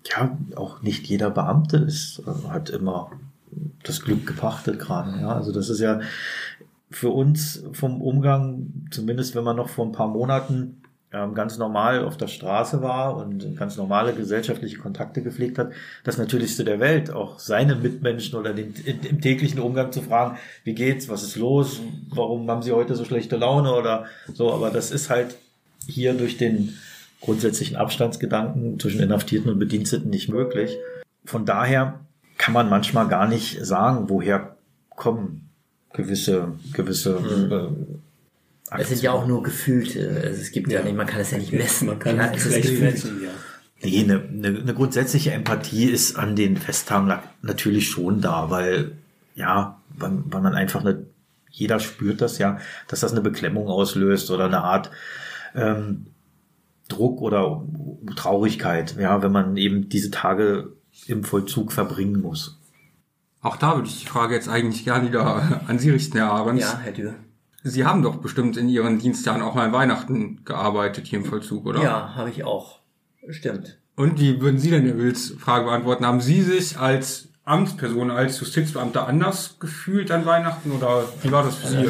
ja 0.04 0.38
auch 0.54 0.82
nicht 0.82 1.06
jeder 1.06 1.30
Beamte 1.30 1.78
ist, 1.78 2.22
äh, 2.26 2.48
hat 2.48 2.70
immer 2.70 3.10
das 3.82 4.02
Glück 4.02 4.26
gepachtet 4.26 4.78
gerade. 4.78 5.20
Ja, 5.20 5.32
also 5.34 5.50
das 5.50 5.70
ist 5.70 5.80
ja 5.80 6.00
für 6.90 7.08
uns 7.08 7.64
vom 7.72 8.00
Umgang, 8.00 8.86
zumindest 8.90 9.34
wenn 9.34 9.44
man 9.44 9.56
noch 9.56 9.70
vor 9.70 9.86
ein 9.86 9.92
paar 9.92 10.08
Monaten 10.08 10.81
ähm, 11.12 11.34
ganz 11.34 11.58
normal 11.58 12.04
auf 12.04 12.16
der 12.16 12.28
Straße 12.28 12.82
war 12.82 13.16
und 13.16 13.56
ganz 13.56 13.76
normale 13.76 14.14
gesellschaftliche 14.14 14.78
Kontakte 14.78 15.22
gepflegt 15.22 15.58
hat, 15.58 15.72
das 16.04 16.18
Natürlichste 16.18 16.64
der 16.64 16.80
Welt, 16.80 17.10
auch 17.10 17.38
seine 17.38 17.74
Mitmenschen 17.74 18.38
oder 18.38 18.54
den, 18.54 18.74
in, 18.84 19.00
im 19.02 19.20
täglichen 19.20 19.60
Umgang 19.60 19.92
zu 19.92 20.02
fragen, 20.02 20.38
wie 20.64 20.74
geht's, 20.74 21.08
was 21.08 21.22
ist 21.22 21.36
los, 21.36 21.80
warum 22.08 22.48
haben 22.50 22.62
sie 22.62 22.72
heute 22.72 22.94
so 22.94 23.04
schlechte 23.04 23.36
Laune 23.36 23.74
oder 23.74 24.06
so, 24.32 24.52
aber 24.52 24.70
das 24.70 24.90
ist 24.90 25.10
halt 25.10 25.36
hier 25.86 26.14
durch 26.14 26.38
den 26.38 26.78
grundsätzlichen 27.20 27.76
Abstandsgedanken 27.76 28.80
zwischen 28.80 29.00
Inhaftierten 29.00 29.50
und 29.50 29.58
Bediensteten 29.58 30.10
nicht 30.10 30.28
möglich. 30.28 30.76
Von 31.24 31.44
daher 31.44 32.00
kann 32.38 32.54
man 32.54 32.68
manchmal 32.68 33.08
gar 33.08 33.28
nicht 33.28 33.64
sagen, 33.64 34.08
woher 34.08 34.56
kommen 34.96 35.48
gewisse, 35.92 36.52
gewisse 36.72 37.16
äh, 37.50 37.94
Es 38.78 38.88
sind 38.88 39.02
ja 39.02 39.12
auch 39.12 39.26
nur 39.26 39.42
gefühlte, 39.42 40.22
also 40.24 40.40
es 40.40 40.52
gibt 40.52 40.70
ja, 40.70 40.80
Ja. 40.80 40.84
nicht, 40.84 40.96
man 40.96 41.06
kann 41.06 41.20
es 41.20 41.30
ja 41.30 41.38
nicht 41.38 41.52
messen. 41.52 41.88
Man 41.88 41.98
kann 41.98 42.16
ja, 42.16 42.30
es 42.32 42.42
schlecht 42.42 42.62
gefühlt. 42.62 42.80
messen, 42.92 43.22
ja. 43.22 43.30
Nee, 43.84 44.04
eine, 44.04 44.20
eine, 44.22 44.60
eine 44.60 44.74
grundsätzliche 44.74 45.32
Empathie 45.32 45.86
ist 45.86 46.16
an 46.16 46.36
den 46.36 46.56
Festtagen 46.56 47.08
na- 47.08 47.22
natürlich 47.42 47.88
schon 47.90 48.20
da, 48.20 48.48
weil, 48.50 48.92
ja, 49.34 49.80
weil, 49.98 50.18
weil 50.26 50.40
man 50.40 50.54
einfach 50.54 50.80
eine, 50.80 51.04
jeder 51.50 51.80
spürt 51.80 52.20
das 52.20 52.38
ja, 52.38 52.58
dass 52.88 53.00
das 53.00 53.10
eine 53.12 53.20
Beklemmung 53.22 53.66
auslöst 53.68 54.30
oder 54.30 54.44
eine 54.46 54.62
Art 54.62 54.90
ähm, 55.54 56.06
Druck 56.88 57.20
oder 57.22 57.62
Traurigkeit, 58.16 58.96
ja, 58.98 59.22
wenn 59.22 59.32
man 59.32 59.56
eben 59.56 59.88
diese 59.88 60.10
Tage 60.10 60.72
im 61.06 61.24
Vollzug 61.24 61.72
verbringen 61.72 62.20
muss. 62.20 62.58
Auch 63.40 63.56
da 63.56 63.74
würde 63.74 63.88
ich 63.88 64.00
die 64.00 64.06
Frage 64.06 64.34
jetzt 64.34 64.48
eigentlich 64.48 64.84
gerne 64.84 65.08
wieder 65.08 65.62
an 65.66 65.78
Sie 65.80 65.90
richten, 65.90 66.16
Herr 66.18 66.30
Ahrens. 66.30 66.60
Ja, 66.60 66.78
Herr 66.82 66.92
Dürr. 66.92 67.14
Sie 67.64 67.84
haben 67.84 68.02
doch 68.02 68.16
bestimmt 68.16 68.56
in 68.56 68.68
Ihren 68.68 68.98
Dienstjahren 68.98 69.42
auch 69.42 69.54
mal 69.54 69.72
Weihnachten 69.72 70.44
gearbeitet 70.44 71.06
hier 71.06 71.20
im 71.20 71.24
Vollzug, 71.24 71.66
oder? 71.66 71.82
Ja, 71.82 72.14
habe 72.16 72.30
ich 72.30 72.44
auch. 72.44 72.80
Stimmt. 73.28 73.78
Und 73.94 74.18
wie 74.18 74.40
würden 74.40 74.58
Sie 74.58 74.70
denn 74.70 74.98
Wills 74.98 75.34
Frage 75.38 75.66
beantworten? 75.66 76.04
Haben 76.04 76.20
Sie 76.20 76.42
sich 76.42 76.78
als 76.78 77.28
Amtsperson, 77.44 78.10
als 78.10 78.40
Justizbeamter 78.40 79.06
anders 79.06 79.56
gefühlt 79.60 80.10
an 80.10 80.26
Weihnachten 80.26 80.72
oder 80.72 81.04
wie 81.22 81.30
war 81.30 81.44
das 81.44 81.56
für 81.56 81.68
Sie? 81.68 81.88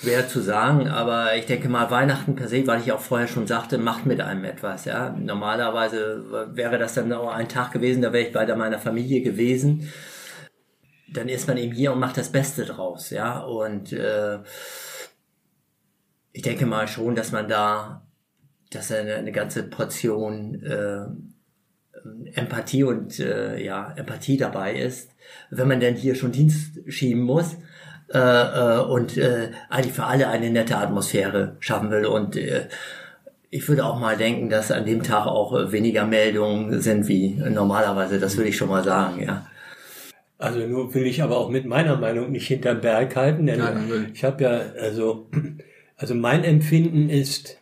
Schwer 0.00 0.28
zu 0.28 0.40
sagen, 0.40 0.88
aber 0.88 1.34
ich 1.34 1.46
denke 1.46 1.70
mal, 1.70 1.90
Weihnachten 1.90 2.36
per 2.36 2.48
se, 2.48 2.66
weil 2.66 2.80
ich 2.80 2.92
auch 2.92 3.00
vorher 3.00 3.26
schon 3.26 3.46
sagte, 3.46 3.78
macht 3.78 4.04
mit 4.04 4.20
einem 4.20 4.44
etwas. 4.44 4.84
Ja, 4.84 5.16
normalerweise 5.18 6.46
wäre 6.54 6.78
das 6.78 6.92
dann 6.92 7.10
auch 7.14 7.32
ein 7.32 7.48
Tag 7.48 7.72
gewesen, 7.72 8.02
da 8.02 8.12
wäre 8.12 8.26
ich 8.26 8.32
bei 8.32 8.54
meiner 8.54 8.78
Familie 8.78 9.22
gewesen. 9.22 9.90
Dann 11.14 11.28
ist 11.28 11.48
man 11.48 11.56
eben 11.56 11.72
hier 11.72 11.92
und 11.92 12.00
macht 12.00 12.16
das 12.16 12.30
Beste 12.30 12.64
draus. 12.64 13.10
Ja, 13.10 13.40
und 13.40 13.92
äh, 13.92 14.38
ich 16.32 16.42
denke 16.42 16.66
mal 16.66 16.88
schon, 16.88 17.14
dass 17.14 17.32
man 17.32 17.48
da, 17.48 18.02
dass 18.70 18.92
eine, 18.92 19.14
eine 19.14 19.32
ganze 19.32 19.62
Portion 19.62 20.62
äh, 20.62 21.06
Empathie 22.34 22.84
und 22.84 23.18
äh, 23.18 23.62
ja 23.64 23.94
Empathie 23.96 24.36
dabei 24.36 24.74
ist, 24.74 25.10
wenn 25.50 25.68
man 25.68 25.80
denn 25.80 25.94
hier 25.94 26.14
schon 26.14 26.32
Dienst 26.32 26.80
schieben 26.86 27.22
muss 27.22 27.56
äh, 28.12 28.18
äh, 28.18 28.80
und 28.80 29.16
äh, 29.16 29.52
eigentlich 29.70 29.94
für 29.94 30.04
alle 30.04 30.28
eine 30.28 30.50
nette 30.50 30.76
Atmosphäre 30.76 31.56
schaffen 31.60 31.90
will 31.90 32.06
und 32.06 32.36
äh, 32.36 32.68
ich 33.50 33.68
würde 33.68 33.84
auch 33.84 34.00
mal 34.00 34.16
denken, 34.16 34.50
dass 34.50 34.72
an 34.72 34.84
dem 34.84 35.04
Tag 35.04 35.26
auch 35.26 35.70
weniger 35.70 36.04
Meldungen 36.04 36.80
sind 36.80 37.06
wie 37.06 37.36
normalerweise. 37.36 38.18
Das 38.18 38.36
würde 38.36 38.48
ich 38.48 38.56
schon 38.56 38.68
mal 38.68 38.82
sagen, 38.82 39.22
ja. 39.22 39.46
Also 40.38 40.66
nur 40.66 40.94
will 40.94 41.06
ich 41.06 41.22
aber 41.22 41.38
auch 41.38 41.48
mit 41.48 41.64
meiner 41.64 41.96
Meinung 41.96 42.32
nicht 42.32 42.48
hinterm 42.48 42.80
Berg 42.80 43.14
halten, 43.16 43.46
denn 43.46 43.60
Nein, 43.60 44.10
ich 44.12 44.24
habe 44.24 44.42
ja, 44.42 44.50
also, 44.80 45.28
also 45.96 46.14
mein 46.14 46.44
Empfinden 46.44 47.08
ist, 47.08 47.58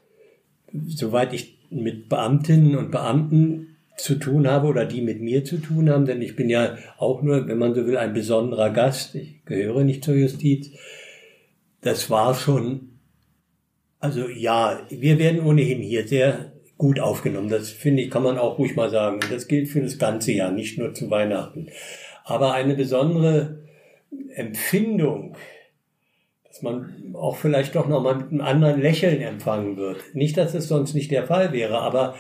soweit 0.87 1.33
ich 1.33 1.59
mit 1.71 2.09
Beamtinnen 2.09 2.77
und 2.77 2.91
Beamten 2.91 3.77
zu 3.97 4.17
tun 4.17 4.49
habe 4.49 4.69
oder 4.69 4.85
die 4.85 5.03
mit 5.03 5.21
mir 5.21 5.45
zu 5.45 5.59
tun 5.59 5.91
haben, 5.91 6.07
denn 6.07 6.23
ich 6.23 6.35
bin 6.35 6.49
ja 6.49 6.77
auch 6.99 7.23
nur, 7.23 7.47
wenn 7.47 7.59
man 7.59 7.75
so 7.75 7.87
will, 7.87 7.97
ein 7.97 8.15
besonderer 8.15 8.71
Gast. 8.71 9.15
Ich 9.15 9.45
gehöre 9.45 9.85
nicht 9.85 10.05
zur 10.05 10.15
Justiz. 10.15 10.71
Das 11.83 12.11
war 12.11 12.35
schon, 12.35 12.99
also 14.01 14.29
ja, 14.29 14.81
wir 14.89 15.19
werden 15.19 15.45
ohnehin 15.45 15.83
hier 15.83 16.09
sehr 16.09 16.53
gut 16.79 17.01
aufgenommen. 17.01 17.49
Das 17.49 17.71
finde 17.71 18.03
ich, 18.03 18.11
kann 18.11 18.23
man 18.23 18.39
auch 18.39 18.59
ruhig 18.59 18.75
mal 18.77 18.91
sagen. 18.91 19.17
Und 19.17 19.31
das 19.31 19.47
gilt 19.47 19.69
für 19.69 19.81
das 19.81 19.99
ganze 19.99 20.33
Jahr, 20.33 20.51
nicht 20.51 20.79
nur 20.79 20.95
zu 20.95 21.11
Weihnachten. 21.11 21.69
Aber 22.25 22.55
eine 22.55 22.75
besondere 22.75 23.63
Empfindung, 24.35 25.37
dass 26.47 26.63
man 26.63 27.15
auch 27.15 27.37
vielleicht 27.37 27.75
doch 27.75 27.89
nochmal 27.89 28.17
mit 28.17 28.29
einem 28.29 28.41
anderen 28.43 28.81
Lächeln 28.81 29.23
empfangen 29.23 29.77
wird. 29.77 30.15
Nicht, 30.15 30.37
dass 30.37 30.55
es 30.55 30.69
sonst 30.69 30.95
nicht 30.95 31.11
der 31.11 31.27
Fall 31.27 31.53
wäre, 31.53 31.79
aber 31.79 32.15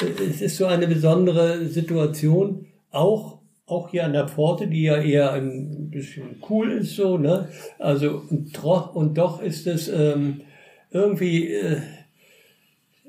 äh, 0.00 0.22
es 0.22 0.42
ist 0.42 0.56
so 0.56 0.66
eine 0.66 0.88
besondere 0.88 1.66
Situation, 1.66 2.66
auch, 2.90 3.38
auch 3.66 3.90
hier 3.90 4.04
an 4.04 4.12
der 4.12 4.28
Pforte, 4.28 4.66
die 4.66 4.82
ja 4.82 5.00
eher 5.00 5.32
ein 5.32 5.90
bisschen 5.90 6.42
cool 6.48 6.72
ist, 6.72 6.96
so, 6.96 7.16
ne? 7.16 7.48
Also, 7.78 8.22
und, 8.28 9.18
doch 9.18 9.40
ist 9.40 9.66
es 9.66 9.88
ähm, 9.88 10.42
irgendwie, 10.90 11.52
äh, 11.52 11.80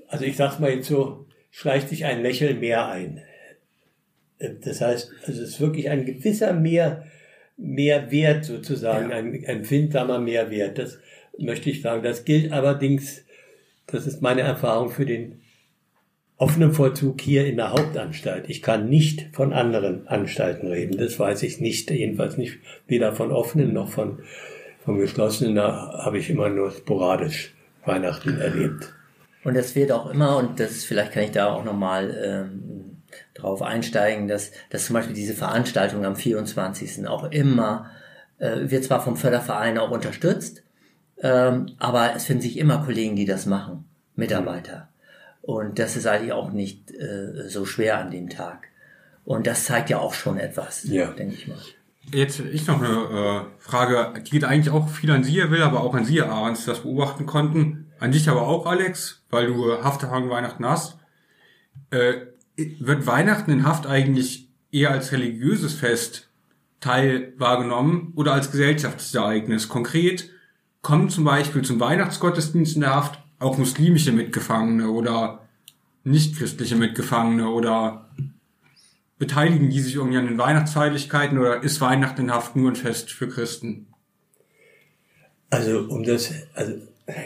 also 0.08 0.26
ich 0.26 0.38
sag's 0.38 0.60
mal 0.60 0.72
jetzt 0.72 0.88
so, 0.88 1.26
schleicht 1.50 1.90
sich 1.90 2.06
ein 2.06 2.22
Lächeln 2.22 2.60
mehr 2.60 2.88
ein. 2.88 3.22
Äh, 4.40 4.52
Das 4.64 4.82
heißt, 4.82 5.12
also 5.26 5.42
es 5.42 5.50
ist 5.50 5.62
wirklich 5.62 5.90
ein 5.90 6.06
gewisser 6.06 6.54
mehr, 6.54 7.06
Mehrwert 7.58 8.46
sozusagen, 8.46 9.12
ein 9.12 9.44
empfindsamer 9.44 10.20
Mehrwert. 10.20 10.78
Das 10.78 11.00
möchte 11.40 11.70
ich 11.70 11.82
sagen. 11.82 12.04
Das 12.04 12.24
gilt 12.24 12.52
allerdings, 12.52 13.26
das 13.88 14.06
ist 14.06 14.22
meine 14.22 14.42
Erfahrung 14.42 14.92
für 14.92 15.06
den 15.06 15.42
offenen 16.38 16.72
Vollzug 16.72 17.20
hier 17.20 17.48
in 17.48 17.58
der 17.58 17.72
Hauptanstalt. 17.72 18.48
Ich 18.48 18.62
kann 18.62 18.90
nicht 18.90 19.30
von 19.34 19.54
anderen 19.54 20.08
Anstalten 20.08 20.68
reden. 20.68 20.98
Das 20.98 21.20
weiß 21.20 21.42
ich 21.44 21.60
nicht. 21.60 21.90
Jedenfalls 21.90 22.38
nicht 22.38 22.60
weder 22.86 23.16
von 23.16 23.32
offenen 23.32 23.74
noch 23.74 23.90
von, 23.90 24.20
von 24.86 25.00
geschlossenen. 25.00 25.56
Da 25.56 26.04
habe 26.06 26.20
ich 26.20 26.30
immer 26.30 26.50
nur 26.50 26.72
sporadisch 26.72 27.56
Weihnachten 27.86 28.38
erlebt. 28.38 28.94
Und 29.44 29.56
es 29.56 29.76
wird 29.76 29.92
auch 29.92 30.12
immer, 30.12 30.38
und 30.38 30.60
das 30.60 30.84
vielleicht 30.84 31.14
kann 31.14 31.24
ich 31.24 31.32
da 31.32 31.54
auch 31.54 31.64
nochmal 31.64 32.16
ähm, 32.24 32.77
drauf 33.38 33.62
einsteigen, 33.62 34.28
dass, 34.28 34.52
dass 34.70 34.86
zum 34.86 34.96
Beispiel 34.96 35.16
diese 35.16 35.34
Veranstaltung 35.34 36.06
am 36.06 36.16
24. 36.16 37.08
auch 37.08 37.32
immer, 37.32 37.92
äh, 38.40 38.70
wird 38.70 38.84
zwar 38.84 39.02
vom 39.02 39.16
Förderverein 39.18 39.78
auch 39.78 39.92
unterstützt, 39.92 40.64
ähm, 41.22 41.68
aber 41.80 42.16
es 42.16 42.26
finden 42.26 42.42
sich 42.42 42.58
immer 42.58 42.84
Kollegen, 42.84 43.16
die 43.16 43.26
das 43.26 43.46
machen, 43.46 43.86
Mitarbeiter. 44.16 44.90
Und 45.42 45.80
das 45.80 45.96
ist 45.96 46.06
eigentlich 46.08 46.34
auch 46.34 46.52
nicht 46.52 46.92
äh, 46.92 47.48
so 47.48 47.66
schwer 47.66 47.98
an 48.00 48.12
dem 48.12 48.30
Tag. 48.30 48.68
Und 49.24 49.48
das 49.48 49.66
zeigt 49.66 49.90
ja 49.90 50.00
auch 50.00 50.14
schon 50.14 50.38
etwas, 50.38 50.84
Ja. 50.84 51.08
denke 51.12 51.36
ich 51.36 51.48
mal. 51.48 51.58
Jetzt 52.14 52.40
ich 52.40 52.66
noch 52.68 52.82
eine 52.82 53.46
äh, 53.48 53.60
Frage, 53.60 54.14
die 54.22 54.30
geht 54.30 54.46
eigentlich 54.46 54.74
auch 54.74 54.88
viel 54.88 55.12
an 55.12 55.24
Sie, 55.26 55.42
Herr 55.42 55.52
Will, 55.52 55.62
aber 55.62 55.82
auch 55.82 55.94
an 55.94 56.06
Sie, 56.06 56.22
Herr 56.22 56.32
Ahrens, 56.32 56.66
das 56.66 56.80
beobachten 56.80 57.26
konnten. 57.26 57.92
An 58.00 58.12
dich 58.12 58.30
aber 58.30 58.44
auch, 58.44 58.66
Alex, 58.66 59.24
weil 59.30 59.48
du 59.48 59.84
Hafterfahrung 59.84 60.30
Weihnachten 60.30 60.66
hast. 60.66 60.98
Äh, 61.92 62.14
wird 62.58 63.06
Weihnachten 63.06 63.52
in 63.52 63.66
Haft 63.66 63.88
eigentlich 63.88 64.50
eher 64.72 64.92
als 64.92 65.12
religiöses 65.12 65.74
Fest 65.74 66.30
Teil 66.80 67.34
wahrgenommen 67.38 68.14
oder 68.16 68.34
als 68.34 68.52
Gesellschaftsereignis? 68.52 69.70
Konkret 69.70 70.30
kommen 70.82 71.10
zum 71.10 71.24
Beispiel 71.24 71.64
zum 71.64 71.80
Weihnachtsgottesdienst 71.80 72.76
in 72.76 72.82
der 72.82 72.96
Haft 72.96 73.20
auch 73.40 73.58
muslimische 73.58 74.12
Mitgefangene 74.12 74.90
oder 74.90 75.48
nichtchristliche 76.04 76.76
Mitgefangene 76.76 77.50
oder 77.50 78.10
beteiligen 79.20 79.70
die 79.70 79.80
sich 79.80 79.96
irgendwie 79.96 80.18
an 80.18 80.28
den 80.28 80.38
Weihnachtsfeierlichkeiten 80.38 81.38
oder 81.38 81.64
ist 81.64 81.82
Weihnachten 81.82 82.22
in 82.22 82.32
Haft 82.32 82.56
nur 82.56 82.72
ein 82.72 82.76
Fest 82.76 83.12
für 83.12 83.28
Christen? 83.28 83.88
Also 85.50 85.82
um 85.82 86.04
das, 86.04 86.34
also 86.54 86.74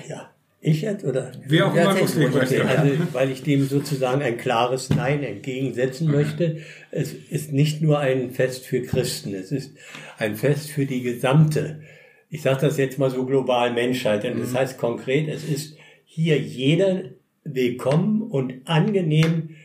ja, 0.08 0.31
ich 0.62 0.82
jetzt 0.82 1.04
oder? 1.04 1.32
Wer 1.48 1.68
auch 1.68 1.76
immer 1.76 2.00
loslegen 2.00 2.34
möchte. 2.34 2.66
Also, 2.66 2.94
weil 3.14 3.32
ich 3.32 3.42
dem 3.42 3.66
sozusagen 3.66 4.22
ein 4.22 4.38
klares 4.38 4.90
Nein 4.92 5.24
entgegensetzen 5.24 6.10
möchte. 6.10 6.58
Es 6.92 7.14
ist 7.14 7.52
nicht 7.52 7.82
nur 7.82 8.00
ein 8.00 8.32
Fest 8.32 8.66
für 8.66 8.84
Christen, 8.84 9.34
es 9.34 9.52
ist 9.52 9.76
ein 10.18 10.36
Fest 10.36 10.70
für 10.70 10.86
die 10.86 11.02
gesamte, 11.02 11.82
ich 12.30 12.44
sage 12.44 12.62
das 12.62 12.78
jetzt 12.78 12.98
mal 12.98 13.10
so 13.10 13.26
global 13.26 13.74
Menschheit, 13.74 14.24
denn 14.24 14.40
das 14.40 14.56
heißt 14.56 14.78
konkret, 14.78 15.28
es 15.28 15.44
ist 15.44 15.76
hier 16.06 16.40
jeder 16.40 17.04
willkommen 17.44 18.22
und 18.22 18.62
angenehm 18.66 19.56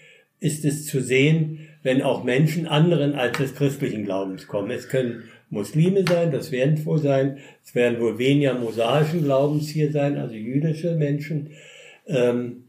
ist 0.41 0.65
es 0.65 0.87
zu 0.87 1.01
sehen, 1.01 1.69
wenn 1.83 2.03
auch 2.03 2.25
Menschen 2.25 2.67
anderen 2.67 3.15
als 3.15 3.39
des 3.39 3.55
christlichen 3.55 4.05
Glaubens 4.05 4.49
kommen. 4.49 4.73
Es 4.73 4.89
können 4.89 5.25
Muslime 5.51 6.05
sein, 6.09 6.33
das 6.33 6.51
werden 6.51 6.85
wohl 6.85 6.99
sein, 6.99 7.39
es 7.65 7.75
werden 7.75 8.01
wohl 8.01 8.19
weniger 8.19 8.55
mosaischen 8.55 9.23
Glaubens 9.23 9.69
hier 9.69 9.93
sein, 9.93 10.19
also 10.19 10.35
jüdische 10.35 10.97
Menschen. 10.97 11.51
Ähm, 12.07 12.65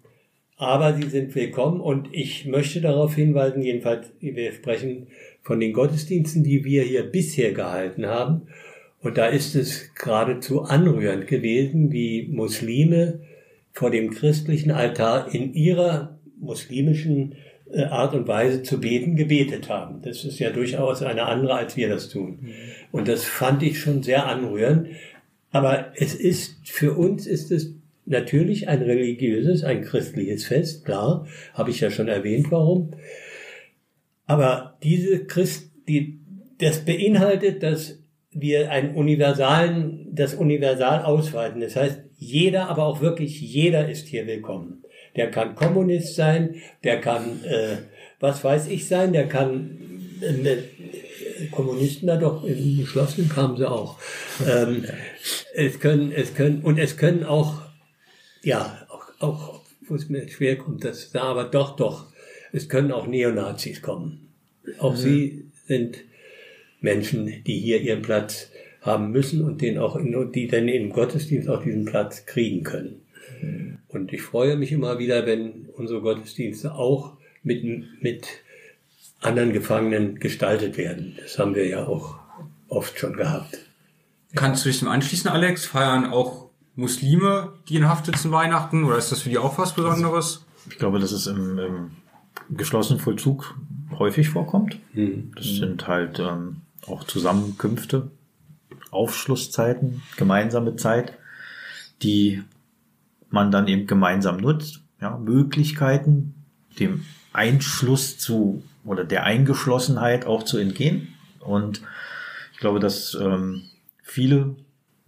aber 0.58 0.96
sie 0.96 1.08
sind 1.10 1.36
willkommen 1.36 1.82
und 1.82 2.10
ich 2.12 2.46
möchte 2.46 2.82
darauf 2.82 3.16
hinweisen, 3.16 3.62
jedenfalls, 3.62 4.12
wir 4.20 4.52
sprechen 4.52 5.08
von 5.44 5.60
den 5.60 5.74
Gottesdiensten, 5.74 6.44
die 6.44 6.64
wir 6.66 6.84
hier 6.84 7.04
bisher 7.04 7.52
gehalten 7.54 8.08
haben. 8.08 8.48
Und 9.02 9.18
da 9.18 9.28
ist 9.28 9.56
es 9.56 9.94
geradezu 9.94 10.64
anrührend 10.64 11.28
gewesen, 11.28 11.92
wie 11.92 12.28
Muslime 12.28 13.20
vor 13.72 13.92
dem 13.92 14.10
christlichen 14.10 14.72
Altar 14.72 15.34
in 15.34 15.54
ihrer 15.54 16.18
muslimischen 16.40 17.36
Art 17.90 18.14
und 18.14 18.28
Weise 18.28 18.64
zu 18.64 18.80
beten 18.80 19.16
gebetet 19.16 19.70
haben. 19.70 20.02
Das 20.02 20.24
ist 20.24 20.40
ja 20.40 20.52
durchaus 20.52 21.02
eine 21.02 21.24
andere, 21.24 21.56
als 21.56 21.76
wir 21.76 21.90
das 21.90 22.10
tun. 22.10 22.40
Mhm. 22.42 22.52
Und 22.92 23.08
das 23.08 23.24
fand 23.24 23.64
ich 23.64 23.80
schon 23.80 24.04
sehr 24.04 24.26
anrührend. 24.26 24.88
Aber 25.52 25.92
es 25.96 26.16
ist, 26.16 26.58
für 26.68 26.98
uns 26.98 27.26
ist 27.28 27.52
es 27.52 27.74
natürlich 28.06 28.68
ein 28.68 28.82
religiöses, 28.82 29.64
ein 29.64 29.84
christliches 29.84 30.46
Fest, 30.46 30.86
klar, 30.86 31.28
habe 31.54 31.72
ich 31.72 31.80
ja 31.82 31.92
schon 31.92 32.08
erwähnt, 32.08 32.48
warum. 32.50 32.94
Aber 34.26 34.78
diese 34.84 35.26
Christ, 35.26 35.72
die, 35.88 36.20
das 36.60 36.86
beinhaltet, 36.86 37.64
dass 37.64 38.00
wir 38.32 38.72
einen 38.72 38.96
universalen, 38.96 40.08
das 40.12 40.36
universal 40.36 41.04
ausweiten. 41.04 41.62
Das 41.62 41.76
heißt, 41.76 42.02
jeder, 42.18 42.70
aber 42.70 42.86
auch 42.86 43.02
wirklich 43.02 43.40
jeder 43.42 43.90
ist 43.90 44.08
hier 44.08 44.28
willkommen. 44.28 44.84
Der 45.18 45.32
kann 45.32 45.56
Kommunist 45.56 46.16
sein, 46.16 46.62
der 46.84 47.02
kann, 47.02 47.44
äh, 47.44 47.78
was 48.20 48.44
weiß 48.44 48.68
ich 48.68 48.88
sein, 48.88 49.14
der 49.14 49.28
kann, 49.28 49.78
äh, 50.22 50.58
Kommunisten 51.52 52.08
da 52.08 52.18
doch 52.18 52.44
in 52.44 52.78
geschlossen 52.78 53.30
kamen 53.30 53.58
sie 53.58 53.70
auch. 53.70 54.00
Ähm, 54.48 54.86
es 55.54 55.80
können, 55.80 56.12
es 56.12 56.34
können, 56.34 56.62
und 56.62 56.78
es 56.78 56.98
können 56.98 57.24
auch, 57.24 57.62
ja, 58.44 58.86
auch, 58.90 59.06
auch 59.20 59.62
wo 59.88 59.96
es 59.96 60.10
mir 60.10 60.28
schwer 60.30 60.58
kommt, 60.58 60.84
das 60.84 61.12
da, 61.12 61.24
aber 61.24 61.46
doch, 61.46 61.76
doch, 61.76 62.08
es 62.52 62.70
können 62.70 62.92
auch 62.92 63.08
Neonazis 63.08 63.82
kommen. 63.82 64.30
Auch 64.80 64.94
mhm. 64.94 64.98
sie 64.98 65.46
sind 65.66 65.98
Menschen, 66.82 67.44
die 67.46 67.60
hier 67.60 67.82
ihren 67.82 68.02
Platz 68.02 68.50
haben 68.82 69.12
müssen 69.12 69.44
und 69.44 69.62
den 69.62 69.78
auch 69.78 69.96
in, 69.96 70.32
die 70.32 70.48
dann 70.48 70.68
im 70.68 70.92
Gottesdienst 70.92 71.50
auch 71.50 71.64
diesen 71.64 71.86
Platz 71.86 72.26
kriegen 72.26 72.64
können. 72.64 73.02
Und 73.88 74.14
ich 74.14 74.22
freue 74.22 74.58
mich 74.58 74.72
immer 74.72 75.00
wieder, 75.00 75.26
wenn 75.26 75.70
unsere 75.74 76.02
Gottesdienste 76.02 76.74
auch 76.74 77.18
mit, 77.44 77.64
mit 78.02 78.28
anderen 79.22 79.54
Gefangenen 79.54 80.20
gestaltet 80.20 80.78
werden. 80.78 81.18
Das 81.22 81.40
haben 81.40 81.56
wir 81.56 81.68
ja 81.68 81.86
auch 81.86 82.20
oft 82.68 83.00
schon 83.00 83.14
gehabt. 83.14 83.58
Kannst 84.36 84.66
du 84.66 84.70
dich 84.70 84.80
dem 84.80 84.90
anschließen, 84.90 85.30
Alex? 85.30 85.66
Feiern 85.66 86.06
auch 86.06 86.50
Muslime, 86.76 87.54
die 87.70 87.78
in 87.78 87.88
Haft 87.88 88.06
sitzen 88.06 88.32
Weihnachten? 88.32 88.84
Oder 88.84 88.98
ist 88.98 89.12
das 89.12 89.22
für 89.22 89.30
die 89.30 89.38
auch 89.38 89.58
was 89.58 89.74
Besonderes? 89.74 90.46
Ich 90.70 90.78
glaube, 90.78 91.00
dass 91.00 91.12
es 91.12 91.28
im, 91.28 91.58
im 91.58 91.92
geschlossenen 92.50 93.00
Vollzug 93.00 93.56
häufig 93.98 94.30
vorkommt. 94.30 94.78
Mhm. 94.94 95.32
Das 95.36 95.46
sind 95.46 95.88
halt 95.88 96.20
ähm, 96.20 96.58
auch 96.86 97.04
Zusammenkünfte, 97.06 98.12
Aufschlusszeiten, 98.92 100.04
gemeinsame 100.18 100.76
Zeit, 100.76 101.14
die 102.04 102.44
man 103.30 103.52
dann 103.52 103.68
eben 103.68 103.88
gemeinsam 103.88 104.38
nutzt. 104.38 104.82
Ja, 105.00 105.18
Möglichkeiten, 105.18 106.34
dem 106.80 107.06
Einschluss 107.34 108.18
zu 108.18 108.64
oder 108.84 109.04
der 109.04 109.24
Eingeschlossenheit 109.24 110.26
auch 110.26 110.44
zu 110.44 110.58
entgehen. 110.58 111.14
Und 111.40 111.82
ich 112.54 112.60
glaube, 112.60 112.80
dass 112.80 113.16
ähm, 113.20 113.64
viele 114.02 114.56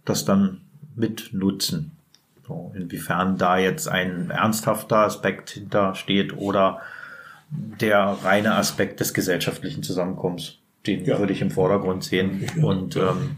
das 0.04 0.24
dann 0.24 0.60
mitnutzen. 0.94 1.92
So, 2.46 2.72
inwiefern 2.76 3.38
da 3.38 3.58
jetzt 3.58 3.88
ein 3.88 4.30
ernsthafter 4.30 4.98
Aspekt 4.98 5.50
hintersteht 5.50 6.36
oder 6.36 6.80
der 7.50 8.18
reine 8.22 8.54
Aspekt 8.54 9.00
des 9.00 9.14
gesellschaftlichen 9.14 9.82
Zusammenkommens. 9.82 10.58
Den 10.86 11.04
ja. 11.04 11.18
würde 11.18 11.32
ich 11.32 11.42
im 11.42 11.50
Vordergrund 11.50 12.04
sehen. 12.04 12.46
Und 12.62 12.96
ähm, 12.96 13.36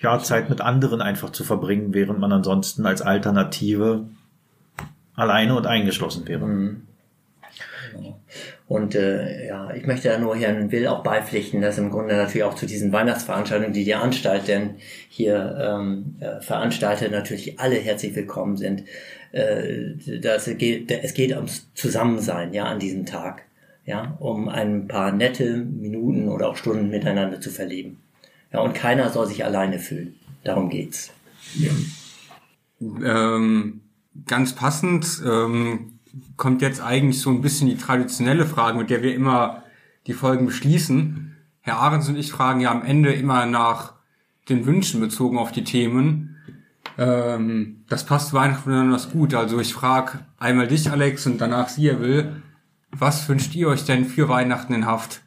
ja, 0.00 0.18
Zeit 0.18 0.50
mit 0.50 0.60
anderen 0.60 1.00
einfach 1.00 1.30
zu 1.30 1.44
verbringen, 1.44 1.94
während 1.94 2.18
man 2.18 2.32
ansonsten 2.32 2.84
als 2.86 3.02
Alternative 3.02 4.06
alleine 5.14 5.56
und 5.56 5.66
eingeschlossen 5.66 6.28
wäre. 6.28 6.46
Mhm. 6.46 6.82
Genau. 7.92 8.20
Und 8.68 8.94
äh, 8.94 9.46
ja, 9.46 9.72
ich 9.74 9.86
möchte 9.86 10.08
da 10.08 10.18
nur 10.18 10.36
Herrn 10.36 10.72
Will 10.72 10.88
auch 10.88 11.02
beipflichten, 11.02 11.60
dass 11.60 11.78
im 11.78 11.90
Grunde 11.90 12.16
natürlich 12.16 12.44
auch 12.44 12.54
zu 12.54 12.66
diesen 12.66 12.92
Weihnachtsveranstaltungen, 12.92 13.72
die 13.72 13.84
die 13.84 13.94
Anstalt 13.94 14.48
denn 14.48 14.76
hier 15.08 15.56
ähm, 15.58 16.16
äh, 16.20 16.40
veranstaltet, 16.40 17.12
natürlich 17.12 17.60
alle 17.60 17.76
herzlich 17.76 18.14
willkommen 18.16 18.56
sind. 18.56 18.82
Äh, 19.32 20.18
dass 20.20 20.46
es, 20.46 20.58
geht, 20.58 20.90
es 20.90 21.14
geht 21.14 21.34
ums 21.34 21.68
Zusammensein, 21.74 22.52
ja, 22.52 22.64
an 22.64 22.78
diesem 22.78 23.06
Tag, 23.06 23.42
ja, 23.84 24.16
um 24.18 24.48
ein 24.48 24.88
paar 24.88 25.12
nette 25.12 25.58
Minuten 25.58 26.28
oder 26.28 26.48
auch 26.48 26.56
Stunden 26.56 26.90
miteinander 26.90 27.40
zu 27.40 27.50
verleben. 27.50 27.98
Ja, 28.52 28.60
und 28.60 28.74
keiner 28.74 29.10
soll 29.10 29.26
sich 29.26 29.44
alleine 29.44 29.78
fühlen. 29.78 30.14
Darum 30.44 30.70
geht's. 30.70 31.10
Ja. 31.54 31.72
Ähm, 32.80 33.80
ganz 34.26 34.54
passend 34.54 35.22
ähm, 35.26 35.98
kommt 36.36 36.62
jetzt 36.62 36.80
eigentlich 36.80 37.20
so 37.20 37.30
ein 37.30 37.42
bisschen 37.42 37.68
die 37.68 37.76
traditionelle 37.76 38.46
Frage, 38.46 38.78
mit 38.78 38.90
der 38.90 39.02
wir 39.02 39.14
immer 39.14 39.62
die 40.06 40.12
Folgen 40.12 40.46
beschließen. 40.46 41.36
Herr 41.60 41.78
Ahrens 41.78 42.08
und 42.08 42.16
ich 42.16 42.30
fragen 42.30 42.60
ja 42.60 42.70
am 42.70 42.84
Ende 42.84 43.12
immer 43.12 43.46
nach 43.46 43.94
den 44.48 44.66
Wünschen 44.66 45.00
bezogen 45.00 45.38
auf 45.38 45.52
die 45.52 45.64
Themen. 45.64 46.36
Ähm, 46.98 47.84
das 47.88 48.06
passt 48.06 48.32
Weihnachten 48.32 48.70
besonders 48.70 49.10
gut. 49.10 49.34
Also 49.34 49.58
ich 49.60 49.74
frage 49.74 50.20
einmal 50.38 50.68
dich, 50.68 50.90
Alex, 50.90 51.26
und 51.26 51.40
danach 51.40 51.68
sie, 51.68 51.90
Herr 51.90 52.00
Will. 52.00 52.42
Was 52.92 53.28
wünscht 53.28 53.54
ihr 53.54 53.68
euch 53.68 53.84
denn 53.84 54.04
für 54.04 54.28
Weihnachten 54.28 54.72
in 54.72 54.86
Haft? 54.86 55.22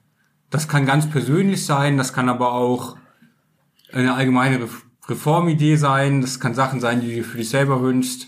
Das 0.49 0.67
kann 0.67 0.85
ganz 0.85 1.09
persönlich 1.09 1.65
sein, 1.65 1.97
das 1.97 2.13
kann 2.13 2.29
aber 2.29 2.53
auch 2.53 2.97
eine 3.91 4.13
allgemeine 4.13 4.67
Reformidee 5.07 5.75
sein, 5.75 6.21
das 6.21 6.39
kann 6.39 6.53
Sachen 6.53 6.79
sein, 6.79 7.01
die 7.01 7.15
du 7.15 7.23
für 7.23 7.37
dich 7.37 7.49
selber 7.49 7.81
wünschst. 7.81 8.27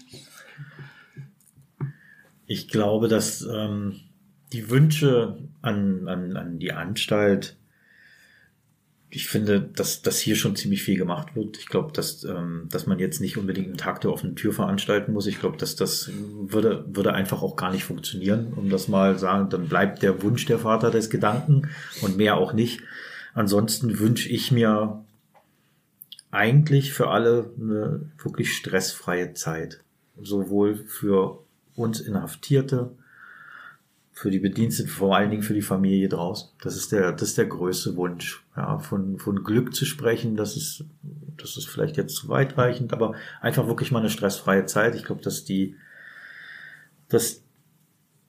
Ich 2.48 2.68
glaube, 2.68 3.08
dass 3.08 3.42
ähm, 3.44 3.96
die 4.52 4.70
Wünsche 4.70 5.38
an, 5.62 6.08
an, 6.08 6.36
an 6.36 6.60
die 6.60 6.74
Anstalt 6.74 7.58
ich 9.14 9.28
finde, 9.28 9.60
dass, 9.62 10.02
dass 10.02 10.20
hier 10.20 10.38
schon 10.38 10.56
ziemlich 10.56 10.84
viel 10.84 10.98
gemacht 10.98 11.36
wird. 11.36 11.58
Ich 11.58 11.66
glaube, 11.66 11.92
dass, 11.92 12.24
ähm, 12.24 12.70
dass 12.72 12.88
man 12.88 12.98
jetzt 12.98 13.20
nicht 13.20 13.38
unbedingt 13.38 13.68
einen 13.68 13.78
Tag 13.78 14.00
der 14.00 14.12
offenen 14.12 14.38
Tür 14.38 14.54
veranstalten 14.54 15.12
muss. 15.12 15.28
Ich 15.28 15.40
glaube, 15.40 15.58
dass 15.58 15.76
das 15.76 16.10
würde, 16.16 16.86
würde 16.88 17.14
einfach 17.14 17.42
auch 17.42 17.58
gar 17.58 17.72
nicht 17.72 17.84
funktionieren, 17.84 18.54
um 18.56 18.70
das 18.70 18.88
mal 18.88 19.20
sagen. 19.20 19.50
Dann 19.50 19.68
bleibt 19.68 20.02
der 20.02 20.24
Wunsch 20.24 20.46
der 20.46 20.60
Vater 20.60 20.92
des 20.92 21.10
Gedanken 21.10 21.68
und 22.02 22.16
mehr 22.16 22.38
auch 22.38 22.54
nicht. 22.54 22.80
Ansonsten 23.34 24.00
wünsche 24.00 24.30
ich 24.30 24.50
mir 24.54 25.04
eigentlich 26.32 26.94
für 26.94 27.10
alle 27.10 27.52
eine 27.60 28.12
wirklich 28.18 28.54
stressfreie 28.54 29.34
Zeit. 29.34 29.84
Sowohl 30.22 30.76
für 30.76 31.40
uns 31.76 32.00
Inhaftierte, 32.00 32.92
für 34.12 34.30
die 34.30 34.40
Bediensteten, 34.40 34.92
vor 34.92 35.16
allen 35.16 35.32
Dingen 35.32 35.44
für 35.44 35.54
die 35.54 35.62
Familie 35.62 36.10
draus. 36.10 36.54
Das 36.62 36.76
ist 36.76 36.92
der, 36.92 37.12
das 37.12 37.30
ist 37.30 37.38
der 37.38 37.48
größte 37.48 37.96
Wunsch. 37.96 38.44
Ja, 38.56 38.80
von, 38.80 39.18
von 39.18 39.44
Glück 39.44 39.74
zu 39.74 39.86
sprechen, 39.86 40.36
das 40.36 40.56
ist, 40.56 40.86
das 41.38 41.58
ist 41.58 41.68
vielleicht 41.68 41.98
jetzt 41.98 42.16
zu 42.16 42.30
weitreichend, 42.30 42.94
aber 42.94 43.16
einfach 43.40 43.68
wirklich 43.68 43.92
mal 43.92 44.00
eine 44.00 44.10
stressfreie 44.10 44.66
Zeit. 44.66 44.96
Ich 44.96 45.06
glaube, 45.06 45.22
dass 45.22 45.44
die, 45.44 45.76
dass 47.10 47.42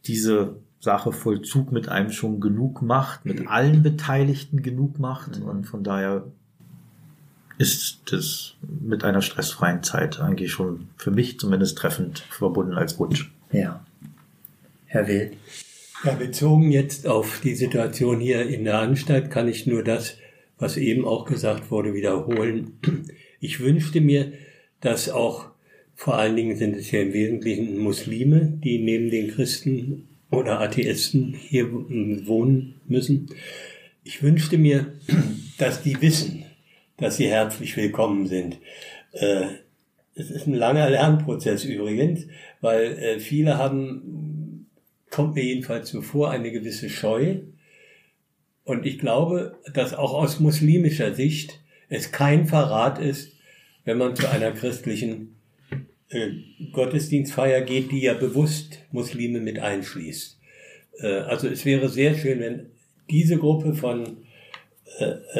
diese 0.06 0.56
Sache 0.80 1.12
Vollzug 1.12 1.72
mit 1.72 1.88
einem 1.88 2.10
schon 2.10 2.40
genug 2.40 2.82
macht, 2.82 3.24
mit 3.24 3.48
allen 3.48 3.82
Beteiligten 3.82 4.62
genug 4.62 4.98
macht 4.98 5.40
mhm. 5.40 5.46
und 5.46 5.64
von 5.64 5.84
daher 5.84 6.24
ist 7.62 8.00
das 8.10 8.54
mit 8.80 9.04
einer 9.04 9.22
stressfreien 9.22 9.84
Zeit 9.84 10.18
eigentlich 10.18 10.50
schon 10.50 10.88
für 10.96 11.12
mich 11.12 11.38
zumindest 11.38 11.78
treffend 11.78 12.18
verbunden 12.18 12.74
als 12.74 12.98
Wunsch. 12.98 13.30
Ja. 13.52 13.86
Herr 14.86 15.06
Will. 15.06 15.30
Ja, 16.02 16.14
bezogen 16.14 16.72
jetzt 16.72 17.06
auf 17.06 17.40
die 17.44 17.54
Situation 17.54 18.18
hier 18.18 18.48
in 18.48 18.64
der 18.64 18.80
Anstalt 18.80 19.30
kann 19.30 19.46
ich 19.46 19.68
nur 19.68 19.84
das, 19.84 20.16
was 20.58 20.76
eben 20.76 21.04
auch 21.04 21.24
gesagt 21.24 21.70
wurde, 21.70 21.94
wiederholen. 21.94 22.72
Ich 23.38 23.60
wünschte 23.60 24.00
mir, 24.00 24.32
dass 24.80 25.08
auch, 25.08 25.46
vor 25.94 26.18
allen 26.18 26.34
Dingen 26.34 26.56
sind 26.56 26.74
es 26.76 26.90
ja 26.90 27.00
im 27.00 27.12
Wesentlichen 27.12 27.78
Muslime, 27.78 28.58
die 28.64 28.78
neben 28.80 29.08
den 29.08 29.30
Christen 29.30 30.08
oder 30.32 30.60
Atheisten 30.60 31.32
hier 31.32 31.70
wohnen 31.72 32.80
müssen. 32.88 33.28
Ich 34.02 34.20
wünschte 34.20 34.58
mir, 34.58 34.94
dass 35.58 35.84
die 35.84 36.02
wissen, 36.02 36.41
dass 37.02 37.16
sie 37.16 37.26
herzlich 37.26 37.76
willkommen 37.76 38.28
sind. 38.28 38.58
Äh, 39.10 39.46
es 40.14 40.30
ist 40.30 40.46
ein 40.46 40.54
langer 40.54 40.88
Lernprozess 40.88 41.64
übrigens, 41.64 42.28
weil 42.60 42.92
äh, 42.92 43.18
viele 43.18 43.58
haben 43.58 44.68
kommt 45.10 45.34
mir 45.34 45.44
jedenfalls 45.44 45.90
so 45.90 46.00
vor, 46.00 46.30
eine 46.30 46.52
gewisse 46.52 46.88
Scheu, 46.88 47.40
Und 48.64 48.86
ich 48.86 49.00
glaube, 49.00 49.58
dass 49.74 49.92
auch 49.92 50.14
aus 50.14 50.38
muslimischer 50.38 51.12
Sicht 51.12 51.60
es 51.88 52.12
kein 52.12 52.46
Verrat 52.46 53.00
ist, 53.00 53.32
wenn 53.84 53.98
man 53.98 54.14
zu 54.14 54.30
einer 54.30 54.52
christlichen 54.52 55.34
äh, 56.08 56.28
Gottesdienstfeier 56.72 57.62
geht, 57.62 57.90
die 57.90 58.02
ja 58.02 58.14
bewusst 58.14 58.78
Muslime 58.92 59.40
mit 59.40 59.58
einschließt. 59.58 60.38
Also 61.00 61.48
es 61.48 61.64
wäre 61.64 61.88
sehr 61.88 62.14
schön, 62.14 62.38
wenn 62.38 62.66
diese 63.10 63.38
Gruppe 63.38 63.74
von 63.74 64.18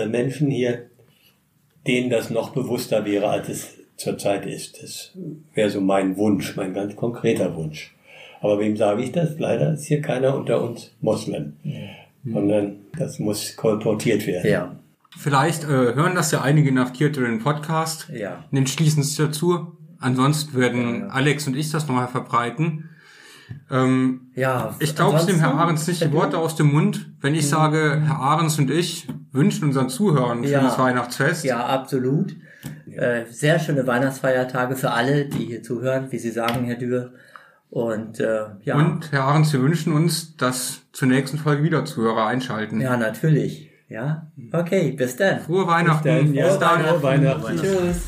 Menschen 0.09 0.51
hier, 0.51 0.91
denen 1.87 2.11
das 2.11 2.31
noch 2.31 2.51
bewusster 2.51 3.05
wäre, 3.05 3.29
als 3.29 3.49
es 3.49 3.75
zurzeit 3.97 4.47
ist. 4.47 4.83
Das 4.83 5.13
wäre 5.55 5.71
so 5.71 5.81
mein 5.81 6.17
Wunsch, 6.17 6.57
mein 6.57 6.75
ganz 6.75 6.97
konkreter 6.97 7.55
Wunsch. 7.57 7.95
Aber 8.41 8.59
wem 8.59 8.77
sage 8.77 9.03
ich 9.03 9.13
das? 9.13 9.39
Leider 9.39 9.75
ist 9.75 9.85
hier 9.85 10.01
keiner 10.03 10.37
unter 10.37 10.63
uns 10.63 10.93
Moslem. 11.01 11.55
Sondern 12.25 12.77
das 12.99 13.19
muss 13.19 13.57
kolportiert 13.57 14.27
werden. 14.27 14.51
Ja, 14.51 14.77
Vielleicht 15.19 15.65
äh, 15.65 15.67
hören 15.67 16.15
das 16.15 16.31
ja 16.31 16.41
einige 16.41 16.71
in 16.71 16.77
den 16.77 17.39
Podcast. 17.41 18.09
ja. 18.13 18.45
Den 18.51 18.67
schließen 18.67 19.03
sich 19.03 19.17
dazu. 19.17 19.73
Ansonsten 19.99 20.59
werden 20.59 21.11
Alex 21.11 21.47
und 21.47 21.57
ich 21.57 21.71
das 21.71 21.87
nochmal 21.87 22.09
verbreiten. 22.09 22.89
Ähm, 23.71 24.31
Ja, 24.35 24.75
ich 24.79 24.95
glaube, 24.95 25.17
es 25.19 25.27
nehmen 25.27 25.41
Herr 25.41 25.55
Ahrens 25.55 25.87
nicht 25.87 26.03
die? 26.03 26.13
Worte 26.13 26.39
aus 26.39 26.57
dem 26.57 26.73
Mund, 26.73 27.11
wenn 27.21 27.35
ich 27.35 27.49
sage, 27.49 28.01
Herr 28.05 28.19
Ahrens 28.21 28.59
und 28.59 28.71
ich 28.71 29.07
wünschen 29.33 29.65
unseren 29.65 29.89
Zuhörern 29.89 30.45
Ja. 30.45 30.61
schönes 30.61 30.79
Weihnachtsfest. 30.79 31.45
Ja, 31.45 31.65
absolut. 31.67 32.37
Äh, 32.91 33.25
sehr 33.31 33.59
schöne 33.59 33.87
Weihnachtsfeiertage 33.87 34.77
für 34.77 34.91
alle, 34.93 35.25
die 35.27 35.47
hier 35.47 35.63
zuhören, 35.63 36.09
wie 36.11 36.19
Sie 36.19 36.31
sagen, 36.31 36.65
Herr 36.65 36.77
Dürr. 36.77 37.13
Und 37.71 38.21
äh, 38.21 38.45
ja, 38.65 38.77
Und 38.77 39.11
Herr 39.13 39.25
Ahrens, 39.25 39.53
wir 39.53 39.63
wünschen 39.63 39.95
uns, 39.95 40.37
dass 40.37 40.83
zur 40.93 41.09
nächsten 41.09 41.39
Folge 41.39 41.63
wieder 41.63 41.85
Zuhörer 41.87 42.27
einschalten. 42.27 42.81
ja, 42.81 42.97
natürlich. 42.97 43.71
Ja, 43.89 44.27
okay, 44.53 44.93
bis 44.93 45.17
dann. 45.17 45.41
Frohe 45.41 45.67
Weihnachten. 45.67 46.03
Bis 46.03 46.25
dann, 46.25 46.35
ja. 46.35 46.47
Bis 46.49 46.59
dann. 46.59 46.81
Frohe 46.83 47.03
Weihnachten. 47.03 47.57
Tschüss. 47.59 48.03